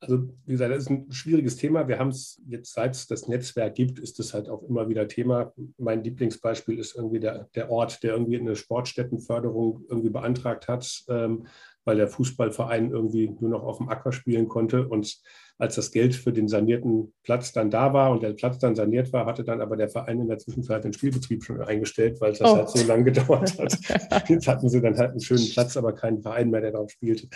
Also, 0.00 0.28
wie 0.44 0.52
gesagt, 0.52 0.70
das 0.70 0.82
ist 0.82 0.90
ein 0.90 1.10
schwieriges 1.10 1.56
Thema. 1.56 1.88
Wir 1.88 1.98
haben 1.98 2.10
es 2.10 2.40
jetzt, 2.46 2.74
seit 2.74 2.94
es 2.94 3.06
das 3.06 3.26
Netzwerk 3.26 3.74
gibt, 3.74 3.98
ist 3.98 4.20
es 4.20 4.34
halt 4.34 4.50
auch 4.50 4.62
immer 4.62 4.88
wieder 4.88 5.08
Thema. 5.08 5.52
Mein 5.78 6.04
Lieblingsbeispiel 6.04 6.78
ist 6.78 6.94
irgendwie 6.94 7.20
der, 7.20 7.48
der 7.54 7.70
Ort, 7.70 8.02
der 8.02 8.12
irgendwie 8.12 8.38
eine 8.38 8.54
Sportstättenförderung 8.54 9.84
irgendwie 9.88 10.10
beantragt 10.10 10.68
hat, 10.68 11.04
ähm, 11.08 11.46
weil 11.84 11.96
der 11.96 12.08
Fußballverein 12.08 12.90
irgendwie 12.90 13.34
nur 13.40 13.50
noch 13.50 13.62
auf 13.62 13.78
dem 13.78 13.88
Acker 13.88 14.12
spielen 14.12 14.48
konnte 14.48 14.88
und 14.88 15.18
als 15.56 15.76
das 15.76 15.92
Geld 15.92 16.16
für 16.16 16.32
den 16.32 16.48
sanierten 16.48 17.12
Platz 17.22 17.52
dann 17.52 17.70
da 17.70 17.92
war 17.92 18.10
und 18.10 18.22
der 18.24 18.32
Platz 18.32 18.58
dann 18.58 18.74
saniert 18.74 19.12
war, 19.12 19.24
hatte 19.24 19.44
dann 19.44 19.60
aber 19.60 19.76
der 19.76 19.88
Verein 19.88 20.20
in 20.20 20.26
der 20.26 20.38
Zwischenzeit 20.38 20.82
den 20.82 20.92
Spielbetrieb 20.92 21.44
schon 21.44 21.60
eingestellt, 21.60 22.20
weil 22.20 22.32
es 22.32 22.38
das 22.38 22.50
oh. 22.50 22.56
halt 22.56 22.68
so 22.70 22.84
lange 22.86 23.04
gedauert 23.12 23.56
hat. 23.58 23.78
Jetzt 24.28 24.48
hatten 24.48 24.68
sie 24.68 24.80
dann 24.80 24.98
halt 24.98 25.12
einen 25.12 25.20
schönen 25.20 25.48
Platz, 25.52 25.76
aber 25.76 25.94
keinen 25.94 26.22
Verein 26.22 26.50
mehr, 26.50 26.60
der 26.60 26.72
darauf 26.72 26.90
spielte. 26.90 27.28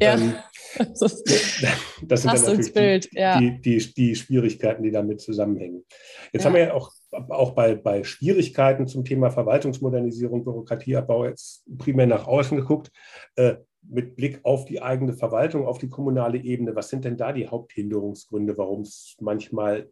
Ja. 0.00 0.14
Ähm, 0.14 0.34
das 0.76 1.00
sind 1.08 2.34
dann 2.34 2.40
natürlich 2.42 2.74
Bild, 2.74 3.10
die, 3.10 3.18
ja. 3.18 3.38
die, 3.38 3.60
die, 3.60 3.94
die, 3.94 4.14
Schwierigkeiten, 4.14 4.82
die 4.82 4.90
damit 4.90 5.22
zusammenhängen. 5.22 5.84
Jetzt 6.32 6.42
ja. 6.42 6.46
haben 6.46 6.54
wir 6.54 6.64
ja 6.64 6.74
auch, 6.74 6.92
auch 7.12 7.52
bei, 7.52 7.76
bei 7.76 8.04
Schwierigkeiten 8.04 8.86
zum 8.86 9.06
Thema 9.06 9.30
Verwaltungsmodernisierung, 9.30 10.44
Bürokratieabbau 10.44 11.24
jetzt 11.24 11.64
primär 11.78 12.06
nach 12.06 12.26
außen 12.26 12.58
geguckt. 12.58 12.90
Äh, 13.36 13.54
mit 13.88 14.16
Blick 14.16 14.40
auf 14.44 14.64
die 14.64 14.82
eigene 14.82 15.12
Verwaltung, 15.12 15.66
auf 15.66 15.78
die 15.78 15.88
kommunale 15.88 16.38
Ebene, 16.38 16.74
was 16.74 16.88
sind 16.88 17.04
denn 17.04 17.16
da 17.16 17.32
die 17.32 17.48
Haupthinderungsgründe, 17.48 18.56
warum 18.56 18.82
es 18.82 19.16
manchmal 19.20 19.90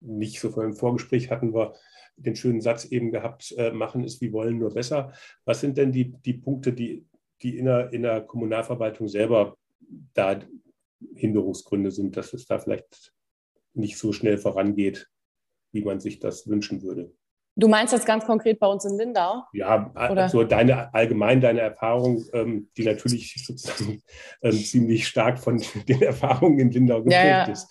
nicht 0.00 0.40
so 0.40 0.50
vor 0.50 0.62
dem 0.62 0.74
Vorgespräch 0.74 1.30
hatten 1.30 1.54
wir 1.54 1.74
den 2.16 2.36
schönen 2.36 2.60
Satz 2.60 2.84
eben 2.86 3.10
gehabt, 3.10 3.54
äh, 3.56 3.70
machen 3.70 4.04
ist 4.04 4.20
wie 4.20 4.32
wollen, 4.32 4.58
nur 4.58 4.74
besser. 4.74 5.12
Was 5.44 5.60
sind 5.60 5.76
denn 5.78 5.92
die, 5.92 6.12
die 6.12 6.34
Punkte, 6.34 6.72
die, 6.72 7.06
die 7.42 7.58
in, 7.58 7.66
der, 7.66 7.92
in 7.92 8.02
der 8.02 8.22
Kommunalverwaltung 8.22 9.08
selber 9.08 9.56
da 10.14 10.40
Hinderungsgründe 11.14 11.90
sind, 11.90 12.16
dass 12.16 12.32
es 12.32 12.46
da 12.46 12.58
vielleicht 12.58 13.14
nicht 13.74 13.98
so 13.98 14.12
schnell 14.12 14.38
vorangeht, 14.38 15.08
wie 15.72 15.82
man 15.82 16.00
sich 16.00 16.18
das 16.18 16.48
wünschen 16.48 16.82
würde? 16.82 17.12
Du 17.58 17.66
meinst 17.66 17.92
jetzt 17.92 18.06
ganz 18.06 18.24
konkret 18.24 18.60
bei 18.60 18.68
uns 18.68 18.84
in 18.84 18.96
Lindau? 18.96 19.42
Ja, 19.52 19.90
Oder? 19.90 20.22
also 20.22 20.44
deine 20.44 20.94
allgemein 20.94 21.40
deine 21.40 21.60
Erfahrung, 21.60 22.24
ähm, 22.32 22.70
die 22.76 22.84
natürlich 22.84 23.34
sozusagen 23.46 24.00
ähm, 24.42 24.52
ziemlich 24.52 25.08
stark 25.08 25.40
von 25.40 25.60
den 25.88 26.00
Erfahrungen 26.00 26.60
in 26.60 26.70
Lindau 26.70 27.02
geprägt 27.02 27.24
ja, 27.24 27.46
ja. 27.46 27.52
ist. 27.52 27.68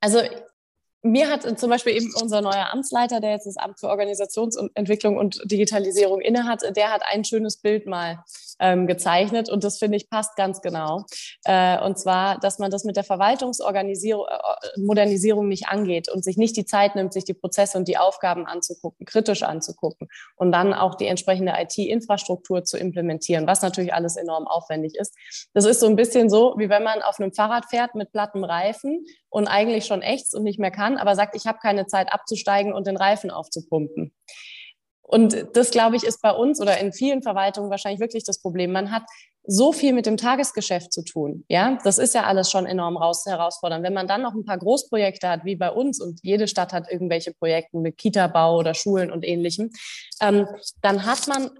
Also 0.00 0.20
mir 1.02 1.28
hat 1.28 1.58
zum 1.58 1.70
Beispiel 1.70 1.96
eben 1.96 2.12
unser 2.20 2.40
neuer 2.40 2.72
Amtsleiter, 2.72 3.20
der 3.20 3.32
jetzt 3.32 3.46
das 3.46 3.56
Amt 3.56 3.80
für 3.80 3.88
Organisationsentwicklung 3.88 5.16
und 5.16 5.40
Digitalisierung 5.50 6.20
innehat, 6.20 6.62
der 6.76 6.92
hat 6.92 7.02
ein 7.04 7.24
schönes 7.24 7.56
Bild 7.56 7.86
mal 7.86 8.22
ähm, 8.62 8.86
gezeichnet 8.86 9.50
und 9.50 9.64
das 9.64 9.78
finde 9.78 9.96
ich 9.96 10.08
passt 10.08 10.36
ganz 10.36 10.62
genau. 10.62 11.04
Äh, 11.44 11.82
und 11.82 11.98
zwar, 11.98 12.38
dass 12.38 12.60
man 12.60 12.70
das 12.70 12.84
mit 12.84 12.96
der 12.96 13.04
Verwaltungsmodernisierung 13.04 15.46
äh, 15.46 15.48
nicht 15.48 15.68
angeht 15.68 16.08
und 16.08 16.22
sich 16.22 16.36
nicht 16.36 16.56
die 16.56 16.64
Zeit 16.64 16.94
nimmt, 16.94 17.12
sich 17.12 17.24
die 17.24 17.34
Prozesse 17.34 17.76
und 17.76 17.88
die 17.88 17.98
Aufgaben 17.98 18.46
anzugucken, 18.46 19.04
kritisch 19.04 19.42
anzugucken 19.42 20.06
und 20.36 20.52
dann 20.52 20.72
auch 20.72 20.94
die 20.94 21.08
entsprechende 21.08 21.54
IT-Infrastruktur 21.58 22.62
zu 22.64 22.78
implementieren, 22.78 23.48
was 23.48 23.62
natürlich 23.62 23.92
alles 23.92 24.14
enorm 24.16 24.46
aufwendig 24.46 24.94
ist. 24.94 25.16
Das 25.52 25.64
ist 25.64 25.80
so 25.80 25.86
ein 25.86 25.96
bisschen 25.96 26.30
so, 26.30 26.54
wie 26.56 26.68
wenn 26.68 26.84
man 26.84 27.02
auf 27.02 27.18
einem 27.18 27.32
Fahrrad 27.32 27.64
fährt 27.66 27.96
mit 27.96 28.12
plattem 28.12 28.44
Reifen 28.44 29.04
und 29.28 29.48
eigentlich 29.48 29.86
schon 29.86 30.02
ächzt 30.02 30.36
und 30.36 30.44
nicht 30.44 30.60
mehr 30.60 30.70
kann, 30.70 30.98
aber 30.98 31.16
sagt, 31.16 31.34
ich 31.34 31.46
habe 31.46 31.58
keine 31.60 31.86
Zeit 31.86 32.12
abzusteigen 32.12 32.72
und 32.72 32.86
den 32.86 32.96
Reifen 32.96 33.32
aufzupumpen. 33.32 34.12
Und 35.02 35.46
das, 35.54 35.70
glaube 35.70 35.96
ich, 35.96 36.04
ist 36.04 36.22
bei 36.22 36.30
uns 36.30 36.60
oder 36.60 36.78
in 36.78 36.92
vielen 36.92 37.22
Verwaltungen 37.22 37.70
wahrscheinlich 37.70 38.00
wirklich 38.00 38.24
das 38.24 38.40
Problem. 38.40 38.72
Man 38.72 38.90
hat 38.90 39.02
so 39.44 39.72
viel 39.72 39.92
mit 39.92 40.06
dem 40.06 40.16
Tagesgeschäft 40.16 40.92
zu 40.92 41.02
tun. 41.02 41.44
Ja, 41.48 41.78
das 41.82 41.98
ist 41.98 42.14
ja 42.14 42.24
alles 42.24 42.50
schon 42.50 42.64
enorm 42.64 42.96
raus, 42.96 43.24
herausfordernd. 43.26 43.84
Wenn 43.84 43.92
man 43.92 44.06
dann 44.06 44.22
noch 44.22 44.34
ein 44.34 44.44
paar 44.44 44.58
Großprojekte 44.58 45.28
hat, 45.28 45.44
wie 45.44 45.56
bei 45.56 45.70
uns, 45.70 46.00
und 46.00 46.20
jede 46.22 46.46
Stadt 46.46 46.72
hat 46.72 46.90
irgendwelche 46.90 47.32
Projekte 47.34 47.76
mit 47.78 47.98
Kita-Bau 47.98 48.56
oder 48.56 48.74
Schulen 48.74 49.10
und 49.10 49.24
ähnlichem, 49.24 49.70
ähm, 50.20 50.46
dann 50.80 51.04
hat 51.04 51.26
man 51.26 51.50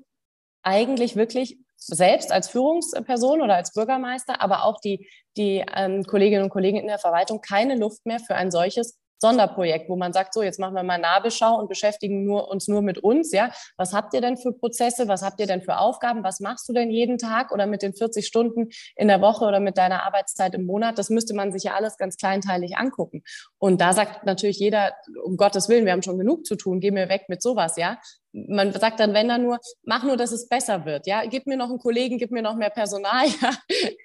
eigentlich 0.63 1.17
wirklich 1.17 1.59
selbst 1.77 2.31
als 2.31 2.49
Führungsperson 2.49 3.43
oder 3.43 3.57
als 3.57 3.73
Bürgermeister, 3.73 4.41
aber 4.41 4.65
auch 4.65 4.81
die, 4.81 5.09
die 5.37 5.65
ähm, 5.75 6.05
Kolleginnen 6.05 6.45
und 6.45 6.51
Kollegen 6.51 6.79
in 6.79 6.87
der 6.87 7.01
Verwaltung 7.01 7.41
keine 7.41 7.75
Luft 7.75 8.07
mehr 8.07 8.21
für 8.21 8.37
ein 8.37 8.53
solches 8.53 8.99
Sonderprojekt, 9.23 9.89
wo 9.89 9.97
man 9.97 10.13
sagt, 10.13 10.35
so, 10.35 10.43
jetzt 10.43 10.59
machen 10.59 10.75
wir 10.75 10.83
mal 10.83 10.99
Nabelschau 10.99 11.59
und 11.59 11.69
beschäftigen 11.69 12.25
nur, 12.25 12.51
uns 12.51 12.69
nur 12.69 12.83
mit 12.83 12.99
uns, 12.99 13.33
ja. 13.33 13.51
Was 13.77 13.95
habt 13.95 14.13
ihr 14.15 14.21
denn 14.21 14.37
für 14.37 14.53
Prozesse? 14.53 15.09
Was 15.09 15.23
habt 15.23 15.41
ihr 15.41 15.47
denn 15.47 15.63
für 15.63 15.79
Aufgaben? 15.79 16.25
Was 16.25 16.41
machst 16.41 16.69
du 16.69 16.73
denn 16.73 16.91
jeden 16.91 17.19
Tag 17.19 17.53
oder 17.53 17.67
mit 17.67 17.83
den 17.83 17.95
40 17.95 18.27
Stunden 18.27 18.69
in 18.97 19.09
der 19.09 19.21
Woche 19.21 19.45
oder 19.45 19.61
mit 19.61 19.79
deiner 19.79 20.03
Arbeitszeit 20.03 20.55
im 20.55 20.67
Monat? 20.67 20.99
Das 20.99 21.09
müsste 21.09 21.35
man 21.35 21.53
sich 21.53 21.63
ja 21.63 21.75
alles 21.75 21.97
ganz 21.97 22.17
kleinteilig 22.17 22.77
angucken. 22.77 23.23
Und 23.59 23.81
da 23.81 23.93
sagt 23.93 24.27
natürlich 24.27 24.59
jeder, 24.59 24.93
um 25.25 25.37
Gottes 25.37 25.69
Willen, 25.69 25.87
wir 25.87 25.93
haben 25.93 26.03
schon 26.03 26.19
genug 26.19 26.45
zu 26.45 26.57
tun, 26.57 26.81
geh 26.81 26.91
mir 26.91 27.09
weg 27.09 27.27
mit 27.29 27.41
sowas, 27.41 27.77
ja 27.77 27.99
man 28.33 28.73
sagt 28.73 29.01
dann, 29.01 29.15
wenn 29.15 29.29
dann 29.29 29.43
nur, 29.43 29.59
mach 29.85 30.05
nur, 30.05 30.17
dass 30.17 30.33
es 30.33 30.49
besser 30.49 30.85
wird. 30.85 31.07
Ja, 31.07 31.25
gib 31.27 31.47
mir 31.47 31.57
noch 31.57 31.69
einen 31.69 31.79
Kollegen, 31.79 32.19
gib 32.19 32.31
mir 32.31 32.43
noch 32.43 32.57
mehr 32.57 32.71
Personal. 32.71 33.27
Ja? 33.43 33.51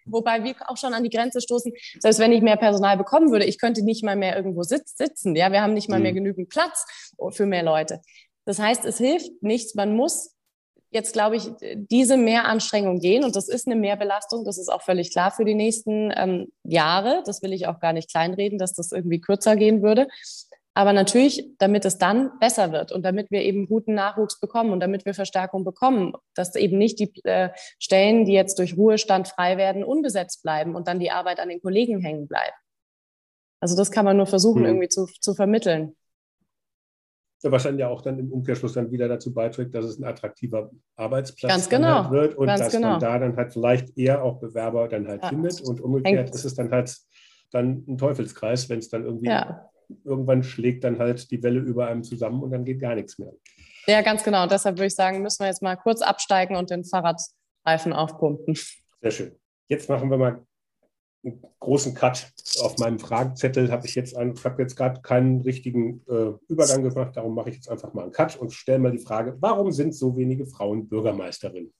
Wobei 0.05 0.43
wir 0.43 0.55
auch 0.67 0.77
schon 0.77 0.93
an 0.93 1.03
die 1.03 1.09
Grenze 1.09 1.41
stoßen. 1.41 1.71
Selbst 1.99 2.19
wenn 2.19 2.31
ich 2.31 2.41
mehr 2.41 2.55
Personal 2.55 2.97
bekommen 2.97 3.31
würde, 3.31 3.45
ich 3.45 3.59
könnte 3.59 3.83
nicht 3.83 4.03
mal 4.03 4.15
mehr 4.15 4.35
irgendwo 4.35 4.63
sitzen. 4.63 5.35
Ja, 5.35 5.51
wir 5.51 5.61
haben 5.61 5.73
nicht 5.73 5.89
mal 5.89 5.99
mehr 5.99 6.11
mhm. 6.11 6.17
genügend 6.17 6.49
Platz 6.49 6.85
für 7.31 7.45
mehr 7.45 7.63
Leute. 7.63 8.01
Das 8.45 8.59
heißt, 8.59 8.85
es 8.85 8.97
hilft 8.97 9.31
nichts. 9.41 9.75
Man 9.75 9.95
muss 9.95 10.37
jetzt, 10.89 11.13
glaube 11.13 11.35
ich, 11.35 11.49
diese 11.75 12.17
Mehranstrengung 12.17 12.99
gehen. 12.99 13.23
Und 13.23 13.35
das 13.35 13.49
ist 13.49 13.67
eine 13.67 13.75
Mehrbelastung. 13.75 14.45
Das 14.45 14.57
ist 14.57 14.69
auch 14.69 14.81
völlig 14.81 15.11
klar 15.11 15.31
für 15.31 15.45
die 15.45 15.55
nächsten 15.55 16.11
ähm, 16.15 16.47
Jahre. 16.63 17.23
Das 17.25 17.41
will 17.41 17.53
ich 17.53 17.67
auch 17.67 17.79
gar 17.79 17.93
nicht 17.93 18.09
kleinreden, 18.09 18.57
dass 18.57 18.73
das 18.73 18.91
irgendwie 18.91 19.19
kürzer 19.19 19.55
gehen 19.55 19.81
würde. 19.83 20.07
Aber 20.77 20.93
natürlich, 20.93 21.43
damit 21.57 21.85
es 21.85 21.97
dann 21.97 22.37
besser 22.39 22.71
wird 22.71 22.91
und 22.91 23.01
damit 23.01 23.31
wir 23.31 23.41
eben 23.41 23.65
guten 23.65 23.95
Nachwuchs 23.95 24.39
bekommen 24.39 24.69
und 24.69 24.79
damit 24.79 25.07
wir 25.07 25.15
Verstärkung 25.15 25.63
bekommen, 25.63 26.13
dass 26.35 26.53
eben 26.53 26.77
nicht 26.77 26.99
die 26.99 27.11
äh, 27.23 27.49
Stellen, 27.79 28.25
die 28.25 28.33
jetzt 28.33 28.59
durch 28.59 28.77
Ruhestand 28.77 29.27
frei 29.27 29.57
werden, 29.57 29.83
unbesetzt 29.83 30.43
bleiben 30.43 30.75
und 30.75 30.87
dann 30.87 30.99
die 30.99 31.09
Arbeit 31.09 31.39
an 31.39 31.49
den 31.49 31.61
Kollegen 31.61 31.99
hängen 31.99 32.27
bleibt. 32.27 32.53
Also 33.59 33.75
das 33.75 33.89
kann 33.89 34.05
man 34.05 34.17
nur 34.17 34.27
versuchen, 34.27 34.59
mhm. 34.59 34.67
irgendwie 34.67 34.87
zu, 34.87 35.07
zu 35.19 35.33
vermitteln. 35.33 35.95
Ja, 37.41 37.51
was 37.51 37.63
dann 37.63 37.79
ja 37.79 37.87
auch 37.87 38.03
dann 38.03 38.19
im 38.19 38.31
Umkehrschluss 38.31 38.73
dann 38.73 38.91
wieder 38.91 39.07
dazu 39.07 39.33
beiträgt, 39.33 39.73
dass 39.73 39.85
es 39.85 39.97
ein 39.97 40.03
attraktiver 40.03 40.69
Arbeitsplatz 40.95 41.53
Ganz 41.53 41.69
genau. 41.69 42.03
Halt 42.03 42.11
wird 42.11 42.35
und 42.35 42.45
dass 42.45 42.71
genau. 42.71 42.91
man 42.91 42.99
da 42.99 43.17
dann 43.17 43.35
halt 43.35 43.51
vielleicht 43.51 43.97
eher 43.97 44.23
auch 44.23 44.39
Bewerber 44.39 44.87
dann 44.87 45.07
halt 45.07 45.23
ja. 45.23 45.29
findet 45.29 45.59
und 45.59 45.81
umgekehrt 45.81 46.27
Hängt. 46.27 46.35
ist 46.35 46.45
es 46.45 46.53
dann 46.53 46.69
halt 46.69 46.95
dann 47.49 47.83
ein 47.87 47.97
Teufelskreis, 47.97 48.69
wenn 48.69 48.77
es 48.77 48.89
dann 48.89 49.03
irgendwie 49.03 49.29
ja 49.29 49.71
irgendwann 50.03 50.43
schlägt 50.43 50.83
dann 50.83 50.99
halt 50.99 51.31
die 51.31 51.41
Welle 51.43 51.59
über 51.59 51.87
einem 51.87 52.03
zusammen 52.03 52.43
und 52.43 52.51
dann 52.51 52.65
geht 52.65 52.79
gar 52.79 52.95
nichts 52.95 53.17
mehr. 53.19 53.33
Ja, 53.87 54.01
ganz 54.01 54.23
genau. 54.23 54.47
Deshalb 54.47 54.77
würde 54.77 54.87
ich 54.87 54.95
sagen, 54.95 55.21
müssen 55.21 55.39
wir 55.39 55.47
jetzt 55.47 55.61
mal 55.61 55.75
kurz 55.75 56.01
absteigen 56.01 56.55
und 56.55 56.69
den 56.69 56.83
Fahrradreifen 56.83 57.93
aufpumpen. 57.93 58.57
Sehr 59.01 59.11
schön. 59.11 59.35
Jetzt 59.69 59.89
machen 59.89 60.09
wir 60.09 60.17
mal 60.17 60.45
einen 61.23 61.41
großen 61.59 61.93
Cut. 61.93 62.31
Auf 62.61 62.77
meinem 62.77 62.99
Fragenzettel 62.99 63.71
habe 63.71 63.85
ich 63.87 63.95
jetzt, 63.95 64.15
habe 64.17 64.61
jetzt 64.61 64.75
gerade 64.75 65.01
keinen 65.01 65.41
richtigen 65.41 66.03
äh, 66.07 66.33
Übergang 66.47 66.83
gemacht. 66.83 67.15
Darum 67.15 67.35
mache 67.35 67.49
ich 67.49 67.55
jetzt 67.55 67.69
einfach 67.69 67.93
mal 67.93 68.03
einen 68.03 68.11
Cut 68.11 68.35
und 68.35 68.53
stelle 68.53 68.79
mal 68.79 68.91
die 68.91 68.99
Frage: 68.99 69.37
Warum 69.39 69.71
sind 69.71 69.95
so 69.95 70.17
wenige 70.17 70.45
Frauen 70.45 70.87
Bürgermeisterinnen? 70.87 71.73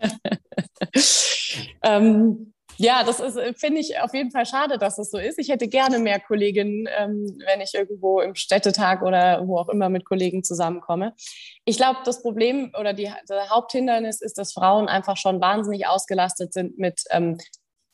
ähm, 1.82 2.52
ja, 2.76 3.04
das 3.04 3.20
ist, 3.20 3.36
äh, 3.36 3.54
finde 3.54 3.80
ich 3.80 3.98
auf 4.00 4.14
jeden 4.14 4.30
Fall 4.30 4.46
schade, 4.46 4.78
dass 4.78 4.98
es 4.98 5.10
so 5.10 5.18
ist. 5.18 5.38
Ich 5.38 5.48
hätte 5.48 5.68
gerne 5.68 5.98
mehr 5.98 6.20
Kolleginnen, 6.20 6.88
ähm, 6.98 7.38
wenn 7.46 7.60
ich 7.60 7.74
irgendwo 7.74 8.20
im 8.20 8.34
Städtetag 8.34 9.02
oder 9.02 9.46
wo 9.46 9.58
auch 9.58 9.68
immer 9.68 9.88
mit 9.88 10.04
Kollegen 10.04 10.42
zusammenkomme. 10.42 11.14
Ich 11.64 11.76
glaube, 11.76 12.00
das 12.04 12.22
Problem 12.22 12.72
oder 12.78 12.92
die, 12.92 13.10
das 13.26 13.50
Haupthindernis 13.50 14.20
ist, 14.20 14.38
dass 14.38 14.52
Frauen 14.52 14.88
einfach 14.88 15.16
schon 15.16 15.40
wahnsinnig 15.40 15.86
ausgelastet 15.86 16.52
sind 16.52 16.78
mit 16.78 17.02
ähm, 17.10 17.38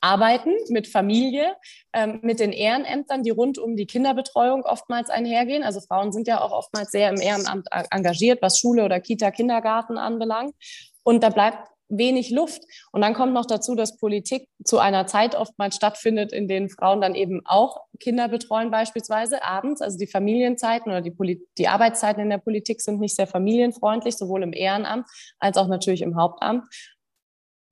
Arbeiten, 0.01 0.55
mit 0.69 0.89
Familie, 0.89 1.57
ähm, 1.93 2.21
mit 2.23 2.41
den 2.41 2.53
Ehrenämtern, 2.53 3.23
die 3.23 3.31
rund 3.31 3.59
um 3.59 3.77
die 3.77 3.87
Kinderbetreuung 3.87 4.63
oftmals 4.63 5.11
einhergehen. 5.11 5.63
Also 5.63 5.81
Frauen 5.81 6.13
sind 6.13 6.27
ja 6.27 6.41
auch 6.41 6.53
oftmals 6.53 6.91
sehr 6.91 7.11
im 7.11 7.21
Ehrenamt 7.21 7.69
engagiert, 7.91 8.41
was 8.41 8.59
Schule 8.59 8.85
oder 8.85 9.01
Kita, 9.01 9.31
Kindergarten 9.31 9.99
anbelangt. 9.99 10.55
Und 11.03 11.23
da 11.23 11.29
bleibt 11.29 11.69
wenig 11.91 12.31
Luft. 12.31 12.63
Und 12.93 13.03
dann 13.03 13.15
kommt 13.15 13.35
noch 13.35 13.47
dazu, 13.47 13.75
dass 13.75 13.99
Politik 13.99 14.49
zu 14.65 14.79
einer 14.79 15.07
Zeit 15.07 15.35
oftmals 15.35 15.77
stattfindet, 15.77 16.33
in 16.33 16.49
denen 16.49 16.71
Frauen 16.71 17.01
dann 17.01 17.15
eben 17.15 17.43
auch 17.45 17.83
Kinder 17.99 18.29
betreuen, 18.29 18.71
beispielsweise 18.71 19.45
abends. 19.45 19.83
Also 19.83 19.99
die 19.99 20.07
Familienzeiten 20.07 20.91
oder 20.91 21.03
die, 21.03 21.11
Poli 21.11 21.41
die 21.59 21.69
Arbeitszeiten 21.69 22.23
in 22.23 22.31
der 22.31 22.39
Politik 22.39 22.81
sind 22.81 23.01
nicht 23.01 23.17
sehr 23.17 23.27
familienfreundlich, 23.27 24.17
sowohl 24.17 24.43
im 24.43 24.53
Ehrenamt 24.53 25.07
als 25.39 25.57
auch 25.57 25.69
natürlich 25.69 26.03
im 26.03 26.17
Hauptamt. 26.17 26.65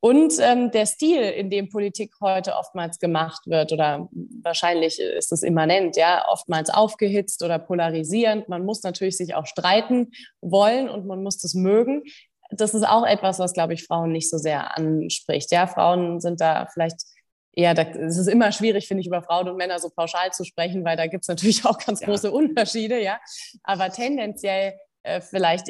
Und 0.01 0.35
ähm, 0.41 0.71
der 0.71 0.87
Stil, 0.87 1.23
in 1.23 1.51
dem 1.51 1.71
Politik 1.71 2.15
heute 2.21 2.55
oftmals 2.55 3.01
gemacht 3.01 3.41
wird, 3.47 3.73
oder 3.73 4.09
wahrscheinlich 4.43 5.01
ist 5.01 5.33
es 5.33 5.43
immanent, 5.43 5.97
ja, 5.97 6.25
oftmals 6.29 6.71
aufgehitzt 6.71 7.43
oder 7.43 7.59
polarisierend. 7.59 8.49
Man 8.49 8.65
muss 8.65 8.85
natürlich 8.85 9.17
sich 9.17 9.35
auch 9.35 9.47
streiten 9.47 10.13
wollen 10.41 10.89
und 10.89 11.07
man 11.07 11.25
muss 11.25 11.39
das 11.39 11.55
mögen 11.55 12.05
das 12.51 12.75
ist 12.75 12.87
auch 12.87 13.07
etwas, 13.07 13.39
was, 13.39 13.53
glaube 13.53 13.75
ich, 13.75 13.85
Frauen 13.85 14.13
nicht 14.13 14.31
so 14.31 14.39
sehr 14.39 14.77
anspricht. 14.77 15.51
Ja, 15.53 15.67
Frauen 15.67 16.21
sind 16.21 16.41
da 16.41 16.67
vielleicht 16.73 17.03
eher, 17.53 17.75
da, 17.75 17.83
es 17.83 18.17
ist 18.17 18.29
immer 18.29 18.53
schwierig, 18.53 18.87
finde 18.87 19.01
ich, 19.01 19.07
über 19.07 19.23
Frauen 19.23 19.49
und 19.49 19.57
Männer 19.57 19.79
so 19.79 19.91
pauschal 19.91 20.33
zu 20.33 20.45
sprechen, 20.45 20.85
weil 20.85 20.97
da 20.97 21.07
gibt 21.07 21.25
es 21.25 21.29
natürlich 21.29 21.65
auch 21.67 21.79
ganz 21.79 22.01
ja. 22.01 22.07
große 22.07 22.31
Unterschiede, 22.31 23.03
ja. 23.03 23.21
Aber 23.65 23.91
tendenziell 23.91 24.75
äh, 25.03 25.21
vielleicht 25.21 25.69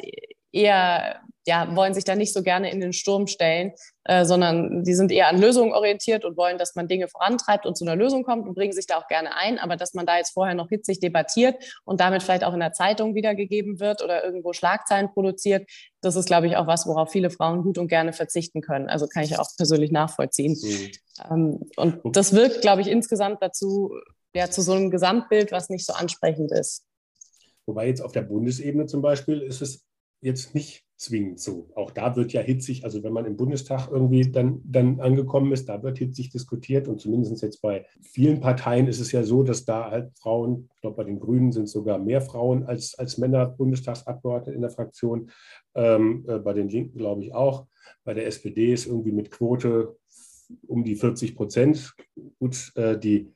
eher, 0.51 1.21
ja, 1.49 1.75
wollen 1.75 1.95
sich 1.95 2.03
da 2.03 2.15
nicht 2.15 2.31
so 2.31 2.43
gerne 2.43 2.71
in 2.71 2.79
den 2.79 2.93
Sturm 2.93 3.25
stellen, 3.25 3.71
äh, 4.03 4.23
sondern 4.23 4.83
die 4.83 4.93
sind 4.93 5.11
eher 5.11 5.29
an 5.29 5.41
Lösungen 5.41 5.73
orientiert 5.73 6.23
und 6.23 6.37
wollen, 6.37 6.59
dass 6.59 6.75
man 6.75 6.87
Dinge 6.87 7.07
vorantreibt 7.07 7.65
und 7.65 7.75
zu 7.75 7.83
einer 7.83 7.95
Lösung 7.95 8.21
kommt 8.21 8.47
und 8.47 8.53
bringen 8.53 8.71
sich 8.71 8.85
da 8.85 8.97
auch 8.99 9.07
gerne 9.07 9.35
ein. 9.35 9.57
Aber 9.57 9.75
dass 9.75 9.95
man 9.95 10.05
da 10.05 10.17
jetzt 10.17 10.29
vorher 10.29 10.53
noch 10.53 10.69
hitzig 10.69 10.99
debattiert 10.99 11.55
und 11.85 12.01
damit 12.01 12.21
vielleicht 12.21 12.43
auch 12.43 12.53
in 12.53 12.59
der 12.59 12.73
Zeitung 12.73 13.15
wiedergegeben 13.15 13.79
wird 13.79 14.03
oder 14.03 14.23
irgendwo 14.23 14.53
Schlagzeilen 14.53 15.11
produziert, 15.11 15.67
das 16.01 16.15
ist, 16.15 16.27
glaube 16.27 16.45
ich, 16.45 16.55
auch 16.55 16.67
was, 16.67 16.85
worauf 16.85 17.11
viele 17.11 17.31
Frauen 17.31 17.63
gut 17.63 17.79
und 17.79 17.87
gerne 17.87 18.13
verzichten 18.13 18.61
können. 18.61 18.87
Also 18.87 19.07
kann 19.07 19.23
ich 19.23 19.39
auch 19.39 19.49
persönlich 19.57 19.91
nachvollziehen. 19.91 20.55
Mhm. 20.61 20.91
Ähm, 21.31 21.59
und 21.77 22.15
das 22.15 22.35
wirkt, 22.35 22.61
glaube 22.61 22.81
ich, 22.81 22.87
insgesamt 22.87 23.41
dazu, 23.41 23.91
ja, 24.35 24.51
zu 24.51 24.61
so 24.61 24.73
einem 24.73 24.91
Gesamtbild, 24.91 25.51
was 25.51 25.69
nicht 25.69 25.87
so 25.87 25.93
ansprechend 25.93 26.51
ist. 26.51 26.85
Wobei 27.65 27.87
jetzt 27.87 28.01
auf 28.01 28.11
der 28.11 28.21
Bundesebene 28.21 28.85
zum 28.85 29.01
Beispiel 29.01 29.41
ist 29.41 29.63
es 29.63 29.83
jetzt 30.21 30.53
nicht 30.53 30.85
zwingend 30.99 31.39
so. 31.39 31.69
Auch 31.75 31.91
da 31.91 32.17
wird 32.17 32.33
ja 32.33 32.41
hitzig, 32.41 32.83
also 32.83 33.03
wenn 33.03 33.13
man 33.13 33.25
im 33.25 33.37
Bundestag 33.37 33.89
irgendwie 33.89 34.29
dann, 34.29 34.61
dann 34.65 34.99
angekommen 34.99 35.53
ist, 35.53 35.69
da 35.69 35.81
wird 35.81 35.97
hitzig 35.97 36.29
diskutiert 36.29 36.89
und 36.89 36.99
zumindest 36.99 37.41
jetzt 37.41 37.61
bei 37.61 37.85
vielen 38.01 38.41
Parteien 38.41 38.87
ist 38.87 38.99
es 38.99 39.13
ja 39.13 39.23
so, 39.23 39.41
dass 39.43 39.63
da 39.63 39.89
halt 39.89 40.11
Frauen, 40.19 40.69
ich 40.75 40.81
glaube 40.81 40.97
bei 40.97 41.05
den 41.05 41.19
Grünen 41.21 41.53
sind 41.53 41.69
sogar 41.69 41.99
mehr 41.99 42.19
Frauen 42.19 42.65
als, 42.65 42.99
als 42.99 43.17
Männer 43.17 43.45
Bundestagsabgeordnete 43.45 44.53
in 44.53 44.61
der 44.61 44.71
Fraktion, 44.71 45.31
ähm, 45.73 46.25
äh, 46.27 46.37
bei 46.37 46.51
den 46.51 46.67
Linken 46.67 46.97
glaube 46.97 47.23
ich 47.23 47.33
auch, 47.33 47.65
bei 48.03 48.13
der 48.13 48.27
SPD 48.27 48.73
ist 48.73 48.85
irgendwie 48.85 49.13
mit 49.13 49.31
Quote 49.31 49.95
um 50.67 50.83
die 50.83 50.95
40 50.95 51.35
Prozent. 51.35 51.93
Gut, 52.39 52.73
äh, 52.75 52.97
die 52.99 53.31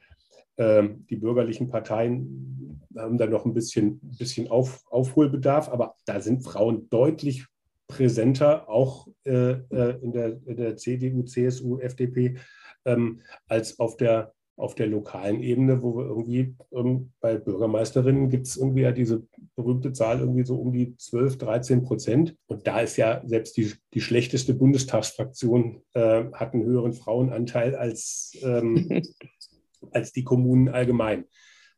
die 0.55 1.15
bürgerlichen 1.15 1.67
Parteien 1.67 2.79
haben 2.95 3.17
da 3.17 3.25
noch 3.25 3.45
ein 3.45 3.53
bisschen, 3.53 3.99
bisschen 4.01 4.49
Auf, 4.49 4.83
Aufholbedarf, 4.89 5.69
aber 5.69 5.95
da 6.05 6.19
sind 6.19 6.43
Frauen 6.43 6.89
deutlich 6.89 7.47
präsenter, 7.87 8.69
auch 8.69 9.07
äh, 9.25 9.51
äh 9.51 9.99
in, 10.01 10.11
der, 10.11 10.39
in, 10.45 10.55
der, 10.55 10.77
CDU, 10.77 11.23
CSU, 11.23 11.79
FDP, 11.79 12.37
ähm, 12.85 13.21
als 13.47 13.79
auf 13.79 13.97
der 13.97 14.33
auf 14.55 14.75
der 14.75 14.87
lokalen 14.87 15.41
Ebene, 15.41 15.81
wo 15.81 15.97
wir 15.97 16.05
irgendwie 16.05 16.55
ähm, 16.71 17.11
bei 17.19 17.37
Bürgermeisterinnen 17.37 18.29
gibt 18.29 18.45
es 18.45 18.55
irgendwie 18.55 18.81
ja 18.81 18.91
diese 18.91 19.25
berühmte 19.55 19.93
Zahl 19.93 20.19
irgendwie 20.19 20.45
so 20.45 20.57
um 20.57 20.71
die 20.71 20.95
12, 20.95 21.39
13 21.39 21.83
Prozent. 21.83 22.35
Und 22.45 22.67
da 22.67 22.81
ist 22.81 22.97
ja 22.97 23.23
selbst 23.25 23.57
die, 23.57 23.73
die 23.95 24.01
schlechteste 24.01 24.53
Bundestagsfraktion 24.53 25.81
äh, 25.93 26.25
hat 26.33 26.53
einen 26.53 26.65
höheren 26.65 26.93
Frauenanteil 26.93 27.75
als, 27.75 28.37
ähm, 28.43 28.87
als 29.91 30.11
die 30.11 30.23
Kommunen 30.23 30.69
allgemein. 30.69 31.25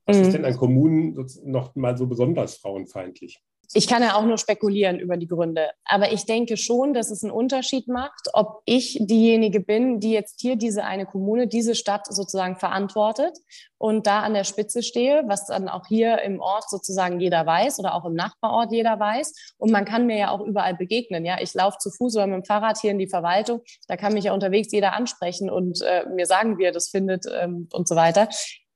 Was 0.06 0.18
mhm. 0.18 0.24
ist 0.24 0.34
denn 0.34 0.46
an 0.46 0.58
Kommunen 0.58 1.28
noch 1.44 1.76
mal 1.76 1.98
so 1.98 2.08
besonders 2.08 2.58
frauenfeindlich? 2.58 3.42
Ich 3.74 3.88
kann 3.88 4.02
ja 4.02 4.16
auch 4.16 4.24
nur 4.24 4.38
spekulieren 4.38 5.00
über 5.00 5.18
die 5.18 5.28
Gründe. 5.28 5.70
Aber 5.86 6.12
ich 6.12 6.26
denke 6.26 6.58
schon, 6.58 6.94
dass 6.94 7.12
es 7.12 7.24
einen 7.24 7.32
Unterschied 7.32 7.88
macht, 7.88 8.30
ob 8.34 8.62
ich 8.66 8.98
diejenige 9.02 9.60
bin, 9.60 10.00
die 10.00 10.12
jetzt 10.12 10.42
hier 10.42 10.56
diese 10.56 10.84
eine 10.84 11.06
Kommune, 11.06 11.48
diese 11.48 11.76
Stadt 11.76 12.08
sozusagen 12.08 12.56
verantwortet 12.58 13.38
und 13.78 14.08
da 14.08 14.22
an 14.22 14.34
der 14.34 14.44
Spitze 14.44 14.84
stehe, 14.84 15.24
was 15.28 15.46
dann 15.46 15.68
auch 15.70 15.86
hier 15.88 16.22
im 16.22 16.40
Ort 16.40 16.70
sozusagen 16.70 17.20
jeder 17.20 17.46
weiß 17.46 17.80
oder 17.80 17.94
auch 17.94 18.06
im 18.06 18.14
Nachbarort 18.14 18.72
jeder 18.72 19.00
weiß. 19.00 19.56
Und 19.58 19.72
man 19.72 19.86
kann 19.86 20.06
mir 20.06 20.18
ja 20.18 20.32
auch 20.32 20.42
überall 20.42 20.76
begegnen. 20.76 21.26
Ja, 21.26 21.38
ich 21.42 21.54
laufe 21.54 21.78
zu 21.80 21.92
Fuß 21.92 22.16
oder 22.16 22.28
mit 22.28 22.36
dem 22.36 22.46
Fahrrad 22.46 22.78
hier 22.80 22.92
in 22.92 23.00
die 23.00 23.08
Verwaltung. 23.08 23.62
Da 23.88 23.98
kann 23.98 24.14
mich 24.14 24.26
ja 24.26 24.34
unterwegs 24.34 24.72
jeder 24.72 24.94
ansprechen 24.94 25.50
und 25.50 25.82
äh, 25.82 26.06
mir 26.10 26.26
sagen, 26.26 26.58
wie 26.58 26.64
er 26.64 26.72
das 26.72 26.90
findet 26.90 27.26
ähm, 27.32 27.68
und 27.72 27.88
so 27.88 27.96
weiter 27.96 28.30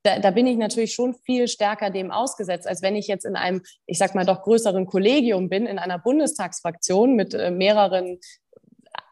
da, 0.03 0.19
da 0.19 0.31
bin 0.31 0.47
ich 0.47 0.57
natürlich 0.57 0.93
schon 0.93 1.13
viel 1.25 1.47
stärker 1.47 1.89
dem 1.89 2.11
ausgesetzt, 2.11 2.67
als 2.67 2.81
wenn 2.81 2.95
ich 2.95 3.07
jetzt 3.07 3.25
in 3.25 3.35
einem, 3.35 3.61
ich 3.85 3.97
sag 3.97 4.15
mal, 4.15 4.25
doch 4.25 4.41
größeren 4.43 4.85
Kollegium 4.85 5.49
bin, 5.49 5.65
in 5.65 5.79
einer 5.79 5.99
Bundestagsfraktion 5.99 7.15
mit 7.15 7.33
äh, 7.33 7.51
mehreren 7.51 8.19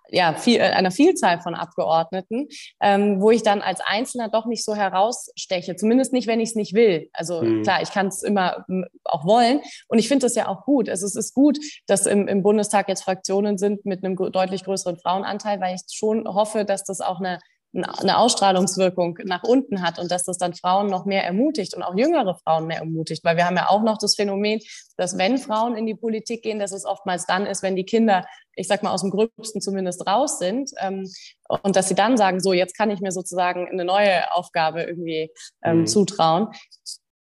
ja, 0.10 0.34
viel, 0.34 0.58
äh, 0.58 0.64
einer 0.64 0.92
Vielzahl 0.92 1.42
von 1.42 1.56
Abgeordneten, 1.56 2.48
ähm, 2.82 3.22
wo 3.22 3.32
ich 3.32 3.44
dann 3.44 3.62
als 3.62 3.82
Einzelner 3.82 4.30
doch 4.30 4.46
nicht 4.46 4.64
so 4.64 4.76
heraussteche. 4.76 5.76
Zumindest 5.76 6.14
nicht, 6.14 6.28
wenn 6.28 6.40
ich 6.40 6.50
es 6.50 6.56
nicht 6.56 6.74
will. 6.74 7.10
Also 7.14 7.42
mhm. 7.42 7.64
klar, 7.64 7.82
ich 7.82 7.92
kann 7.92 8.08
es 8.08 8.24
immer 8.24 8.66
auch 9.04 9.26
wollen. 9.26 9.62
Und 9.88 10.00
ich 10.00 10.08
finde 10.08 10.26
das 10.26 10.36
ja 10.36 10.48
auch 10.48 10.64
gut. 10.66 10.90
Also 10.90 11.06
es 11.06 11.16
ist 11.16 11.34
gut, 11.34 11.60
dass 11.88 12.06
im, 12.06 12.28
im 12.28 12.44
Bundestag 12.44 12.88
jetzt 12.88 13.04
Fraktionen 13.04 13.58
sind 13.58 13.86
mit 13.86 14.04
einem 14.04 14.16
deutlich 14.16 14.64
größeren 14.64 14.98
Frauenanteil, 14.98 15.60
weil 15.60 15.76
ich 15.76 15.82
schon 15.92 16.28
hoffe, 16.28 16.66
dass 16.66 16.84
das 16.84 17.02
auch 17.02 17.20
eine 17.20 17.40
eine 17.84 18.18
Ausstrahlungswirkung 18.18 19.20
nach 19.26 19.44
unten 19.44 19.82
hat 19.82 20.00
und 20.00 20.12
dass 20.12 20.24
das 20.24 20.38
dann 20.38 20.54
Frauen 20.54 20.88
noch 20.88 21.06
mehr 21.06 21.24
ermutigt 21.24 21.76
und 21.76 21.84
auch 21.84 21.96
jüngere 21.96 22.36
Frauen 22.36 22.68
mehr 22.68 22.80
ermutigt. 22.80 23.24
Weil 23.24 23.38
wir 23.38 23.46
haben 23.46 23.56
ja 23.56 23.70
auch 23.70 23.84
noch 23.84 23.98
das 23.98 24.16
Phänomen, 24.16 24.60
dass 24.98 25.18
wenn 25.18 25.38
Frauen 25.38 25.76
in 25.76 25.86
die 25.86 25.96
Politik 25.96 26.42
gehen, 26.42 26.60
dass 26.60 26.72
es 26.72 26.86
oftmals 26.86 27.26
dann 27.26 27.46
ist, 27.46 27.64
wenn 27.64 27.76
die 27.76 27.86
Kinder, 27.86 28.26
ich 28.56 28.68
sag 28.68 28.84
mal, 28.84 28.92
aus 28.92 29.02
dem 29.02 29.12
Gröbsten 29.12 29.62
zumindest 29.62 30.08
raus 30.08 30.40
sind 30.40 30.72
ähm, 30.80 31.08
und 31.48 31.76
dass 31.76 31.88
sie 31.88 31.96
dann 31.96 32.18
sagen, 32.18 32.40
so, 32.40 32.54
jetzt 32.54 32.76
kann 32.76 32.90
ich 32.90 33.00
mir 33.00 33.12
sozusagen 33.12 33.68
eine 33.68 33.86
neue 33.86 34.34
Aufgabe 34.34 34.84
irgendwie 34.84 35.32
ähm, 35.64 35.80
mhm. 35.80 35.88
zutrauen. 35.88 36.48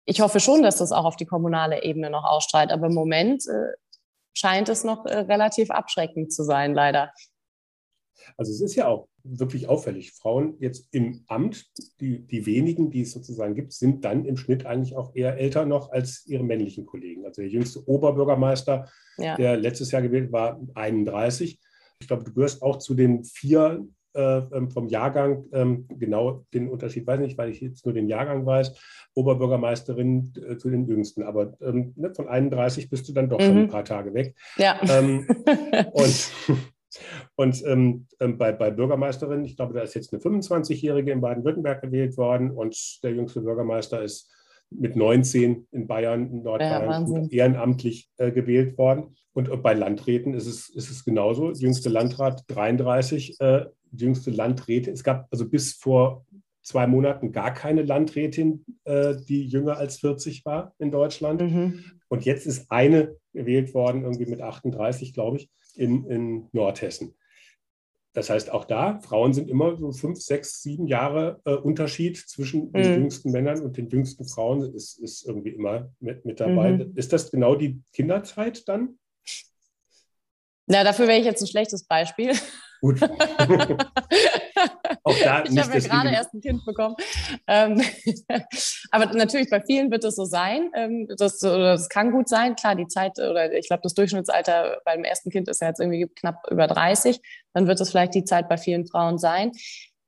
Ich 0.07 0.21
hoffe 0.21 0.39
schon, 0.39 0.63
dass 0.63 0.77
das 0.77 0.93
auch 0.93 1.05
auf 1.05 1.17
die 1.17 1.27
kommunale 1.27 1.83
Ebene 1.83 2.11
noch 2.11 2.25
ausstrahlt, 2.25 2.71
aber 2.71 2.87
im 2.87 2.95
Moment 2.95 3.45
äh, 3.49 3.73
scheint 4.35 4.69
es 4.69 4.85
noch 4.85 5.07
äh, 5.07 5.19
relativ 5.21 5.71
abschreckend 5.71 6.33
zu 6.33 6.45
sein, 6.45 6.75
leider. 6.75 7.13
Also 8.37 8.53
es 8.53 8.61
ist 8.61 8.75
ja 8.75 8.89
auch 8.89 9.09
wirklich 9.25 9.69
auffällig. 9.69 10.13
Frauen 10.13 10.55
jetzt 10.61 10.89
im 10.93 11.25
Amt, 11.27 11.67
die, 12.01 12.27
die 12.27 12.47
wenigen, 12.47 12.91
die 12.91 13.01
es 13.01 13.13
sozusagen 13.13 13.55
gibt, 13.55 13.73
sind 13.73 14.05
dann 14.05 14.25
im 14.27 14.37
Schnitt 14.37 14.67
eigentlich 14.67 14.97
auch 14.97 15.15
eher 15.15 15.39
älter 15.39 15.65
noch 15.65 15.91
als 15.91 16.27
ihre 16.27 16.45
männlichen 16.45 16.87
Kollegen. 16.87 17.25
Also 17.25 17.43
der 17.43 17.51
jüngste 17.51 17.89
Oberbürgermeister, 17.89 18.89
ja. 19.17 19.37
der 19.37 19.57
letztes 19.57 19.91
Jahr 19.91 20.03
gewählt 20.03 20.31
war, 20.31 20.61
31. 20.75 21.59
Ich 22.01 22.07
glaube, 22.07 22.25
du 22.25 22.35
gehörst 22.35 22.63
auch 22.63 22.79
zu 22.79 22.95
den 22.95 23.25
vier 23.25 23.87
äh, 24.15 24.43
ähm, 24.53 24.71
vom 24.71 24.87
Jahrgang, 24.89 25.45
ähm, 25.53 25.89
genau 25.89 26.45
den 26.55 26.69
Unterschied 26.69 27.07
weiß 27.07 27.19
ich 27.21 27.27
nicht, 27.27 27.39
weil 27.39 27.51
ich 27.51 27.61
jetzt 27.61 27.85
nur 27.85 27.95
den 27.95 28.09
Jahrgang 28.09 28.47
weiß, 28.47 28.73
Oberbürgermeisterin 29.15 30.33
äh, 30.49 30.57
zu 30.57 30.71
den 30.71 30.87
jüngsten. 30.87 31.23
Aber 31.23 31.57
ähm, 31.61 31.95
ne, 31.97 32.15
von 32.15 32.29
31 32.29 32.91
bist 32.91 33.09
du 33.09 33.13
dann 33.13 33.29
doch 33.29 33.41
mhm. 33.41 33.45
schon 33.45 33.59
ein 33.59 33.69
paar 33.69 33.85
Tage 33.85 34.15
weg. 34.15 34.37
Ja. 34.57 34.79
Ähm, 34.89 35.27
und 35.93 36.31
und 37.37 37.63
ähm, 37.67 38.07
ähm, 38.21 38.39
bei, 38.39 38.53
bei 38.53 38.71
Bürgermeisterin, 38.71 39.45
ich 39.45 39.57
glaube, 39.57 39.75
da 39.75 39.83
ist 39.83 39.95
jetzt 39.95 40.13
eine 40.13 40.23
25-Jährige 40.23 41.13
in 41.13 41.21
Baden-Württemberg 41.21 41.83
gewählt 41.83 42.17
worden 42.17 42.51
und 42.51 43.03
der 43.03 43.13
jüngste 43.13 43.41
Bürgermeister 43.41 44.03
ist 44.03 44.31
mit 44.71 44.97
19 44.97 45.69
in 45.71 45.87
Bayern, 45.87 46.31
in 46.31 46.43
Nordbayern, 46.43 47.29
ja, 47.31 47.45
ehrenamtlich 47.45 48.11
äh, 48.17 48.33
gewählt 48.33 48.77
worden. 48.79 49.15
Und 49.33 49.49
äh, 49.49 49.57
bei 49.57 49.75
Landräten 49.75 50.35
ist 50.35 50.47
es, 50.47 50.69
ist 50.69 50.91
es 50.91 51.05
genauso. 51.05 51.53
Jüngste 51.53 51.89
Landrat 51.89 52.45
33, 52.49 53.41
äh, 53.41 53.67
jüngste 53.93 54.31
Landräte. 54.31 54.91
Es 54.91 55.05
gab 55.05 55.29
also 55.31 55.49
bis 55.49 55.75
vor 55.75 56.25
zwei 56.63 56.87
Monaten 56.87 57.31
gar 57.31 57.53
keine 57.53 57.83
Landrätin, 57.83 58.65
äh, 58.85 59.15
die 59.29 59.47
jünger 59.47 59.77
als 59.77 59.99
40 59.99 60.45
war 60.45 60.75
in 60.79 60.91
Deutschland. 60.91 61.43
Mhm. 61.43 61.85
Und 62.09 62.25
jetzt 62.25 62.47
ist 62.47 62.71
eine 62.71 63.17
gewählt 63.33 63.75
worden, 63.75 64.03
irgendwie 64.03 64.27
mit 64.27 64.41
38, 64.41 65.13
glaube 65.13 65.39
ich 65.39 65.51
in, 65.77 66.09
in 66.11 66.49
Nordhessen. 66.53 67.15
Das 68.15 68.31
heißt, 68.31 68.53
auch 68.53 68.65
da, 68.65 69.01
Frauen 69.01 69.33
sind 69.33 69.51
immer 69.51 69.77
so 69.77 69.91
fünf, 69.91 70.21
sechs, 70.21 70.63
sieben 70.63 70.87
Jahre 70.87 71.41
äh, 71.45 71.55
Unterschied 71.55 72.17
zwischen 72.17 72.73
den 72.73 72.93
mhm. 72.93 72.99
jüngsten 73.03 73.33
Männern 73.33 73.61
und 73.61 73.77
den 73.77 73.89
jüngsten 73.89 74.25
Frauen, 74.25 74.73
ist, 74.73 75.01
ist 75.01 75.27
irgendwie 75.27 75.51
immer 75.51 75.91
mit, 75.99 76.25
mit 76.25 76.39
dabei. 76.39 76.73
Mhm. 76.73 76.93
Ist 76.95 77.13
das 77.13 77.33
genau 77.33 77.57
die 77.57 77.83
Kinderzeit 77.93 78.69
dann? 78.69 79.01
Na, 80.67 80.85
dafür 80.85 81.09
wäre 81.09 81.19
ich 81.19 81.25
jetzt 81.25 81.43
ein 81.43 81.49
schlechtes 81.49 81.85
Beispiel. 81.85 82.33
Gut. 82.81 83.01
Auch 85.07 85.19
da 85.23 85.45
ich 85.45 85.59
habe 85.59 85.79
ja 85.79 85.81
gerade 85.81 86.11
erst 86.11 86.33
ein 86.33 86.41
Kind 86.41 86.65
bekommen. 86.65 86.97
Ähm, 87.47 87.83
aber 88.91 89.07
natürlich, 89.13 89.51
bei 89.51 89.61
vielen 89.61 89.91
wird 89.91 90.03
es 90.03 90.17
so 90.17 90.25
sein. 90.25 90.71
Ähm, 90.75 91.07
das, 91.19 91.39
das 91.39 91.91
kann 91.91 92.11
gut 92.11 92.27
sein. 92.27 92.57
Klar, 92.57 92.75
die 92.75 92.87
Zeit 92.87 93.19
oder 93.19 93.53
ich 93.53 93.69
glaube, 93.69 93.83
das 93.83 93.93
Durchschnittsalter 93.93 94.81
beim 94.87 95.05
ersten 95.05 95.31
Kind 95.31 95.49
ist 95.49 95.61
ja 95.61 95.69
jetzt 95.69 95.81
irgendwie 95.81 96.07
knapp 96.07 96.43
über 96.51 96.67
30. 96.67 97.21
Dann 97.53 97.67
wird 97.67 97.81
es 97.81 97.91
vielleicht 97.91 98.15
die 98.15 98.25
Zeit 98.25 98.49
bei 98.49 98.57
vielen 98.57 98.87
Frauen 98.87 99.19
sein. 99.19 99.53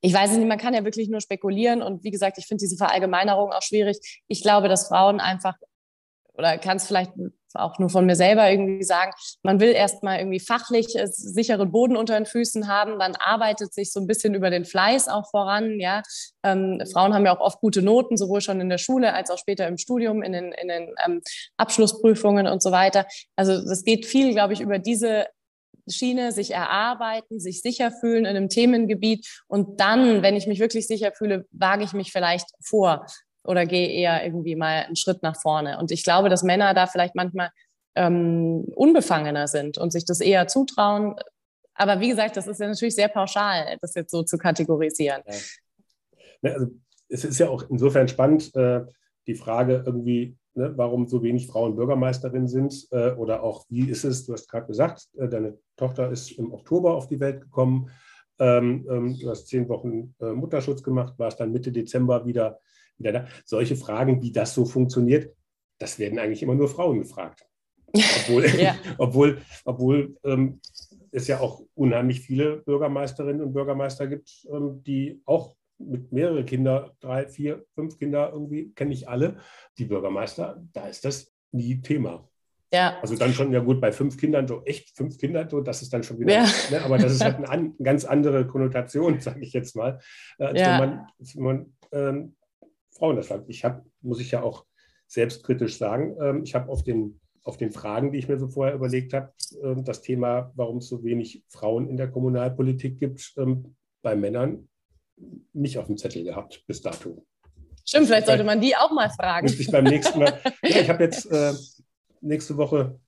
Ich 0.01 0.13
weiß 0.13 0.31
es 0.31 0.37
nicht, 0.37 0.47
man 0.47 0.57
kann 0.57 0.73
ja 0.73 0.83
wirklich 0.83 1.09
nur 1.09 1.21
spekulieren. 1.21 1.83
Und 1.83 2.03
wie 2.03 2.11
gesagt, 2.11 2.39
ich 2.39 2.47
finde 2.47 2.61
diese 2.61 2.77
Verallgemeinerung 2.77 3.51
auch 3.51 3.61
schwierig. 3.61 4.23
Ich 4.27 4.41
glaube, 4.41 4.67
dass 4.67 4.87
Frauen 4.87 5.19
einfach 5.19 5.55
oder 6.37 6.57
kann 6.57 6.77
es 6.77 6.87
vielleicht 6.87 7.11
auch 7.53 7.79
nur 7.79 7.89
von 7.89 8.05
mir 8.05 8.15
selber 8.15 8.49
irgendwie 8.49 8.83
sagen, 8.83 9.11
man 9.43 9.59
will 9.59 9.71
erstmal 9.71 10.19
irgendwie 10.19 10.39
fachlich 10.39 10.87
sicheren 11.05 11.71
Boden 11.71 11.95
unter 11.95 12.15
den 12.15 12.25
Füßen 12.25 12.67
haben, 12.67 12.99
dann 12.99 13.15
arbeitet 13.15 13.73
sich 13.73 13.91
so 13.91 13.99
ein 13.99 14.07
bisschen 14.07 14.35
über 14.35 14.49
den 14.49 14.65
Fleiß 14.65 15.07
auch 15.07 15.29
voran. 15.29 15.79
Ja, 15.79 16.03
ähm, 16.43 16.81
Frauen 16.91 17.13
haben 17.13 17.25
ja 17.25 17.35
auch 17.35 17.41
oft 17.41 17.59
gute 17.59 17.81
Noten, 17.81 18.17
sowohl 18.17 18.41
schon 18.41 18.61
in 18.61 18.69
der 18.69 18.77
Schule 18.77 19.13
als 19.13 19.31
auch 19.31 19.37
später 19.37 19.67
im 19.67 19.77
Studium, 19.77 20.21
in 20.23 20.33
den, 20.33 20.51
in 20.51 20.67
den 20.67 20.93
ähm, 21.05 21.21
Abschlussprüfungen 21.57 22.47
und 22.47 22.61
so 22.61 22.71
weiter. 22.71 23.05
Also 23.35 23.53
es 23.53 23.83
geht 23.83 24.05
viel, 24.05 24.33
glaube 24.33 24.53
ich, 24.53 24.61
über 24.61 24.79
diese 24.79 25.25
Schiene, 25.89 26.33
sich 26.33 26.51
erarbeiten, 26.51 27.39
sich 27.39 27.61
sicher 27.61 27.91
fühlen 27.91 28.25
in 28.25 28.35
einem 28.35 28.49
Themengebiet 28.49 29.25
und 29.47 29.79
dann, 29.79 30.21
wenn 30.21 30.35
ich 30.35 30.45
mich 30.45 30.59
wirklich 30.59 30.85
sicher 30.85 31.13
fühle, 31.13 31.45
wage 31.51 31.85
ich 31.85 31.93
mich 31.93 32.11
vielleicht 32.11 32.47
vor 32.61 33.05
oder 33.47 33.65
gehe 33.65 33.89
eher 33.89 34.23
irgendwie 34.23 34.55
mal 34.55 34.83
einen 34.85 34.95
Schritt 34.95 35.23
nach 35.23 35.39
vorne. 35.39 35.79
Und 35.79 35.91
ich 35.91 36.03
glaube, 36.03 36.29
dass 36.29 36.43
Männer 36.43 36.73
da 36.73 36.87
vielleicht 36.87 37.15
manchmal 37.15 37.49
ähm, 37.95 38.65
unbefangener 38.75 39.47
sind 39.47 39.77
und 39.77 39.91
sich 39.91 40.05
das 40.05 40.21
eher 40.21 40.47
zutrauen. 40.47 41.15
Aber 41.73 41.99
wie 41.99 42.09
gesagt, 42.09 42.37
das 42.37 42.47
ist 42.47 42.59
ja 42.59 42.67
natürlich 42.67 42.95
sehr 42.95 43.07
pauschal, 43.07 43.77
das 43.81 43.95
jetzt 43.95 44.11
so 44.11 44.23
zu 44.23 44.37
kategorisieren. 44.37 45.21
Ja. 46.41 46.51
Also, 46.53 46.67
es 47.09 47.23
ist 47.23 47.39
ja 47.39 47.49
auch 47.49 47.63
insofern 47.69 48.07
spannend, 48.07 48.53
äh, 48.55 48.81
die 49.27 49.35
Frage 49.35 49.83
irgendwie, 49.85 50.37
ne, 50.55 50.73
warum 50.75 51.07
so 51.07 51.23
wenig 51.23 51.47
Frauen 51.47 51.75
Bürgermeisterin 51.75 52.47
sind 52.47 52.87
äh, 52.91 53.11
oder 53.11 53.43
auch, 53.43 53.65
wie 53.69 53.89
ist 53.89 54.03
es, 54.03 54.25
du 54.25 54.33
hast 54.33 54.49
gerade 54.49 54.67
gesagt, 54.67 55.07
äh, 55.17 55.29
deine 55.29 55.57
Tochter 55.77 56.11
ist 56.11 56.31
im 56.31 56.53
Oktober 56.53 56.95
auf 56.95 57.07
die 57.07 57.19
Welt 57.19 57.41
gekommen. 57.41 57.89
Ähm, 58.39 58.85
ähm, 58.89 59.17
du 59.19 59.29
hast 59.29 59.47
zehn 59.47 59.67
Wochen 59.69 60.13
äh, 60.19 60.31
Mutterschutz 60.31 60.83
gemacht, 60.83 61.13
warst 61.17 61.39
dann 61.39 61.51
Mitte 61.51 61.71
Dezember 61.71 62.25
wieder. 62.25 62.59
Solche 63.45 63.75
Fragen, 63.75 64.21
wie 64.21 64.31
das 64.31 64.53
so 64.53 64.65
funktioniert, 64.65 65.33
das 65.79 65.99
werden 65.99 66.19
eigentlich 66.19 66.43
immer 66.43 66.55
nur 66.55 66.67
Frauen 66.67 66.99
gefragt. 66.99 67.45
Obwohl, 67.93 68.45
ja. 68.59 68.75
obwohl, 68.97 69.41
obwohl 69.65 70.17
ähm, 70.23 70.59
es 71.11 71.27
ja 71.27 71.39
auch 71.39 71.61
unheimlich 71.75 72.21
viele 72.21 72.57
Bürgermeisterinnen 72.57 73.41
und 73.41 73.53
Bürgermeister 73.53 74.07
gibt, 74.07 74.47
ähm, 74.51 74.83
die 74.83 75.21
auch 75.25 75.55
mit 75.79 76.11
mehreren 76.11 76.45
Kindern, 76.45 76.91
drei, 76.99 77.27
vier, 77.27 77.65
fünf 77.75 77.99
Kinder 77.99 78.31
irgendwie, 78.33 78.71
kenne 78.73 78.93
ich 78.93 79.07
alle, 79.07 79.37
die 79.77 79.85
Bürgermeister, 79.85 80.61
da 80.73 80.87
ist 80.87 81.05
das 81.05 81.31
nie 81.51 81.81
Thema. 81.81 82.27
Ja. 82.73 82.99
Also 83.01 83.15
dann 83.15 83.33
schon, 83.33 83.53
ja 83.53 83.59
gut, 83.59 83.79
bei 83.79 83.91
fünf 83.91 84.17
Kindern, 84.17 84.47
so 84.47 84.63
echt 84.65 84.95
fünf 84.95 85.17
Kinder, 85.17 85.47
so, 85.49 85.61
das 85.61 85.81
ist 85.81 85.93
dann 85.93 86.03
schon 86.03 86.19
wieder, 86.19 86.33
ja. 86.33 86.47
ne, 86.71 86.81
aber 86.83 86.97
das 86.97 87.13
ist 87.13 87.23
halt 87.23 87.35
eine, 87.37 87.49
eine 87.49 87.73
ganz 87.81 88.03
andere 88.05 88.45
Konnotation, 88.45 89.19
sage 89.19 89.41
ich 89.41 89.53
jetzt 89.53 89.75
mal, 89.75 89.99
äh, 90.39 90.45
als 90.45 90.59
ja. 90.59 90.81
wenn 90.81 90.89
man, 90.89 91.07
wenn 91.33 91.43
man 91.43 91.73
ähm, 91.91 92.35
Frauen 92.97 93.15
das 93.15 93.27
sagt. 93.27 93.49
Ich 93.49 93.63
habe, 93.63 93.83
muss 94.01 94.19
ich 94.19 94.31
ja 94.31 94.41
auch 94.41 94.65
selbstkritisch 95.07 95.77
sagen, 95.77 96.17
ähm, 96.21 96.43
ich 96.43 96.55
habe 96.55 96.69
auf 96.69 96.83
den, 96.83 97.19
auf 97.43 97.57
den 97.57 97.71
Fragen, 97.71 98.11
die 98.11 98.19
ich 98.19 98.27
mir 98.27 98.37
so 98.37 98.47
vorher 98.47 98.75
überlegt 98.75 99.13
habe, 99.13 99.31
ähm, 99.63 99.83
das 99.83 100.01
Thema, 100.01 100.51
warum 100.55 100.77
es 100.77 100.87
so 100.87 101.03
wenig 101.03 101.43
Frauen 101.47 101.87
in 101.89 101.97
der 101.97 102.11
Kommunalpolitik 102.11 102.99
gibt, 102.99 103.33
ähm, 103.37 103.75
bei 104.01 104.15
Männern 104.15 104.67
nicht 105.53 105.77
auf 105.77 105.87
dem 105.87 105.97
Zettel 105.97 106.23
gehabt 106.23 106.63
bis 106.67 106.81
dato. 106.81 107.25
Stimmt, 107.85 108.07
vielleicht 108.07 108.27
sollte 108.27 108.43
man 108.43 108.59
die 108.59 108.75
auch 108.75 108.91
mal 108.91 109.09
fragen. 109.09 109.45
Müsste 109.45 109.61
ich 109.61 109.71
beim 109.71 109.85
nächsten 109.85 110.19
Mal. 110.19 110.39
Ja, 110.63 110.81
ich 110.81 110.89
habe 110.89 111.03
jetzt 111.03 111.31
äh, 111.31 111.53
nächste 112.21 112.57
Woche 112.57 112.99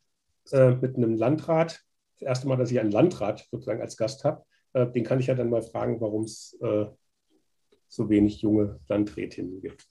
äh, 0.52 0.72
mit 0.72 0.96
einem 0.96 1.16
Landrat, 1.16 1.82
das 2.20 2.22
erste 2.22 2.48
Mal, 2.48 2.56
dass 2.56 2.72
ich 2.72 2.80
einen 2.80 2.92
Landrat 2.92 3.46
sozusagen 3.52 3.82
als 3.82 3.98
Gast 3.98 4.24
habe, 4.24 4.44
äh, 4.74 4.88
den 4.88 5.04
kann 5.04 5.20
ich 5.20 5.28
ja 5.28 5.36
dann 5.36 5.50
mal 5.50 5.62
fragen, 5.62 6.00
warum 6.00 6.24
es 6.24 6.58
äh, 6.62 6.86
so 7.90 8.10
wenig 8.10 8.42
junge 8.42 8.80
Landrätinnen 8.88 9.62
gibt. 9.62 9.84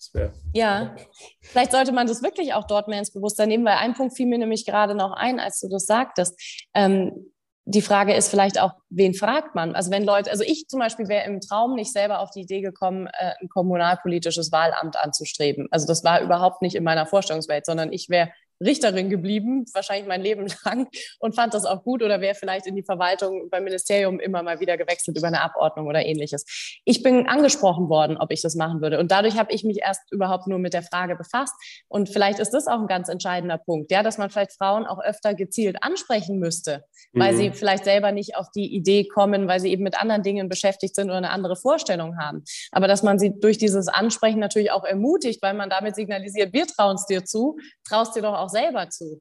ja, 0.55 0.96
vielleicht 1.42 1.72
sollte 1.72 1.92
man 1.92 2.07
das 2.07 2.22
wirklich 2.22 2.55
auch 2.55 2.66
dort 2.66 2.88
mehr 2.88 3.01
ins 3.01 3.12
Bewusstsein 3.12 3.49
nehmen, 3.49 3.64
weil 3.64 3.76
ein 3.76 3.94
Punkt 3.94 4.16
fiel 4.16 4.26
mir 4.26 4.38
nämlich 4.38 4.64
gerade 4.64 4.94
noch 4.94 5.12
ein, 5.12 5.40
als 5.40 5.61
du 5.61 5.68
das 5.68 5.84
sagtest. 5.84 6.40
Ähm, 6.74 7.32
die 7.70 7.82
Frage 7.82 8.14
ist 8.14 8.30
vielleicht 8.30 8.59
auch, 8.59 8.72
wen 8.88 9.12
fragt 9.12 9.55
man? 9.55 9.74
Also 9.74 9.90
wenn 9.90 10.03
Leute, 10.03 10.30
also 10.30 10.42
ich 10.42 10.68
zum 10.68 10.80
Beispiel 10.80 11.09
wäre 11.09 11.26
im 11.26 11.40
Traum 11.40 11.74
nicht 11.74 11.92
selber 11.92 12.20
auf 12.20 12.30
die 12.30 12.40
Idee 12.40 12.62
gekommen, 12.62 13.09
äh, 13.09 13.34
ein 13.42 13.49
kommunalpolitisches 13.51 14.53
Wahlamt 14.53 14.96
anzustreben. 14.96 15.68
Also 15.70 15.86
das 15.86 16.03
war 16.03 16.22
überhaupt 16.22 16.62
nicht 16.62 16.76
in 16.76 16.84
meiner 16.84 17.05
Vorstellungswelt, 17.05 17.66
sondern 17.66 17.92
ich 17.92 18.09
wäre 18.09 18.30
Richterin 18.64 19.11
geblieben, 19.11 19.64
wahrscheinlich 19.72 20.06
mein 20.06 20.22
Leben 20.22 20.46
lang 20.64 20.88
und 21.20 21.34
fand 21.34 21.54
das 21.54 21.64
auch 21.64 21.82
gut 21.82 22.02
oder 22.02 22.20
wäre 22.20 22.34
vielleicht 22.34 22.66
in 22.66 22.76
die 22.76 22.82
Verwaltung 22.82 23.48
beim 23.50 23.64
Ministerium 23.64 24.20
immer 24.20 24.42
mal 24.42 24.61
wieder 24.61 24.76
gewechselt 24.76 25.16
über 25.16 25.28
eine 25.28 25.42
Abordnung 25.42 25.86
oder 25.86 26.04
ähnliches. 26.04 26.44
Ich 26.84 27.02
bin 27.02 27.28
angesprochen 27.28 27.88
worden, 27.88 28.16
ob 28.16 28.32
ich 28.32 28.42
das 28.42 28.54
machen 28.54 28.80
würde 28.80 28.98
und 28.98 29.11
dadurch 29.11 29.38
habe 29.38 29.52
ich 29.52 29.64
mich 29.64 29.80
erst 29.82 30.11
überhaupt 30.11 30.46
nur 30.46 30.59
mit 30.59 30.74
der 30.74 30.82
Frage 30.82 31.16
befasst 31.16 31.54
und 31.88 32.09
vielleicht 32.09 32.38
ist 32.38 32.50
das 32.50 32.66
auch 32.66 32.80
ein 32.80 32.86
ganz 32.86 33.09
entscheidender 33.09 33.59
Punkt, 33.59 33.90
ja, 33.90 34.02
dass 34.02 34.18
man 34.18 34.30
vielleicht 34.30 34.52
Frauen 34.52 34.86
auch 34.86 35.00
öfter 35.00 35.34
gezielt 35.34 35.82
ansprechen 35.82 36.38
müsste, 36.38 36.84
weil 37.12 37.32
mhm. 37.32 37.36
sie 37.36 37.50
vielleicht 37.52 37.84
selber 37.84 38.12
nicht 38.12 38.36
auf 38.36 38.50
die 38.54 38.74
Idee 38.74 39.06
kommen, 39.06 39.48
weil 39.48 39.61
sie 39.61 39.70
eben 39.70 39.82
mit 39.82 40.00
anderen 40.00 40.22
Dingen 40.22 40.48
beschäftigt 40.48 40.94
sind 40.94 41.06
oder 41.06 41.18
eine 41.18 41.30
andere 41.30 41.56
Vorstellung 41.56 42.18
haben. 42.18 42.42
Aber 42.72 42.88
dass 42.88 43.02
man 43.02 43.18
sie 43.18 43.38
durch 43.38 43.59
dieses 43.59 43.88
Ansprechen 43.88 44.40
natürlich 44.40 44.70
auch 44.70 44.84
ermutigt, 44.84 45.42
weil 45.42 45.54
man 45.54 45.70
damit 45.70 45.94
signalisiert, 45.94 46.52
wir 46.52 46.66
trauen 46.66 46.96
es 46.96 47.06
dir 47.06 47.24
zu, 47.24 47.56
traust 47.86 48.16
dir 48.16 48.22
doch 48.22 48.34
auch 48.34 48.47
auch 48.49 48.51
selber 48.51 48.88
zu. 48.90 49.20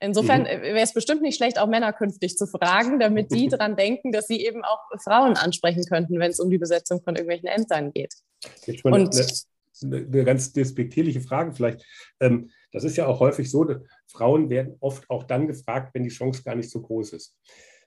Insofern 0.00 0.42
mhm. 0.42 0.46
Äh, 0.46 0.62
wäre 0.62 0.80
es 0.80 0.94
bestimmt 0.94 1.22
nicht 1.22 1.36
schlecht, 1.36 1.58
auch 1.58 1.66
Männer 1.66 1.92
künftig 1.92 2.36
zu 2.36 2.46
fragen, 2.46 3.00
damit 3.00 3.32
die 3.32 3.48
daran 3.48 3.76
denken, 3.76 4.12
dass 4.12 4.26
sie 4.26 4.44
eben 4.44 4.64
auch 4.64 4.80
Frauen 5.02 5.36
ansprechen 5.36 5.84
könnten, 5.84 6.18
wenn 6.18 6.30
es 6.30 6.40
um 6.40 6.50
die 6.50 6.58
Besetzung 6.58 7.02
von 7.02 7.16
irgendwelchen 7.16 7.48
Ämtern 7.48 7.92
geht. 7.92 8.14
Jetzt 8.66 8.84
mal 8.84 8.92
Und, 8.92 9.14
eine, 9.80 9.96
eine, 9.96 10.24
ganz 10.24 10.52
despektierliche 10.52 11.20
Frage 11.20 11.52
vielleicht. 11.52 11.84
Ähm, 12.20 12.50
das 12.72 12.84
ist 12.84 12.96
ja 12.96 13.06
auch 13.06 13.20
häufig 13.20 13.50
so, 13.50 13.66
Frauen 14.06 14.50
werden 14.50 14.76
oft 14.80 15.08
auch 15.10 15.24
dann 15.24 15.46
gefragt, 15.46 15.94
wenn 15.94 16.02
die 16.02 16.10
Chance 16.10 16.42
gar 16.42 16.54
nicht 16.54 16.70
so 16.70 16.80
groß 16.80 17.12
ist. 17.14 17.34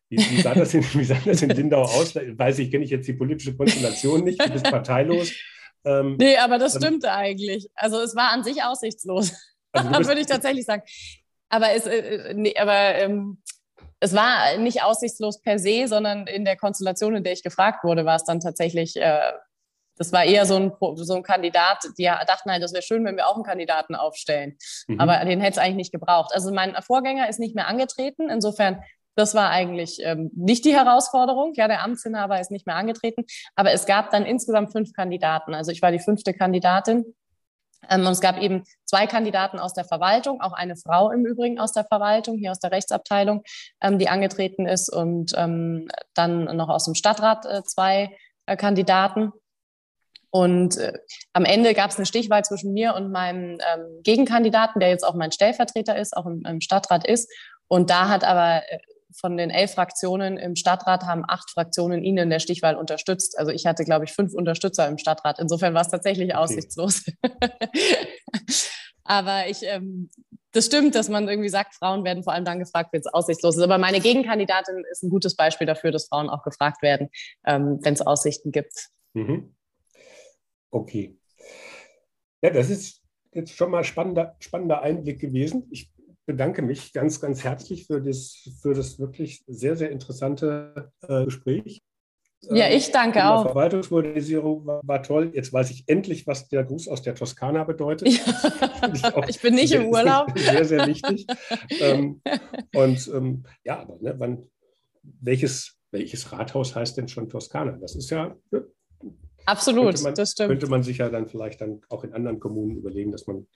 Wie, 0.10 0.18
wie, 0.18 0.42
sah, 0.42 0.54
das 0.54 0.74
in, 0.74 0.84
wie 0.84 1.04
sah 1.06 1.18
das 1.24 1.42
in 1.42 1.50
Lindau 1.50 1.84
aus? 1.84 2.16
weiß 2.16 2.60
ich, 2.60 2.72
kenne 2.72 2.84
ich 2.84 2.90
jetzt 2.90 3.08
die 3.08 3.14
politische 3.14 3.56
Konstellation 3.56 4.24
nicht, 4.24 4.44
du 4.44 4.50
bist 4.52 4.66
parteilos. 4.66 5.32
Ähm, 5.84 6.16
nee, 6.20 6.38
aber 6.38 6.58
das 6.60 6.76
ähm, 6.76 6.82
stimmte 6.82 7.12
eigentlich. 7.12 7.70
Also 7.76 8.00
es 8.02 8.16
war 8.16 8.32
an 8.32 8.44
sich 8.44 8.62
aussichtslos. 8.64 9.34
Also 9.72 9.90
würde 10.08 10.22
ich 10.22 10.28
tatsächlich 10.28 10.66
sagen. 10.66 10.84
Aber 11.50 11.72
es, 11.72 11.86
äh, 11.86 12.34
nee, 12.34 12.56
aber, 12.58 12.96
ähm, 12.96 13.42
es 14.00 14.16
war 14.16 14.58
nicht 14.58 14.84
aussichtslos 14.84 15.42
per 15.42 15.60
se, 15.60 15.88
sondern 15.88 16.26
in 16.26 16.44
der 16.44 16.58
Konstellation, 16.58 17.16
in 17.16 17.24
der 17.24 17.34
ich 17.34 17.44
gefragt 17.44 17.84
wurde, 17.84 18.04
war 18.04 18.16
es 18.16 18.24
dann 18.24 18.40
tatsächlich, 18.40 18.96
äh, 18.96 19.32
das 19.98 20.12
war 20.12 20.24
eher 20.24 20.48
so 20.48 20.56
ein, 20.56 20.72
so 20.96 21.14
ein 21.14 21.22
Kandidat, 21.22 21.84
die 22.00 22.06
dachten 22.06 22.50
halt, 22.50 22.64
das 22.64 22.74
wäre 22.74 22.82
schön, 22.82 23.06
wenn 23.06 23.16
wir 23.16 23.28
auch 23.28 23.36
einen 23.36 23.44
Kandidaten 23.44 23.94
aufstellen. 23.94 24.58
Mhm. 24.88 25.00
Aber 25.00 25.24
den 25.24 25.40
hätte 25.40 25.60
es 25.60 25.64
eigentlich 25.64 25.76
nicht 25.76 25.92
gebraucht. 25.92 26.32
Also 26.34 26.52
mein 26.52 26.76
Vorgänger 26.82 27.30
ist 27.30 27.40
nicht 27.40 27.54
mehr 27.54 27.68
angetreten. 27.68 28.30
Insofern 28.30 28.82
das 29.16 29.36
war 29.36 29.50
eigentlich 29.50 30.00
ähm, 30.02 30.32
nicht 30.34 30.66
die 30.66 30.74
Herausforderung. 30.74 31.54
Ja, 31.56 31.68
der 31.68 31.84
Amtsinhaber 31.84 32.40
ist 32.40 32.50
nicht 32.50 32.66
mehr 32.66 32.78
angetreten. 32.78 33.26
Aber 33.56 33.72
es 33.72 33.86
gab 33.86 34.10
dann 34.10 34.26
insgesamt 34.26 34.72
fünf 34.72 34.94
Kandidaten. 34.94 35.54
Also 35.54 35.72
ich 35.72 35.82
war 35.82 35.92
die 35.92 36.00
fünfte 36.00 36.34
Kandidatin. 36.34 37.06
Ähm, 37.90 38.02
und 38.02 38.12
es 38.12 38.22
gab 38.22 38.38
eben 38.38 38.64
zwei 38.86 39.08
Kandidaten 39.08 39.60
aus 39.60 39.74
der 39.74 39.86
Verwaltung, 39.86 40.42
auch 40.42 40.54
eine 40.54 40.76
Frau 40.76 41.12
im 41.12 41.26
Übrigen 41.26 41.60
aus 41.60 41.72
der 41.72 41.86
Verwaltung, 41.86 42.38
hier 42.38 42.52
aus 42.52 42.60
der 42.60 42.72
Rechtsabteilung, 42.72 43.44
ähm, 43.82 43.98
die 44.00 44.10
angetreten 44.10 44.68
ist 44.68 44.90
und 44.90 45.34
ähm, 45.36 45.88
dann 46.14 46.46
noch 46.56 46.70
aus 46.70 46.86
dem 46.86 46.96
Stadtrat 46.96 47.46
äh, 47.46 47.64
zwei 47.64 48.16
äh, 48.46 48.56
Kandidaten. 48.56 49.32
Und 50.30 50.78
äh, 50.78 50.94
am 51.34 51.44
Ende 51.44 51.74
gab 51.74 51.92
es 51.92 51.98
eine 51.98 52.06
Stichwahl 52.06 52.44
zwischen 52.44 52.74
mir 52.74 52.96
und 52.96 53.12
meinem 53.12 53.60
Gegenkandidaten, 54.04 54.80
der 54.80 54.90
jetzt 54.90 55.04
auch 55.04 55.16
mein 55.16 55.34
Stellvertreter 55.34 55.98
ist, 55.98 56.16
auch 56.16 56.26
im, 56.26 56.62
Stadtrat 56.62 57.06
ist. 57.06 57.30
Und 57.68 57.90
da 57.90 58.08
hat 58.08 58.24
aber 58.24 58.62
von 59.16 59.38
den 59.38 59.50
elf 59.50 59.74
Fraktionen 59.74 60.38
im 60.38 60.56
Stadtrat 60.56 61.04
haben 61.04 61.24
acht 61.28 61.50
Fraktionen 61.52 62.04
ihn 62.04 62.18
in 62.18 62.30
der 62.30 62.40
Stichwahl 62.40 62.76
unterstützt. 62.76 63.38
Also 63.38 63.52
ich 63.52 63.66
hatte, 63.66 63.84
glaube 63.84 64.06
ich, 64.06 64.14
fünf 64.14 64.34
Unterstützer 64.34 64.88
im 64.88 64.98
Stadtrat. 64.98 65.40
Insofern 65.40 65.74
war 65.74 65.82
es 65.82 65.90
tatsächlich 65.90 66.30
okay. 66.30 66.38
aussichtslos. 66.38 67.06
Aber 69.04 69.48
ich, 69.48 69.64
ähm, 69.64 70.10
das 70.52 70.66
stimmt, 70.66 70.96
dass 70.96 71.10
man 71.10 71.28
irgendwie 71.28 71.50
sagt, 71.50 71.76
Frauen 71.76 72.04
werden 72.04 72.24
vor 72.24 72.34
allem 72.34 72.46
dann 72.46 72.60
gefragt, 72.60 72.94
wenn 72.94 73.00
es 73.00 73.08
aussichtslos 73.08 73.58
ist. 73.58 73.64
Aber 73.64 73.78
meine 73.78 74.00
Gegenkandidatin 74.00 74.84
ist 74.92 75.04
ein 75.04 75.10
gutes 75.10 75.36
Beispiel 75.36 75.68
dafür, 75.68 75.92
dass 75.92 76.08
Frauen 76.08 76.30
auch 76.30 76.44
gefragt 76.44 76.82
werden, 76.82 77.10
ähm, 77.46 77.80
wenn 77.82 77.94
es 77.94 78.02
Aussichten 78.02 78.52
gibt. 78.52 78.90
Mhm. 79.14 79.56
Okay. 80.70 81.18
Ja, 82.42 82.50
das 82.50 82.70
ist 82.70 83.02
jetzt 83.34 83.56
schon 83.56 83.72
mal 83.72 83.84
spannender, 83.84 84.36
spannender 84.40 84.82
Einblick 84.82 85.20
gewesen. 85.20 85.68
Ich 85.72 85.92
bedanke 86.26 86.62
mich 86.62 86.94
ganz, 86.94 87.20
ganz 87.20 87.44
herzlich 87.44 87.88
für 87.88 88.02
das, 88.02 88.50
für 88.62 88.74
das 88.74 89.00
wirklich 89.00 89.44
sehr, 89.48 89.76
sehr 89.76 89.92
interessante 89.92 90.92
äh, 91.08 91.26
Gespräch. 91.26 91.82
Ja, 92.50 92.70
ich 92.70 92.92
danke 92.92 93.20
äh, 93.20 93.24
auch. 93.24 93.44
Verwaltungsmodernisierung 93.44 94.66
war, 94.66 94.82
war, 94.84 95.04
toll. 95.04 95.32
Jetzt 95.34 95.54
weiß 95.54 95.70
ich 95.72 95.84
endlich, 95.88 96.26
was 96.26 96.48
der 96.48 96.64
Gruß 96.64 96.88
aus 96.88 97.04
der 97.04 97.14
Toskana 97.14 97.64
bedeutet. 97.64 98.08
Ja. 98.08 98.92
Ich, 98.94 99.04
ich, 99.30 99.42
bin 99.42 99.56
nicht 99.56 99.70
sehr, 99.70 99.82
im 99.82 99.90
Urlaub. 99.90 100.28
Sehr, 100.38 100.66
sehr 100.66 100.88
wichtig. 100.88 101.28
ähm, 101.80 102.22
und 102.76 103.08
ähm, 103.14 103.44
ja, 103.64 103.80
aber 103.80 103.98
ne, 104.02 104.16
wann, 104.18 104.50
welches, 105.04 105.78
welches 105.92 106.32
Rathaus 106.32 106.76
heißt 106.76 106.98
denn 106.98 107.08
schon 107.08 107.30
Toskana? 107.30 107.74
Das 107.74 107.96
ist 107.96 108.10
ja. 108.10 108.36
Ne, 108.50 108.66
Absolut, 109.46 110.02
man, 110.02 110.16
das 110.16 110.32
stimmt. 110.32 110.50
Könnte 110.50 110.68
man 110.68 110.84
sich 110.84 110.98
ja 110.98 111.10
dann 111.10 111.28
vielleicht 111.28 111.62
dann 111.62 111.82
auch 111.90 112.04
in 112.04 112.14
anderen 112.14 112.40
Kommunen 112.40 112.78
überlegen, 112.78 113.12
dass 113.12 113.28
man 113.28 113.48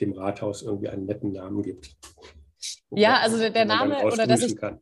dem 0.00 0.12
Rathaus 0.12 0.62
irgendwie 0.62 0.88
einen 0.88 1.06
netten 1.06 1.32
Namen 1.32 1.62
gibt. 1.62 1.96
Ja, 2.90 3.20
also 3.20 3.38
der, 3.38 3.50
der 3.50 3.64
Name 3.64 4.04
oder 4.04 4.26
dass 4.26 4.42
ich, 4.42 4.56
kann. 4.56 4.80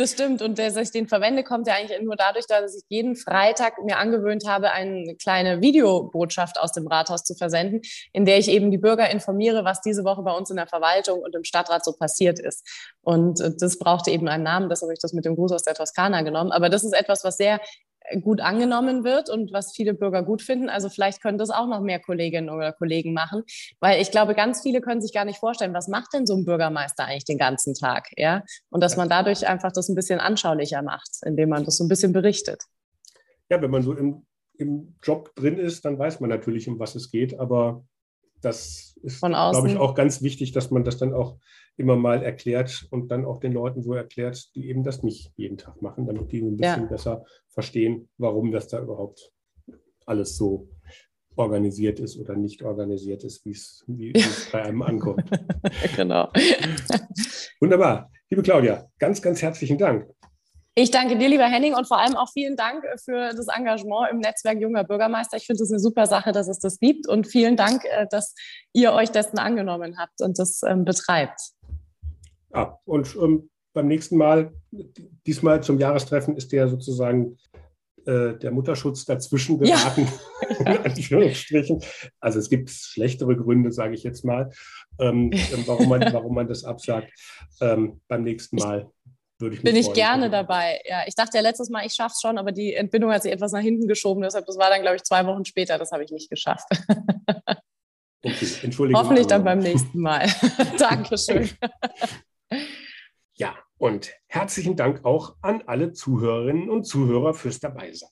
Das 0.00 0.12
stimmt. 0.12 0.42
Und 0.42 0.60
dass 0.60 0.76
ich 0.76 0.92
den 0.92 1.08
verwende, 1.08 1.42
kommt 1.42 1.66
ja 1.66 1.74
eigentlich 1.74 2.00
nur 2.00 2.14
dadurch, 2.14 2.46
dass 2.46 2.76
ich 2.76 2.84
jeden 2.88 3.16
Freitag 3.16 3.82
mir 3.84 3.98
angewöhnt 3.98 4.44
habe, 4.46 4.70
eine 4.70 5.16
kleine 5.16 5.60
Videobotschaft 5.60 6.60
aus 6.60 6.70
dem 6.70 6.86
Rathaus 6.86 7.24
zu 7.24 7.34
versenden, 7.34 7.80
in 8.12 8.24
der 8.24 8.38
ich 8.38 8.48
eben 8.48 8.70
die 8.70 8.78
Bürger 8.78 9.10
informiere, 9.10 9.64
was 9.64 9.80
diese 9.80 10.04
Woche 10.04 10.22
bei 10.22 10.30
uns 10.30 10.50
in 10.50 10.56
der 10.56 10.68
Verwaltung 10.68 11.20
und 11.20 11.34
im 11.34 11.42
Stadtrat 11.42 11.84
so 11.84 11.94
passiert 11.94 12.38
ist. 12.38 12.64
Und 13.00 13.40
äh, 13.40 13.50
das 13.58 13.76
brauchte 13.80 14.12
eben 14.12 14.28
einen 14.28 14.44
Namen, 14.44 14.68
deshalb 14.68 14.88
habe 14.88 14.94
ich 14.94 15.00
das 15.00 15.14
mit 15.14 15.24
dem 15.24 15.34
Gruß 15.34 15.50
aus 15.50 15.64
der 15.64 15.74
Toskana 15.74 16.22
genommen. 16.22 16.52
Aber 16.52 16.68
das 16.68 16.84
ist 16.84 16.92
etwas, 16.92 17.24
was 17.24 17.36
sehr 17.36 17.60
gut 18.22 18.40
angenommen 18.40 19.04
wird 19.04 19.30
und 19.30 19.52
was 19.52 19.72
viele 19.74 19.94
Bürger 19.94 20.22
gut 20.22 20.42
finden. 20.42 20.68
Also 20.68 20.88
vielleicht 20.88 21.22
können 21.22 21.38
das 21.38 21.50
auch 21.50 21.66
noch 21.66 21.80
mehr 21.80 22.00
Kolleginnen 22.00 22.50
oder 22.50 22.72
Kollegen 22.72 23.12
machen, 23.12 23.42
weil 23.80 24.00
ich 24.00 24.10
glaube, 24.10 24.34
ganz 24.34 24.62
viele 24.62 24.80
können 24.80 25.00
sich 25.00 25.12
gar 25.12 25.24
nicht 25.24 25.38
vorstellen, 25.38 25.74
was 25.74 25.88
macht 25.88 26.14
denn 26.14 26.26
so 26.26 26.36
ein 26.36 26.44
Bürgermeister 26.44 27.04
eigentlich 27.04 27.24
den 27.24 27.38
ganzen 27.38 27.74
Tag, 27.74 28.08
ja? 28.16 28.42
Und 28.70 28.82
dass 28.82 28.96
man 28.96 29.08
dadurch 29.08 29.46
einfach 29.46 29.72
das 29.72 29.88
ein 29.88 29.94
bisschen 29.94 30.20
anschaulicher 30.20 30.82
macht, 30.82 31.10
indem 31.24 31.50
man 31.50 31.64
das 31.64 31.76
so 31.76 31.84
ein 31.84 31.88
bisschen 31.88 32.12
berichtet. 32.12 32.62
Ja, 33.50 33.60
wenn 33.62 33.70
man 33.70 33.82
so 33.82 33.94
im, 33.94 34.26
im 34.58 34.96
Job 35.02 35.34
drin 35.34 35.58
ist, 35.58 35.84
dann 35.84 35.98
weiß 35.98 36.20
man 36.20 36.30
natürlich, 36.30 36.68
um 36.68 36.78
was 36.78 36.94
es 36.94 37.10
geht, 37.10 37.38
aber 37.38 37.84
das 38.40 38.96
ist, 39.02 39.20
glaube 39.20 39.68
ich, 39.68 39.76
auch 39.76 39.94
ganz 39.94 40.22
wichtig, 40.22 40.52
dass 40.52 40.70
man 40.70 40.84
das 40.84 40.98
dann 40.98 41.12
auch 41.12 41.36
immer 41.76 41.96
mal 41.96 42.22
erklärt 42.22 42.86
und 42.90 43.10
dann 43.10 43.24
auch 43.24 43.40
den 43.40 43.52
Leuten 43.52 43.82
so 43.82 43.94
erklärt, 43.94 44.54
die 44.54 44.68
eben 44.68 44.82
das 44.82 45.02
nicht 45.02 45.32
jeden 45.36 45.58
Tag 45.58 45.80
machen, 45.80 46.06
damit 46.06 46.32
die 46.32 46.40
ein 46.40 46.56
bisschen 46.56 46.82
ja. 46.82 46.88
besser 46.88 47.24
verstehen, 47.48 48.08
warum 48.18 48.50
das 48.50 48.68
da 48.68 48.80
überhaupt 48.80 49.32
alles 50.06 50.36
so 50.36 50.68
organisiert 51.36 52.00
ist 52.00 52.18
oder 52.18 52.34
nicht 52.34 52.62
organisiert 52.62 53.22
ist, 53.22 53.44
wie 53.44 53.52
es 54.12 54.48
bei 54.50 54.62
einem 54.62 54.82
ankommt. 54.82 55.24
genau. 55.96 56.30
Wunderbar. 57.60 58.10
Liebe 58.28 58.42
Claudia, 58.42 58.90
ganz, 58.98 59.22
ganz 59.22 59.40
herzlichen 59.40 59.78
Dank. 59.78 60.08
Ich 60.80 60.92
danke 60.92 61.18
dir, 61.18 61.28
lieber 61.28 61.46
Henning, 61.46 61.74
und 61.74 61.88
vor 61.88 61.98
allem 61.98 62.14
auch 62.14 62.30
vielen 62.30 62.54
Dank 62.54 62.84
für 63.04 63.34
das 63.34 63.48
Engagement 63.48 64.12
im 64.12 64.18
Netzwerk 64.20 64.60
Junger 64.60 64.84
Bürgermeister. 64.84 65.36
Ich 65.36 65.44
finde 65.44 65.64
es 65.64 65.72
eine 65.72 65.80
super 65.80 66.06
Sache, 66.06 66.30
dass 66.30 66.46
es 66.46 66.60
das 66.60 66.78
gibt. 66.78 67.08
Und 67.08 67.26
vielen 67.26 67.56
Dank, 67.56 67.84
äh, 67.84 68.06
dass 68.08 68.32
ihr 68.72 68.92
euch 68.92 69.10
dessen 69.10 69.40
angenommen 69.40 69.98
habt 69.98 70.22
und 70.22 70.38
das 70.38 70.60
ähm, 70.62 70.84
betreibt. 70.84 71.40
Ja, 72.54 72.78
und 72.84 73.16
ähm, 73.20 73.50
beim 73.72 73.88
nächsten 73.88 74.18
Mal, 74.18 74.52
diesmal 75.26 75.64
zum 75.64 75.80
Jahrestreffen, 75.80 76.36
ist 76.36 76.52
der 76.52 76.68
sozusagen 76.68 77.38
äh, 78.06 78.34
der 78.34 78.52
Mutterschutz 78.52 79.04
dazwischen 79.04 79.58
geraten, 79.58 80.06
ja. 80.48 80.56
in 80.60 80.66
Anführungsstrichen. 80.84 81.82
Also 82.20 82.38
es 82.38 82.48
gibt 82.48 82.70
schlechtere 82.70 83.36
Gründe, 83.36 83.72
sage 83.72 83.94
ich 83.94 84.04
jetzt 84.04 84.24
mal, 84.24 84.52
ähm, 85.00 85.32
warum, 85.66 85.88
man, 85.88 86.02
warum 86.12 86.36
man 86.36 86.46
das 86.46 86.62
absagt. 86.62 87.10
Ähm, 87.60 88.00
beim 88.06 88.22
nächsten 88.22 88.58
Mal 88.58 88.88
würde 89.38 89.56
ich 89.56 89.62
Bin 89.62 89.76
ich 89.76 89.92
gerne 89.92 90.30
dabei. 90.30 90.80
Ja, 90.84 91.04
ich 91.06 91.14
dachte 91.14 91.36
ja 91.36 91.42
letztes 91.42 91.70
Mal, 91.70 91.86
ich 91.86 91.92
schaffe 91.92 92.12
es 92.14 92.20
schon, 92.20 92.38
aber 92.38 92.52
die 92.52 92.74
Entbindung 92.74 93.12
hat 93.12 93.22
sich 93.22 93.32
etwas 93.32 93.52
nach 93.52 93.60
hinten 93.60 93.86
geschoben. 93.86 94.22
Deshalb, 94.22 94.46
das 94.46 94.58
war 94.58 94.70
dann, 94.70 94.82
glaube 94.82 94.96
ich, 94.96 95.04
zwei 95.04 95.24
Wochen 95.26 95.44
später. 95.44 95.78
Das 95.78 95.92
habe 95.92 96.04
ich 96.04 96.10
nicht 96.10 96.30
geschafft. 96.30 96.68
Okay, 98.20 98.48
Entschuldigung. 98.62 99.00
Hoffentlich 99.00 99.28
dann 99.28 99.44
beim 99.44 99.60
nächsten 99.60 100.00
Mal. 100.00 100.26
Dankeschön. 100.78 101.48
Ja, 103.34 103.56
und 103.76 104.12
herzlichen 104.26 104.74
Dank 104.74 105.04
auch 105.04 105.36
an 105.40 105.62
alle 105.66 105.92
Zuhörerinnen 105.92 106.68
und 106.68 106.82
Zuhörer 106.82 107.32
fürs 107.32 107.60
Dabeisein. 107.60 108.10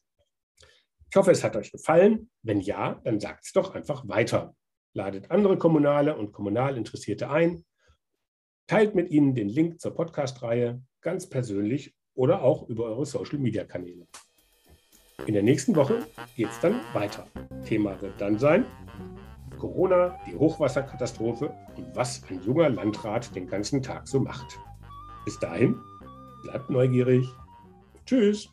Ich 1.11 1.16
hoffe, 1.16 1.33
es 1.33 1.43
hat 1.43 1.57
euch 1.57 1.72
gefallen. 1.72 2.31
Wenn 2.43 2.61
ja, 2.61 3.01
dann 3.03 3.18
sagt 3.18 3.47
es 3.47 3.53
doch 3.53 3.74
einfach 3.74 4.07
weiter. 4.07 4.55
Ladet 4.93 5.31
andere 5.33 5.59
Kommunale 5.59 6.16
und 6.16 6.33
Kommunalinteressierte 6.33 7.29
ein. 7.29 7.64
Teilt 8.68 8.95
mit 8.95 9.11
ihnen 9.11 9.35
den 9.35 9.49
Link 9.49 9.81
zur 9.81 9.95
Podcast-Reihe 9.95 10.83
ganz 11.07 11.25
persönlich 11.25 11.95
oder 12.17 12.43
auch 12.43 12.69
über 12.69 12.87
eure 12.87 13.07
Social-Media-Kanäle. 13.07 14.09
In 15.27 15.35
der 15.35 15.45
nächsten 15.45 15.77
Woche 15.77 16.05
geht 16.35 16.49
es 16.51 16.59
dann 16.59 16.81
weiter. 16.95 17.29
Thema 17.65 18.03
wird 18.03 18.21
dann 18.21 18.41
sein 18.41 18.67
Corona, 19.57 20.19
die 20.27 20.35
Hochwasserkatastrophe 20.35 21.55
und 21.77 21.95
was 21.95 22.25
ein 22.29 22.43
junger 22.43 22.71
Landrat 22.71 23.33
den 23.37 23.47
ganzen 23.47 23.83
Tag 23.83 24.09
so 24.09 24.19
macht. 24.19 24.59
Bis 25.25 25.39
dahin, 25.39 25.77
bleibt 26.43 26.71
neugierig. 26.71 27.25
Tschüss. 28.05 28.51